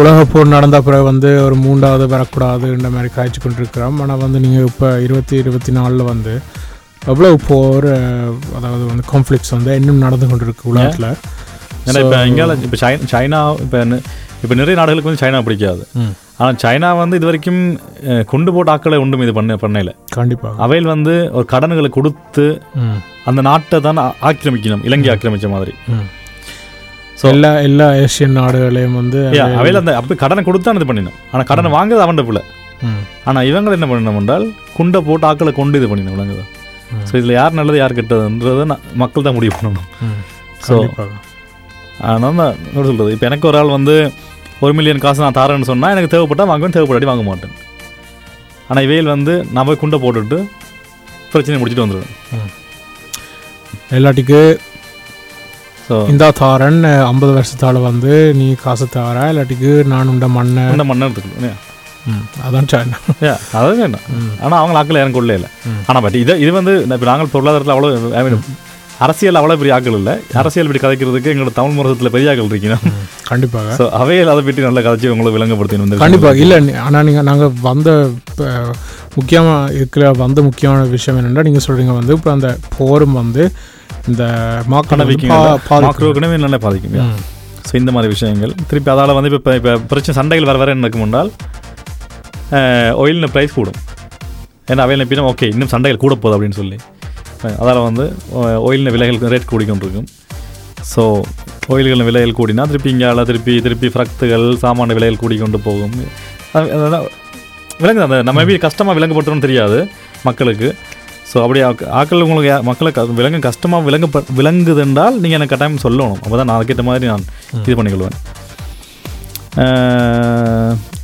உலகப் 0.00 0.30
போர் 0.32 0.52
நடந்த 0.56 0.78
பிறகு 0.88 1.04
வந்து 1.10 1.30
ஒரு 1.46 1.56
மூன்றாவது 1.64 2.04
வரக்கூடாதுன்ற 2.14 2.90
மாதிரி 2.96 3.10
காய்ச்சி 3.16 3.40
கொண்டிருக்கிறோம். 3.40 3.96
ஆனால் 4.04 4.22
வந்து 4.24 4.38
நீங்கள் 4.44 4.68
இப்போ 4.70 4.90
இருபத்தி 5.06 5.34
இருபத்தி 5.42 5.72
நாலில் 5.78 6.10
வந்து 6.12 6.34
எவ்வளவு 7.12 7.38
போர் 7.48 7.88
அதாவது 8.58 8.84
வந்து 8.90 9.04
கான்ஃப்ளிக்ஸ் 9.12 9.54
வந்து 9.56 9.72
இன்னும் 9.80 10.04
நடந்து 10.06 10.28
கொண்டிருக்கு 10.30 10.70
உலகத்தில். 10.72 11.10
ஏன்னா 11.86 12.00
இப்போ 12.04 12.18
இங்கால 12.30 12.56
இப்போ 12.66 12.78
சைனா 12.82 13.08
சைனா 13.12 13.40
இப்போ 13.64 13.78
இப்போ 14.44 14.54
நிறைய 14.60 14.74
நாடுகளுக்கு 14.78 15.10
வந்து 15.10 15.22
சைனா 15.24 15.40
பிடிக்காது. 15.46 15.82
ஆனால் 16.40 16.56
சைனா 16.62 16.88
வந்து 17.00 17.16
இது 17.18 17.28
வரைக்கும் 17.28 17.60
கொண்டு 18.32 18.50
போட்ட 18.54 18.72
ஆக்களை 18.74 18.96
ஒன்றும் 19.02 19.22
இது 19.24 19.32
பண்ண 19.36 19.56
பண்ணல. 19.64 19.90
கண்டிப்பாக 20.16 20.62
அவையில் 20.64 20.88
வந்து 20.94 21.14
ஒரு 21.38 21.46
கடன்களை 21.52 21.90
கொடுத்து 21.96 22.46
அந்த 23.30 23.40
நாட்டை 23.48 23.78
தான் 23.86 24.00
ஆக்கிரமிக்கணும். 24.28 24.82
இலங்கை 24.88 25.10
ஆக்கிரமிச்ச 25.14 25.48
மாதிரி. 25.54 25.74
So- 27.20 27.30
எல்லா 27.32 27.50
எல்லா 27.66 27.86
ஏசியன் 28.04 28.36
நாடுகளையும் 28.38 28.96
வந்து 29.00 29.18
அவையில் 29.60 29.80
அந்த 29.80 29.92
அப்படி 29.98 30.14
கடனை 30.22 30.42
கொடுத்து 30.46 30.74
இது 30.80 30.88
பண்ணினோம். 30.90 31.18
ஆனால் 31.32 31.48
கடனை 31.50 31.70
வாங்குறது 31.76 32.04
அவன்கிட்ட 32.06 32.24
பிள்ளை. 32.28 32.42
ஆனால் 33.30 33.48
இவங்க 33.50 33.76
என்ன 33.78 33.86
பண்ணணும் 33.90 34.18
என்றால் 34.20 34.46
குண்டை 34.76 35.00
போட்டு 35.08 35.26
ஆக்களை 35.30 35.52
கொண்டு 35.60 35.78
இது 35.80 35.90
பண்ணினோம். 35.90 36.16
விளங்குது? 36.16 36.44
ம். 36.94 37.04
ஸோ 37.08 37.12
இதில் 37.20 37.38
யார் 37.38 37.58
நல்லது 37.58 37.78
யார் 37.82 37.98
கெட்டதுன்றதை 37.98 38.64
மக்கள் 39.02 39.26
தான் 39.28 39.36
முடிவு 39.38 39.54
பண்ணணும். 39.58 39.86
ஸோ 40.68 40.74
தான் 41.98 42.40
எப்படி 42.66 42.86
சொல்கிறது 42.88 43.14
இப்போ 43.14 43.26
எனக்கு 43.28 43.48
ஒரு 43.50 43.58
ஆள் 43.58 43.76
வந்து 43.76 43.94
ஒரு 44.62 44.72
மில்லியன் 44.76 45.00
காசு 45.00 45.24
நான் 45.24 45.38
தரேன்னு 45.38 45.68
சொன்னால் 45.70 45.94
எனக்கு 45.94 46.12
தேவைப்பட்டால் 46.12 46.50
வாங்குவேன் 46.50 46.74
தேவைப்படாட்டி 46.74 47.08
வாங்க 47.10 47.24
மாட்டேன். 47.24 47.54
ஆனால் 48.68 48.84
இவையில் 48.86 49.14
வந்து 49.14 49.32
நான் 49.52 49.66
போய் 49.68 49.80
குண்டை 49.80 49.98
போட்டுட்டு 50.00 50.38
பிரச்சனையை 51.32 51.60
முடிச்சுட்டு 51.60 51.84
வந்துடுவேன் 51.84 52.50
எல்லாட்டிக்கு 53.92 54.40
ஸோ 55.86 55.94
இந்த 56.10 56.24
தாரன் 56.38 56.80
ஐம்பது 57.06 57.32
வருஷத்தால 57.36 57.80
வந்து 57.86 58.10
நீ 58.38 58.46
காசு 58.60 58.86
தார? 58.88 59.16
இல்லாட்டிக்கு 59.32 59.70
நான் 59.92 60.10
உண்ட 60.12 60.26
மண்ணை 60.34 60.64
இந்த 60.72 60.84
மணி 60.84 61.02
நேரத்துக்கு 61.02 61.50
ம், 62.06 62.22
அதான் 62.44 62.68
சைனா 62.70 62.98
ஏ 63.22 63.28
அது 63.58 63.74
வேண்டாம். 63.80 64.06
ம். 64.14 64.30
ஆனால் 64.40 64.60
அவங்க 64.60 64.78
ஆக்கள் 64.78 65.00
எனக்கு 65.00 65.18
கொள்ளே 65.18 65.34
இல்லை. 65.38 65.50
ஆனால் 65.86 66.02
பட் 66.04 66.16
இது 66.20 66.34
இது 66.42 66.50
வந்து 66.56 66.72
இப்போ 66.86 67.06
நாங்கள் 67.10 67.30
பொருளாதாரத்தில் 67.34 67.74
அவ்வளோ 67.74 67.90
ஐ 68.14 68.22
மீன் 68.24 68.38
அரசியல் 69.04 69.38
அவ்வளோ 69.38 69.54
பெரிய 69.60 69.74
ஆக்கள் 69.76 69.96
இல்லை. 69.98 70.14
அரசியல் 70.40 70.66
இப்படி 70.66 70.80
கதைக்கிறதுக்கு 70.82 71.30
எங்களோட 71.32 71.52
தமிழ் 71.58 71.76
முரசத்தில் 71.78 72.12
பெரிய 72.14 72.30
ஆக்கள் 72.32 72.48
இருக்கணும் 72.50 72.84
கண்டிப்பாக. 73.30 73.74
ஸோ 73.78 73.84
அவையில் 74.00 74.30
அதை 74.32 74.42
பற்றி 74.46 74.62
நல்லா 74.66 74.82
கதைச்சி 74.86 75.12
உங்களுக்கு 75.14 75.36
விளங்கப்படுத்தணும் 75.38 75.86
இந்த 75.88 75.98
கண்டிப்பாக 76.02 76.42
இல்லை 76.44 76.58
ஆனால் 76.86 77.06
நீங்கள் 77.08 77.28
நாங்கள் 77.30 77.52
வந்த 77.68 77.90
முக்கியமாக 79.18 79.72
இருக்கிற 79.78 80.04
வந்த 80.22 80.42
முக்கியமான 80.48 80.82
விஷயம் 80.96 81.18
என்னென்னா 81.20 81.44
நீங்கள் 81.48 81.64
சொல்கிறீங்க 81.66 81.94
வந்து 82.00 82.16
இப்போ 82.18 82.32
அந்த 82.36 82.50
போரும் 82.78 83.18
வந்து 83.20 83.44
இந்த 84.10 84.22
வந்து. 84.92 85.18
மாக்ரோக்கனவே 85.88 86.38
நல்லா 86.44 86.60
பாதிக்கும் 86.66 86.96
ம். 87.02 87.18
ஸோ 87.68 87.72
இந்த 87.80 87.90
மாதிரி 87.96 88.08
விஷயங்கள். 88.14 88.52
திருப்பி 88.70 88.90
அதால் 88.94 89.16
வந்து 89.18 89.30
இப்போ 89.40 89.52
இப்போ 89.60 89.74
பிரச்சனை 89.90 90.14
சண்டைகள் 90.20 90.48
வர 90.50 90.58
வர 90.62 90.72
என்ன 90.74 90.84
நடக்கும் 90.84 91.06
என்றால் 91.08 91.30
ஆயிலின் 93.02 93.32
ப்ரைஸ் 93.34 93.54
கூடும். 93.58 93.78
ஏன்னா 94.70 94.82
அவையில் 94.86 95.04
எப்படின்னா 95.04 95.28
ஓகே 95.32 95.46
இன்னும் 95.52 95.70
சண்டைகள் 95.74 96.04
கூட 96.04 96.14
போகுது 96.22 96.36
அப்படின்னு 96.36 96.58
சொல்லி. 96.60 96.76
அதால் 97.42 97.82
வந்து 97.82 98.16
ஆயிலின் 98.34 98.90
விலைகள் 98.90 99.30
ரேட் 99.30 99.50
கூடிக்கொண்டிருக்கும். 99.50 100.06
ஸோ 100.96 101.22
கோயில்களின் 101.66 102.04
விலைகள் 102.04 102.34
கூடினா 102.38 102.66
திருப்பி 102.66 102.90
இங்கே 102.90 103.24
திருப்பி 103.24 103.60
திருப்பி 103.60 103.86
ஃப்ரக்துகள் 103.86 104.46
சாமான 104.62 104.92
விலைகள் 104.92 105.16
கூடிக்கொண்டு 105.16 105.60
போகும். 105.60 105.90
விலங்கு 107.78 108.02
அந்த 108.02 108.22
நம்ம 108.22 108.40
எப்படி 108.40 108.58
கஷ்டமாக 108.58 108.98
விளங்கப்படுத்தணும்னு 108.98 109.46
தெரியாது 109.46 109.88
மக்களுக்கு. 110.22 110.74
ஸோ 111.32 111.40
அப்படி 111.40 111.60
ஆக்க- 111.60 112.04
ஆக்கள் 112.04 112.22
உங்களுக்கு 112.22 112.62
மக்களுக்கு 112.62 113.14
விலங்கு 113.14 113.38
கஷ்டமாக 113.38 113.84
விளங்க 113.84 114.06
விளங்குது 114.36 114.80
என்றால் 114.80 115.20
நீங்கள் 115.20 115.40
எனக்கு 115.40 115.56
கட்டாயம் 115.56 115.82
சொல்லணும். 115.82 116.14
அப்போ 116.14 116.36
தான் 116.36 116.44
நான் 116.44 116.64
அதுக்கேற்ற 116.64 116.82
மாதிரி 116.82 117.06
நான் 117.06 117.24
இது 117.54 117.82
பண்ணிக்கொள்வேன். 117.82 118.16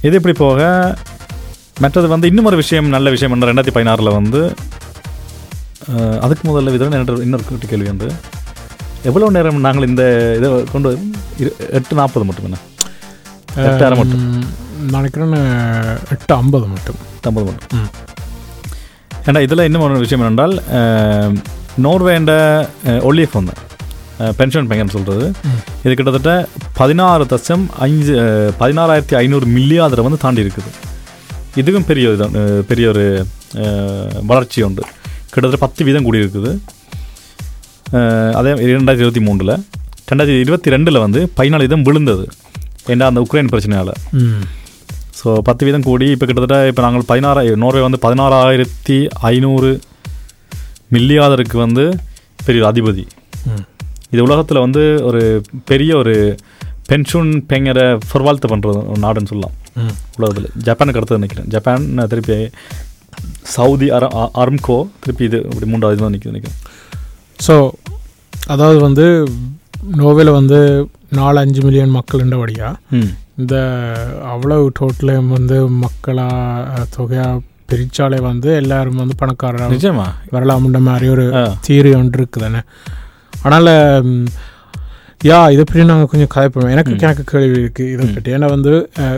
இது 0.02 0.16
இப்படி 0.16 0.34
போக? 0.38 0.94
மற்றது 1.80 2.08
வந்து 2.08 2.26
இன்னும் 2.26 2.44
ஒரு 2.44 2.56
விஷயம் 2.56 2.88
நல்ல 2.88 3.10
விஷயம் 3.10 3.40
என்ன 3.40 3.52
ரெண்டாயிரத்தி 3.52 3.74
பதினாறில் 3.74 4.12
வந்து 4.12 4.54
அதுக்கு 6.24 6.44
முதல்ல 6.48 6.72
விதம் 6.74 6.94
இன்னொரு 6.94 7.22
இன்னொரு 7.26 7.44
குட்டி 7.48 7.66
கேள்வி 7.72 7.88
வந்து 7.92 8.08
எவ்வளோ 9.08 9.26
நேரம் 9.36 9.60
நாங்கள் 9.66 9.88
இந்த 9.90 10.04
இதை 10.38 10.48
கொண்டு 10.72 10.90
எட்டு 11.78 11.94
நாற்பது 12.00 12.24
மட்டும் 12.28 12.46
என்ன? 12.48 12.58
எட்டாயிரம் 13.68 14.00
மட்டும். 14.00 14.24
ம், 14.32 14.48
நினைக்கிறேன் 14.94 15.36
எட்டு 16.14 16.32
ஐம்பது 16.40 16.66
மட்டும். 16.74 16.98
ஐம்பது 17.28 17.46
மட்டும். 17.50 17.86
ஏன்னா 19.28 19.40
இதில் 19.46 19.66
இன்னும் 19.68 19.86
ஒரு 19.86 20.02
விஷயம் 20.04 20.22
என்னென்றால் 20.24 20.54
நோர்வேண்ட 21.86 22.34
ஒல்லியஃப் 23.08 23.38
வந்து 23.38 23.54
பென்ஷன் 24.38 24.68
பெங்கன்னு 24.68 24.96
சொல்கிறது. 24.96 25.26
இது 25.84 25.94
கிட்டத்தட்ட 25.94 26.32
பதினாறு 26.80 27.24
தசம் 27.32 27.64
அஞ்சு 27.84 28.14
பதினாறாயிரத்தி 28.60 29.16
ஐநூறு 29.22 29.46
மில்லியாதரை 29.56 30.04
வந்து 30.06 30.22
தாண்டி 30.24 30.44
இருக்குது. 30.46 30.70
இதுவும் 31.62 31.88
பெரிய 31.90 32.08
பெரிய 32.70 32.88
ஒரு 32.94 33.04
வளர்ச்சி 34.30 34.62
உண்டு. 34.68 34.82
கிட்டத்தட்ட 35.32 35.58
பத்து 35.58 35.84
வீதம் 35.84 36.04
கூடி 36.04 36.22
இருக்குது 36.22 36.50
அஹ், 37.92 38.32
அதே 38.34 38.50
இரண்டாயிரத்தி 38.66 39.04
இருபத்தி 39.04 39.22
மூணில் 39.26 39.52
ரெண்டாயிரத்தி 40.08 40.40
இருபத்தி 40.40 40.70
ரெண்டில் 40.70 40.98
வந்து 40.98 41.20
பதினாலு 41.36 41.64
வீதம் 41.64 41.84
விழுந்தது. 41.84 42.24
ஏன்னா 42.86 43.06
அந்த 43.06 43.20
உக்ரைன் 43.20 43.50
பிரச்சனையால். 43.50 43.92
ஸோ 45.18 45.28
பத்து 45.40 45.62
வீதம் 45.66 45.86
கூடி 45.86 46.06
இப்போ 46.10 46.26
கிட்டத்தட்ட 46.26 46.58
இப்போ 46.66 46.82
நாங்கள் 46.82 47.06
பதினாறு 47.06 47.56
நோர்வே 47.56 47.82
வந்து 47.82 47.98
பதினாறாயிரத்தி 47.98 48.98
ஐநூறு 49.28 49.70
மில்லியாதருக்கு 50.92 51.56
வந்து 51.58 51.84
பெரிய 52.44 52.62
அதிபதி. 52.68 53.04
இது 54.12 54.20
உலகத்தில் 54.22 54.60
வந்து 54.60 54.82
ஒரு 55.02 55.22
பெரிய 55.64 55.90
ஒரு 55.96 56.14
பென்ஷன் 56.88 57.32
பெங்கரை 57.46 57.86
ஃபர்வால்த்து 58.04 58.48
பண்ணுறது 58.48 58.78
ஒரு 58.90 59.00
நாடுன்னு 59.02 59.30
சொல்லலாம். 59.32 59.56
உலகத்தில். 60.16 60.48
ஜப்பானுக்கு 60.62 61.00
அடுத்தது 61.00 61.20
நினைக்கிறேன். 61.20 61.48
ஜப்பான் 61.48 61.82
திருப்பி 62.08 62.36
சவுதி 63.52 63.86
அர 63.92 64.04
அர்ம்கோ 64.38 64.78
திருப்பி 65.00 65.24
இது 65.24 65.38
இப்படி 65.46 65.68
மூன்றாவது 65.68 66.00
தான் 66.00 66.14
நிற்கிது 66.14 66.32
நினைக்கிறேன் 66.32 66.58
ஸோ 67.38 67.54
அதாவது 68.48 68.78
வந்து 68.84 69.06
நோவேல 69.98 70.30
வந்து 70.34 70.58
நாலு 71.12 71.38
அஞ்சு 71.40 71.60
மில்லியன் 71.62 71.94
மக்கள் 71.94 72.24
ம். 72.94 73.10
இந்த 73.38 73.56
அவ்வளவு 74.32 74.64
டோட்டலையும் 74.78 75.30
வந்து 75.34 75.56
மக்களாக 75.82 76.34
தொகையாக 76.94 77.42
பிரிச்சாலே 77.68 78.18
வந்து 78.24 78.48
எல்லாரும் 78.60 79.00
வந்து 79.00 79.14
பணக்காரராக 79.18 79.72
நிஜமா? 79.74 80.06
வரலாமுன்ற 80.30 80.78
மாதிரி 80.84 81.08
ஒரு 81.08 81.24
ஆ. 81.36 81.42
தியரி 81.64 81.90
ஒன்று 81.96 82.18
இருக்குதானே 82.18 82.60
அதனால் 83.38 83.72
யா 85.20 85.38
இதை 85.52 85.62
பற்றி 85.64 85.84
நாங்கள் 85.84 86.10
கொஞ்சம் 86.10 86.30
கதைப்போம் 86.34 86.72
எனக்கு. 86.74 86.92
எனக்கு 87.04 87.22
கேள்வி 87.30 87.56
இருக்குது 87.62 87.92
இதை. 87.94 88.04
பற்றி 88.16 88.32
ஏன்னா 88.34 88.48
வந்து 88.54 88.72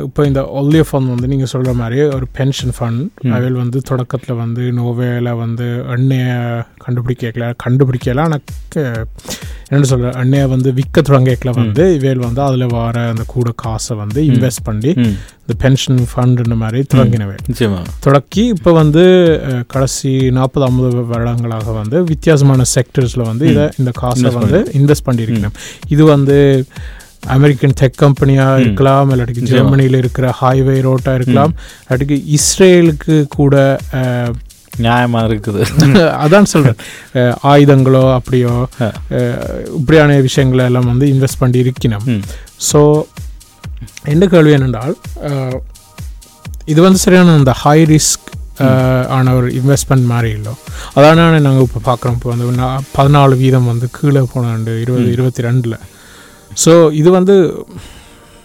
இப்போ 0.06 0.20
இந்த 0.26 0.42
ஒல்லிய 0.60 0.84
ஃபண்ட் 0.88 1.12
வந்து 1.14 1.30
நீங்கள் 1.32 1.50
சொல்கிற 1.52 1.72
மாதிரி 1.80 1.98
ஒரு 2.16 2.26
பென்ஷன் 2.38 2.72
ஃபண்ட். 2.76 3.02
அவையில் 3.36 3.58
வந்து 3.62 3.80
தொடக்கத்தில் 3.90 4.40
வந்து 4.44 4.62
நோவேல 4.78 5.36
வந்து 5.44 5.66
எண்ணெயை 5.96 6.32
கண்டுபிடிக்கல 6.86 7.50
கண்டுபிடிக்கல 7.64 8.24
ஆனால் 8.28 8.44
என்ன 9.70 9.82
சொல்கிற 9.82 10.10
எண்ணெயை 10.18 10.46
வந்து 10.46 10.72
விற்க 10.72 11.00
தொடங்கல 11.00 11.50
வந்து 11.54 11.94
இவையில் 11.94 12.18
வந்து 12.18 12.42
அதில் 12.42 12.66
வர 12.66 13.08
அந்த 13.08 13.22
கூட 13.26 13.50
காசை 13.56 13.96
வந்து 13.96 14.20
இன்வெஸ்ட் 14.24 14.64
பண்ணி 14.64 14.90
இந்த 15.42 15.54
பென்ஷன் 15.58 16.06
ஃபண்டுன்ற 16.12 16.56
மாதிரி 16.56 16.80
தொடங்கினவை 16.94 17.36
தொடக்கி 18.00 18.46
இப்போ 18.46 18.72
வந்து 18.72 19.04
கடைசி 19.66 20.30
நாற்பது 20.30 20.66
ஐம்பது 20.66 21.04
வருடங்களாக 21.04 21.72
வந்து 21.72 22.04
வித்தியாசமான 22.04 22.62
செக்டர்ஸில் 22.74 23.22
வந்து 23.22 23.46
இதை 23.48 23.68
இந்த 23.78 23.90
காசை 23.94 24.30
வந்து 24.30 24.60
இன்வெஸ்ட் 24.72 25.06
பண்ணியிருக்கணும் 25.06 25.56
இது 25.88 26.04
வந்து 26.04 26.38
அமெரிக்கன் 27.28 27.74
டெக் 27.80 27.96
கம்பெனியாக. 27.96 28.60
இருக்கலாம் 28.60 29.10
இல்லாட்டிக்கு. 29.10 29.48
ஜெர்மனியில் 29.50 29.94
இருக்கிற 29.94 30.34
ஹைவே 30.40 30.80
ரோட்டாக 30.80 31.14
இருக்கலாம் 31.14 31.52
இல்லாட்டிக்கு 31.82 32.36
இஸ்ரேலுக்கு 32.36 33.26
கூட 33.28 33.54
நியாயமாக 34.78 35.28
இருக்குது. 35.30 35.62
அதான் 36.24 36.50
சொல்கிறேன் 36.52 36.78
ஆயுதங்களோ 37.52 38.04
அப்படியோ 38.18 38.68
இப்படியான 39.78 40.20
விஷயங்களை 40.20 40.64
எல்லாம் 40.64 40.90
வந்து 40.92 41.06
இன்வெஸ்ட் 41.14 41.40
பண்ணி 41.42 41.64
இருக்கணும் 41.64 42.06
ஸோ 42.72 42.80
என்ன 44.04 44.26
கேள்வி 44.26 44.52
என்னென்றால் 44.56 44.94
இது 46.64 46.80
வந்து 46.82 46.98
சரியான 46.98 47.36
இந்த 47.36 47.52
ஹை 47.62 47.78
ரிஸ்க் 47.94 48.28
ஆன 49.08 49.34
ஒரு 49.34 49.48
இன்வெஸ்ட்மெண்ட் 49.60 50.04
மாதிரி 50.04 50.30
இல்லை. 50.30 50.52
அதான 50.94 51.38
நாங்கள் 51.40 51.66
இப்போ 51.66 51.80
பார்க்குறோம். 51.90 52.16
இப்போ 52.18 52.30
வந்து 52.30 52.66
பதினாலு 52.96 53.36
வீதம் 53.36 53.70
வந்து 53.72 53.86
கீழே 53.98 54.22
போனாண்டு 54.34 54.72
இருபது. 54.82 55.06
இருபத்தி 55.12 55.42
ரெண்டில் 55.42 55.76
ஸோ 56.64 56.92
இது 56.92 57.10
வந்து 57.10 57.34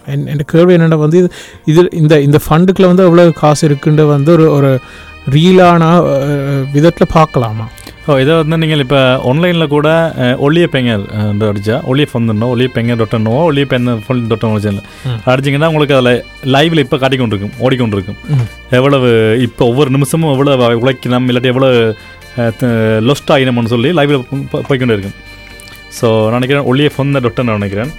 என் 0.08 0.26
என் 0.28 0.44
கேள்வி 0.46 0.74
என்னென்னா 0.76 0.98
வந்து 0.98 1.18
இது 1.18 1.30
இது 1.66 1.82
இந்த 2.02 2.22
இந்த 2.22 2.40
ஃபண்டுக்குள்ள 2.46 2.88
வந்து 2.92 3.04
எவ்வளோ 3.04 3.32
காசு 3.32 3.68
இருக்குன்ற 3.70 4.08
வந்து 4.08 4.32
ஒரு 4.32 4.46
ஒரு 4.52 4.72
ரியலான 5.28 5.84
விதத்தில் 6.72 7.14
பார்க்கலாமா 7.14 7.66
ஓ 8.06 8.16
இதை 8.18 8.34
வந்து 8.36 8.58
நீங்கள் 8.58 8.80
இப்போ 8.80 8.98
ஆன்லைனில் 9.24 9.68
கூட 9.68 9.88
ஒளிய 10.40 10.66
பெங்கர் 10.68 11.04
அஹ், 11.14 11.32
அடிச்சா 11.48 11.76
ஒளிய 11.84 12.08
ஃபந்துனோ 12.12 12.48
ஒளிய 12.54 12.70
பெங்கர் 12.74 13.00
டொட்டனோ 13.02 13.34
ஒளிய 13.48 13.66
பென் 13.66 13.88
ஃபுல் 14.04 14.22
டொட்டன். 14.24 14.78
அடிச்சிங்கன்னா 15.28 15.70
உங்களுக்கு 15.72 15.96
அதில் 15.96 16.20
லைவில் 16.54 16.84
இப்போ 16.84 16.98
காட்டிக்கொண்டிருக்கும் 16.98 17.56
ஓடிக்கொண்டிருக்கும். 17.60 18.20
எவ்வளவு 18.72 19.10
இப்போ 19.42 19.66
ஒவ்வொரு 19.66 19.90
நிமிஷமும் 19.90 20.34
எவ்வளோ 20.34 20.54
உழைக்கணும் 20.78 21.28
இல்லாட்டி 21.30 21.52
எவ்வளோ 21.54 21.70
லொஸ்ட் 23.08 23.34
ஆகினம்னு 23.36 23.74
சொல்லி 23.74 23.92
லைவில் 23.94 24.24
போய்க்கொண்டே 24.68 24.96
இருக்கும் 24.96 25.18
ஸோ 26.00 26.08
நான் 26.24 26.40
நினைக்கிறேன் 26.40 26.68
ஒளிய 26.70 26.90
ஃபந்த 26.96 27.20
டொட்டன் 27.26 27.48
நான் 27.48 27.60
நினைக்கிறேன். 27.60 27.92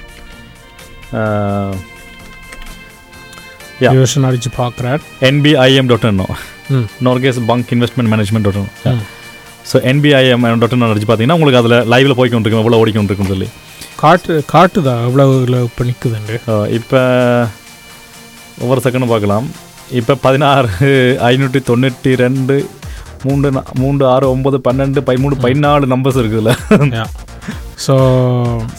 யோசனை 3.96 4.28
அடித்து 4.28 4.50
பார்க்குறார் 4.56 5.00
என்பிஐஎம் 5.22 5.88
டாட் 5.88 6.06
என்னோ 6.06 6.26
ம். 6.30 6.44
Norges 7.08 7.38
bank 7.50 7.70
investment 7.76 8.10
management 8.12 8.48
dot. 8.48 9.04
So 9.70 9.76
NBIM 9.90 10.44
dot 10.62 10.74
அடிச்சு 10.88 11.08
பார்த்தீங்கன்னா 11.10 11.38
உங்களுக்கு 11.38 11.60
அதில் 11.62 11.78
லைவில் 11.92 12.18
போய்க்கொண்டிருக்கும் 12.20 12.64
எவ்வளோ 12.64 12.80
ஓடிக்கொண்டிருக்குன்னு 12.82 13.34
சொல்லி. 13.34 13.48
காட்டு 14.02 14.32
காட்டுதா? 14.54 14.94
எவ்வளோ 15.08 15.60
இப்போ 15.68 15.84
நிற்குதுண்டு 15.90 16.34
இப்போ 16.78 17.00
ஒவ்வொரு 18.64 18.80
செகண்டும் 18.84 19.14
பார்க்கலாம் 19.14 19.46
இப்போ 20.00 20.12
பதினாறு 20.26 20.68
ஐநூற்றி 21.30 21.60
தொண்ணூற்றி 21.70 22.10
ரெண்டு 22.24 22.54
மூன்று 23.26 23.48
மூன்று 23.82 24.04
ஆறு 24.14 24.26
ஒம்பது 24.34 24.58
பன்னெண்டு 24.66 25.00
பதிமூணு 25.08 25.36
பதினாலு 25.44 25.86
நம்பர்ஸ் 25.92 26.18
இருக்குதுல்ல 26.22 26.52
ஸோ 27.84 27.94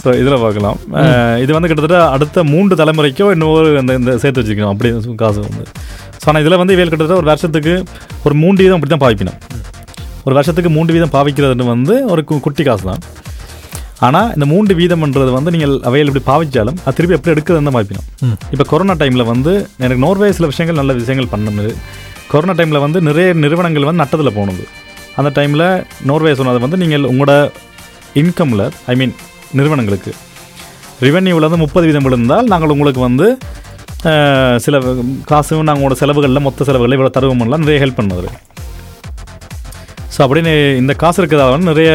ஸோ 0.01 0.09
இதில் 0.21 0.43
பார்க்கலாம் 0.43 0.77
இது 1.43 1.51
வந்து 1.55 1.69
கிட்டத்தட்ட 1.69 1.99
அடுத்த 2.15 2.43
மூன்று 2.53 2.79
தலைமுறைக்கோ 2.81 3.27
இன்னொரு 3.35 3.69
இந்த 3.81 4.13
சேர்த்து 4.23 4.41
வச்சுக்கணும். 4.41 4.73
அப்படி 4.73 5.15
காசு 5.23 5.39
வந்து. 5.47 5.65
ஸோ 6.27 6.31
ஆனால் 6.31 6.43
இதில் 6.43 6.59
வந்து 6.59 6.73
இவையில் 6.75 6.89
கிட்டத்தட்ட 6.91 7.19
ஒரு 7.21 7.27
வருஷத்துக்கு 7.29 7.73
ஒரு 8.27 8.33
மூன்று 8.39 8.61
வீதம் 8.63 8.77
அப்படி 8.77 8.91
தான் 8.93 9.01
பாவிக்கணும். 9.03 9.37
ஒரு 10.25 10.33
வருஷத்துக்கு 10.37 10.69
மூன்று 10.77 10.91
வீதம் 10.95 11.11
பாவிக்கிறது 11.13 11.65
வந்து 11.69 11.93
ஒரு 12.13 12.21
குட்டி 12.45 12.63
காசு 12.67 12.83
தான் 12.89 13.03
ஆனால் 14.05 14.27
இந்த 14.35 14.45
மூன்று 14.53 14.73
வீதம்ன்றது 14.79 15.31
வந்து 15.37 15.51
நீங்கள் 15.55 15.75
அவையில் 15.89 16.09
இப்படி 16.11 16.23
பாவிச்சாலும் 16.31 16.77
அது 16.83 16.95
திருப்பி 16.97 17.15
எப்படி 17.17 17.33
எடுக்கிறதுன்னு 17.33 17.69
தான் 17.69 17.77
பாவிக்கணும். 17.77 18.07
இப்போ 18.53 18.65
கொரோனா 18.71 18.95
டைமில் 19.01 19.25
வந்து 19.31 19.53
எனக்கு 19.83 20.01
நோர்வே 20.05 20.29
சில 20.37 20.47
விஷயங்கள் 20.51 20.79
நல்ல 20.81 20.93
விஷயங்கள் 20.99 21.29
பண்ணது. 21.35 21.71
கொரோனா 22.33 22.55
டைமில் 22.59 22.83
வந்து 22.85 23.01
நிறைய 23.09 23.27
நிறுவனங்கள் 23.43 23.87
வந்து 23.89 24.01
நட்டத்தில் 24.03 24.33
போனது. 24.39 24.65
அந்த 25.21 25.31
டைமில் 25.37 25.67
நோர்வே 26.11 26.33
சொன்னது 26.41 26.61
வந்து 26.65 26.79
நீங்கள் 26.83 27.07
உங்களோட 27.11 27.35
இன்கமில் 28.23 28.65
ஐ 28.93 28.95
மீன் 29.01 29.15
நிறுவனங்களுக்கு 29.59 30.13
ரெவென்யூவில் 31.07 31.47
வந்து 31.49 31.63
முப்பது 31.65 31.87
வீதம் 31.91 32.07
விழுந்தால் 32.09 32.51
நாங்கள் 32.53 32.75
உங்களுக்கு 32.75 33.03
வந்து 33.07 33.29
சில 34.65 34.79
காசும் 35.31 35.67
நாங்கள் 35.67 35.81
உங்களோட 35.81 35.97
செலவுகளில் 36.01 36.45
மொத்த 36.47 36.65
செலவுகளில் 36.69 36.97
இவ்வளோ 36.97 37.11
தருவோம்லாம் 37.15 37.63
நிறைய 37.65 37.81
ஹெல்ப் 37.83 37.99
பண்ணுது 37.99 38.29
ஸோ 40.15 40.19
அப்படின்னு 40.25 40.53
இந்த 40.81 40.93
காசு 41.03 41.17
இருக்கிறதால 41.21 41.57
நிறைய 41.71 41.91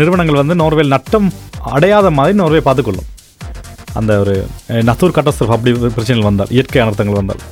நிறுவனங்கள் 0.00 0.40
வந்து 0.40 0.54
நோர்வேல் 0.60 0.94
நட்டம் 0.94 1.28
அடையாத 1.76 2.06
மாதிரி 2.18 2.34
நோர்வே 2.40 2.60
பார்த்துக்கொள்ளும். 2.66 3.08
அந்த 3.98 4.12
ஒரு 4.22 4.34
நத்தூர் 4.88 5.16
கட்டஸ்தர் 5.16 5.54
அப்படி 5.56 5.72
பிரச்சனைகள் 5.96 6.28
வந்தால் 6.28 6.52
இயற்கை 6.56 6.80
அனர்த்தங்கள் 6.84 7.20
வந்தால். 7.20 7.42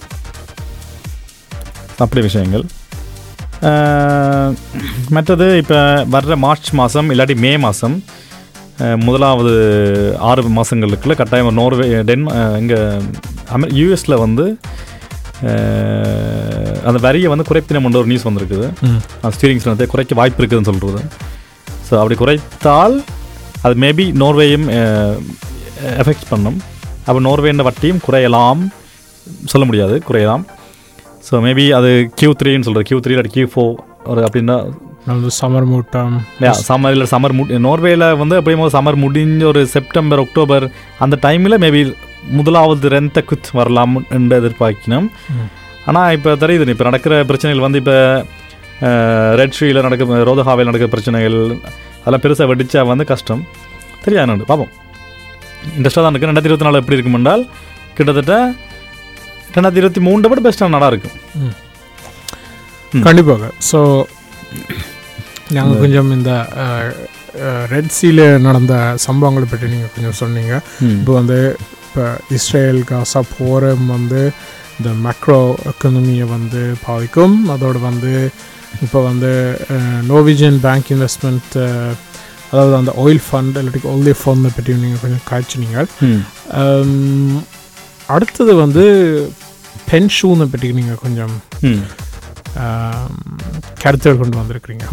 அப்படி 2.05 2.23
விஷயங்கள். 2.29 2.65
மற்றது 5.17 5.47
இப்போ 5.63 5.79
வர்ற 6.15 6.37
மார்ச் 6.45 6.71
மாதம் 6.81 7.11
இல்லாட்டி 7.15 7.37
மே 7.45 7.53
மாதம் 7.67 7.97
முதலாவது 9.07 9.53
ஆறு 10.29 10.43
மாதங்களுக்குள்ள 10.59 11.15
கட்டாயம் 11.21 11.59
நோர்வே 11.61 11.87
டென் 12.11 12.27
இங்கே 12.63 12.79
அமெ 13.57 13.69
யூஎஸில் 13.81 14.17
வந்து 14.25 14.47
அந்த 16.89 16.99
வரியை 17.07 17.29
வந்து 17.33 17.47
குறைப்பினம் 17.51 17.89
ஒரு 18.01 18.11
நியூஸ் 18.13 18.27
வந்திருக்குது. 18.29 18.67
அந்த 19.23 19.33
ஸ்டீரிங் 19.37 19.63
வந்து 19.73 19.87
குறைக்க 19.93 20.21
வாய்ப்பு 20.21 20.41
இருக்குதுன்னு 20.43 20.71
சொல்கிறது 20.71 21.03
ஸோ 21.89 21.93
அப்படி 22.01 22.17
குறைத்தால் 22.23 22.97
அது 23.67 23.75
மேபி 23.85 24.05
நோர்வேயும் 24.23 24.67
எஃபெக்ட் 26.03 26.31
பண்ணும். 26.33 26.59
அப்போ 27.07 27.19
நோர்வேன்ற 27.29 27.65
வட்டியும் 27.69 28.03
குறையலாம். 28.07 28.63
சொல்ல 29.53 29.65
முடியாது 29.69 29.97
குறையலாம். 30.09 30.45
ஸோ 31.27 31.41
மேபி 31.47 31.65
அது 31.79 31.91
கியூ 32.21 32.31
த்ரீன்னு 32.41 32.67
சொல்கிறது 32.69 32.89
கியூ 32.89 32.99
த்ரீ 33.03 33.15
இல்லாட்டி 33.15 33.35
கியூ 33.37 33.49
ஃபோர் 33.53 33.75
ஒரு 34.13 34.21
அப்படின்னா 34.27 34.57
சம்மர் 35.39 35.67
மூட்டம். 35.71 36.13
சம்மர் 36.69 36.95
இல்லை 36.95 37.07
சம்மர் 37.13 37.35
மு 37.39 37.45
நோர்வேல 37.67 38.05
வந்து 38.21 38.35
எப்படியும் 38.41 38.63
போது 38.63 38.75
சம்மர் 38.77 38.99
முடிஞ்ச 39.05 39.43
ஒரு 39.53 39.63
செப்டம்பர் 39.75 40.21
அக்டோபர் 40.25 40.65
அந்த 41.05 41.15
டைமில் 41.25 41.61
மேபி 41.65 41.81
முதலாவது 42.39 42.93
ரெந்த 42.97 43.19
குத் 43.31 43.51
வரலாம் 43.59 43.97
என்று 44.17 44.39
எதிர்பார்க்கணும். 44.41 45.09
ஆனால் 45.89 46.13
இப்போ 46.17 46.31
தெரியுது 46.45 46.75
இப்போ 46.75 46.87
நடக்கிற 46.89 47.17
பிரச்சனைகள் 47.31 47.65
வந்து 47.67 47.81
இப்போ 47.83 47.97
ரெட் 49.41 49.59
ஷீயில் 49.59 49.85
நடக்க 49.87 50.23
ரோதஹாவில் 50.31 50.71
நடக்கிற 50.71 50.91
பிரச்சனைகள் 50.95 51.39
அதெல்லாம் 52.01 52.25
பெருசாக 52.27 52.49
வெடிச்சா 52.53 52.87
வந்து 52.93 53.05
கஷ்டம். 53.13 53.43
தெரியாது 54.05 54.25
என்னன்னு 54.27 54.49
பார்ப்போம் 54.53 54.73
இன்ட்ரெஸ்டாக 55.77 56.03
தான் 56.05 56.13
இருக்குது 56.13 56.31
ரெண்டாயிரத்தி 56.31 56.51
இருபத்தி 56.53 56.69
நாலு 56.69 56.81
எப்படி 56.83 56.97
இருக்கும் 56.99 57.19
என்றால் 57.21 57.45
கிட்டத்தட்ட 57.97 58.35
ரெண்டாயிரத்தி 59.57 59.83
இருபத்தி 59.83 60.03
மூணை 60.07 60.29
விட 60.33 60.41
பெஸ்ட்டாக 60.47 60.75
நல்லா 60.77 60.89
இருக்கும். 60.93 61.17
கண்டிப்பாக. 63.09 63.53
ஸோ 63.71 63.79
நாங்கள் 65.57 65.83
கொஞ்சம் 65.85 66.11
இந்த 66.19 66.33
ரெட் 67.73 67.93
சீல 67.97 68.21
நடந்த 68.47 68.75
சம்பவங்களை 69.05 69.47
பற்றி 69.51 69.67
நீங்கள் 69.75 69.95
கொஞ்சம் 69.95 70.19
சொன்னீங்க. 70.23 70.55
இப்போ 70.99 71.13
வந்து 71.21 71.39
இப்போ 71.85 72.05
இஸ்ரேல் 72.37 72.81
காசா 72.91 73.21
போரம் 73.37 73.87
வந்து 73.95 74.23
இந்த 74.79 74.91
மேக்ரோ 75.05 75.41
எக்கனமியை 75.71 76.27
வந்து 76.37 76.63
பாதிக்கும். 76.87 77.37
அதோடு 77.55 77.81
வந்து 77.89 78.13
இப்போ 78.85 78.99
வந்து 79.09 79.33
நோவிஜன் 80.13 80.59
பேங்க் 80.67 80.91
இன்வெஸ்ட்மெண்ட் 80.95 81.57
அதாவது 82.53 82.75
அந்த 82.79 82.93
ஆயில் 83.03 83.23
ஃபண்ட் 83.27 83.59
இல்லாட்டி 83.61 83.91
ஓல்டே 83.93 84.15
ஃபண்டை 84.23 84.51
பற்றி 84.57 84.73
நீங்கள் 84.85 85.03
கொஞ்சம் 85.05 85.27
காய்ச்சினீங்க. 85.31 85.79
அடுத்தது 88.15 88.53
வந்து 88.65 88.85
பென்ஷூனை 89.91 90.47
பற்றி 90.55 90.71
நீங்கள் 90.79 91.03
கொஞ்சம் 91.05 91.35
கருத்துகள் 93.83 94.21
கொண்டு 94.23 94.41
வந்திருக்கிறீங்க. 94.41 94.87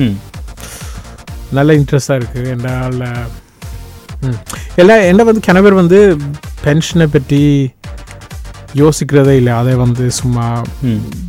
நல்ல 1.52 1.74
இன்ட்ரெஸ்டாக 1.74 2.22
இருக்குது 2.22 2.48
என்னால் 2.48 3.28
எல்லாம் 4.76 5.00
என்ன 5.00 5.24
வந்து 5.24 5.42
கிணவர் 5.48 5.74
வந்து 5.74 6.18
பென்ஷனை 6.64 7.06
பற்றி 7.06 7.74
யோசிக்கிறதே 8.74 9.36
இல்லை. 9.36 9.54
அதை 9.54 9.74
வந்து 9.74 10.12
சும்மா 10.12 10.62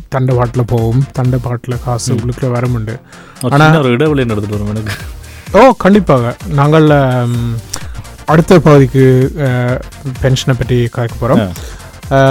தண்டை 0.07 0.35
பாட்டில் 0.35 0.65
போகும். 0.65 1.05
தண்டை 1.11 1.39
பாட்டில் 1.43 1.77
காசு 1.83 2.13
உள்ளுக்குள்ள 2.13 2.43
வரமுண்டு 2.43 2.99
ஒரு 3.43 3.55
ஆனா- 3.55 3.59
சின்ன 3.59 3.79
ஒரு 3.79 3.89
இடைவெளி 3.89 4.33
நடந்துட்டு 4.33 4.49
வரும் 4.49 4.75
எனக்கு. 4.75 4.93
ஓ 5.51 5.71
கண்டிப்பாக. 5.77 6.35
நாங்கள் 6.47 6.89
அடுத்த 8.25 8.59
பகுதிக்கு 8.59 9.31
பென்ஷனை 10.21 10.53
பற்றி 10.57 10.75
கதைக்க 10.75 11.09
போகிறோம். 11.19 11.51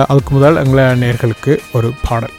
அதுக்கு 0.09 0.35
முதல் 0.35 0.57
எங்களை 0.57 1.11
நேர்களுக்கு 1.11 1.59
ஒரு 1.73 1.93
பாடல். 2.09 2.31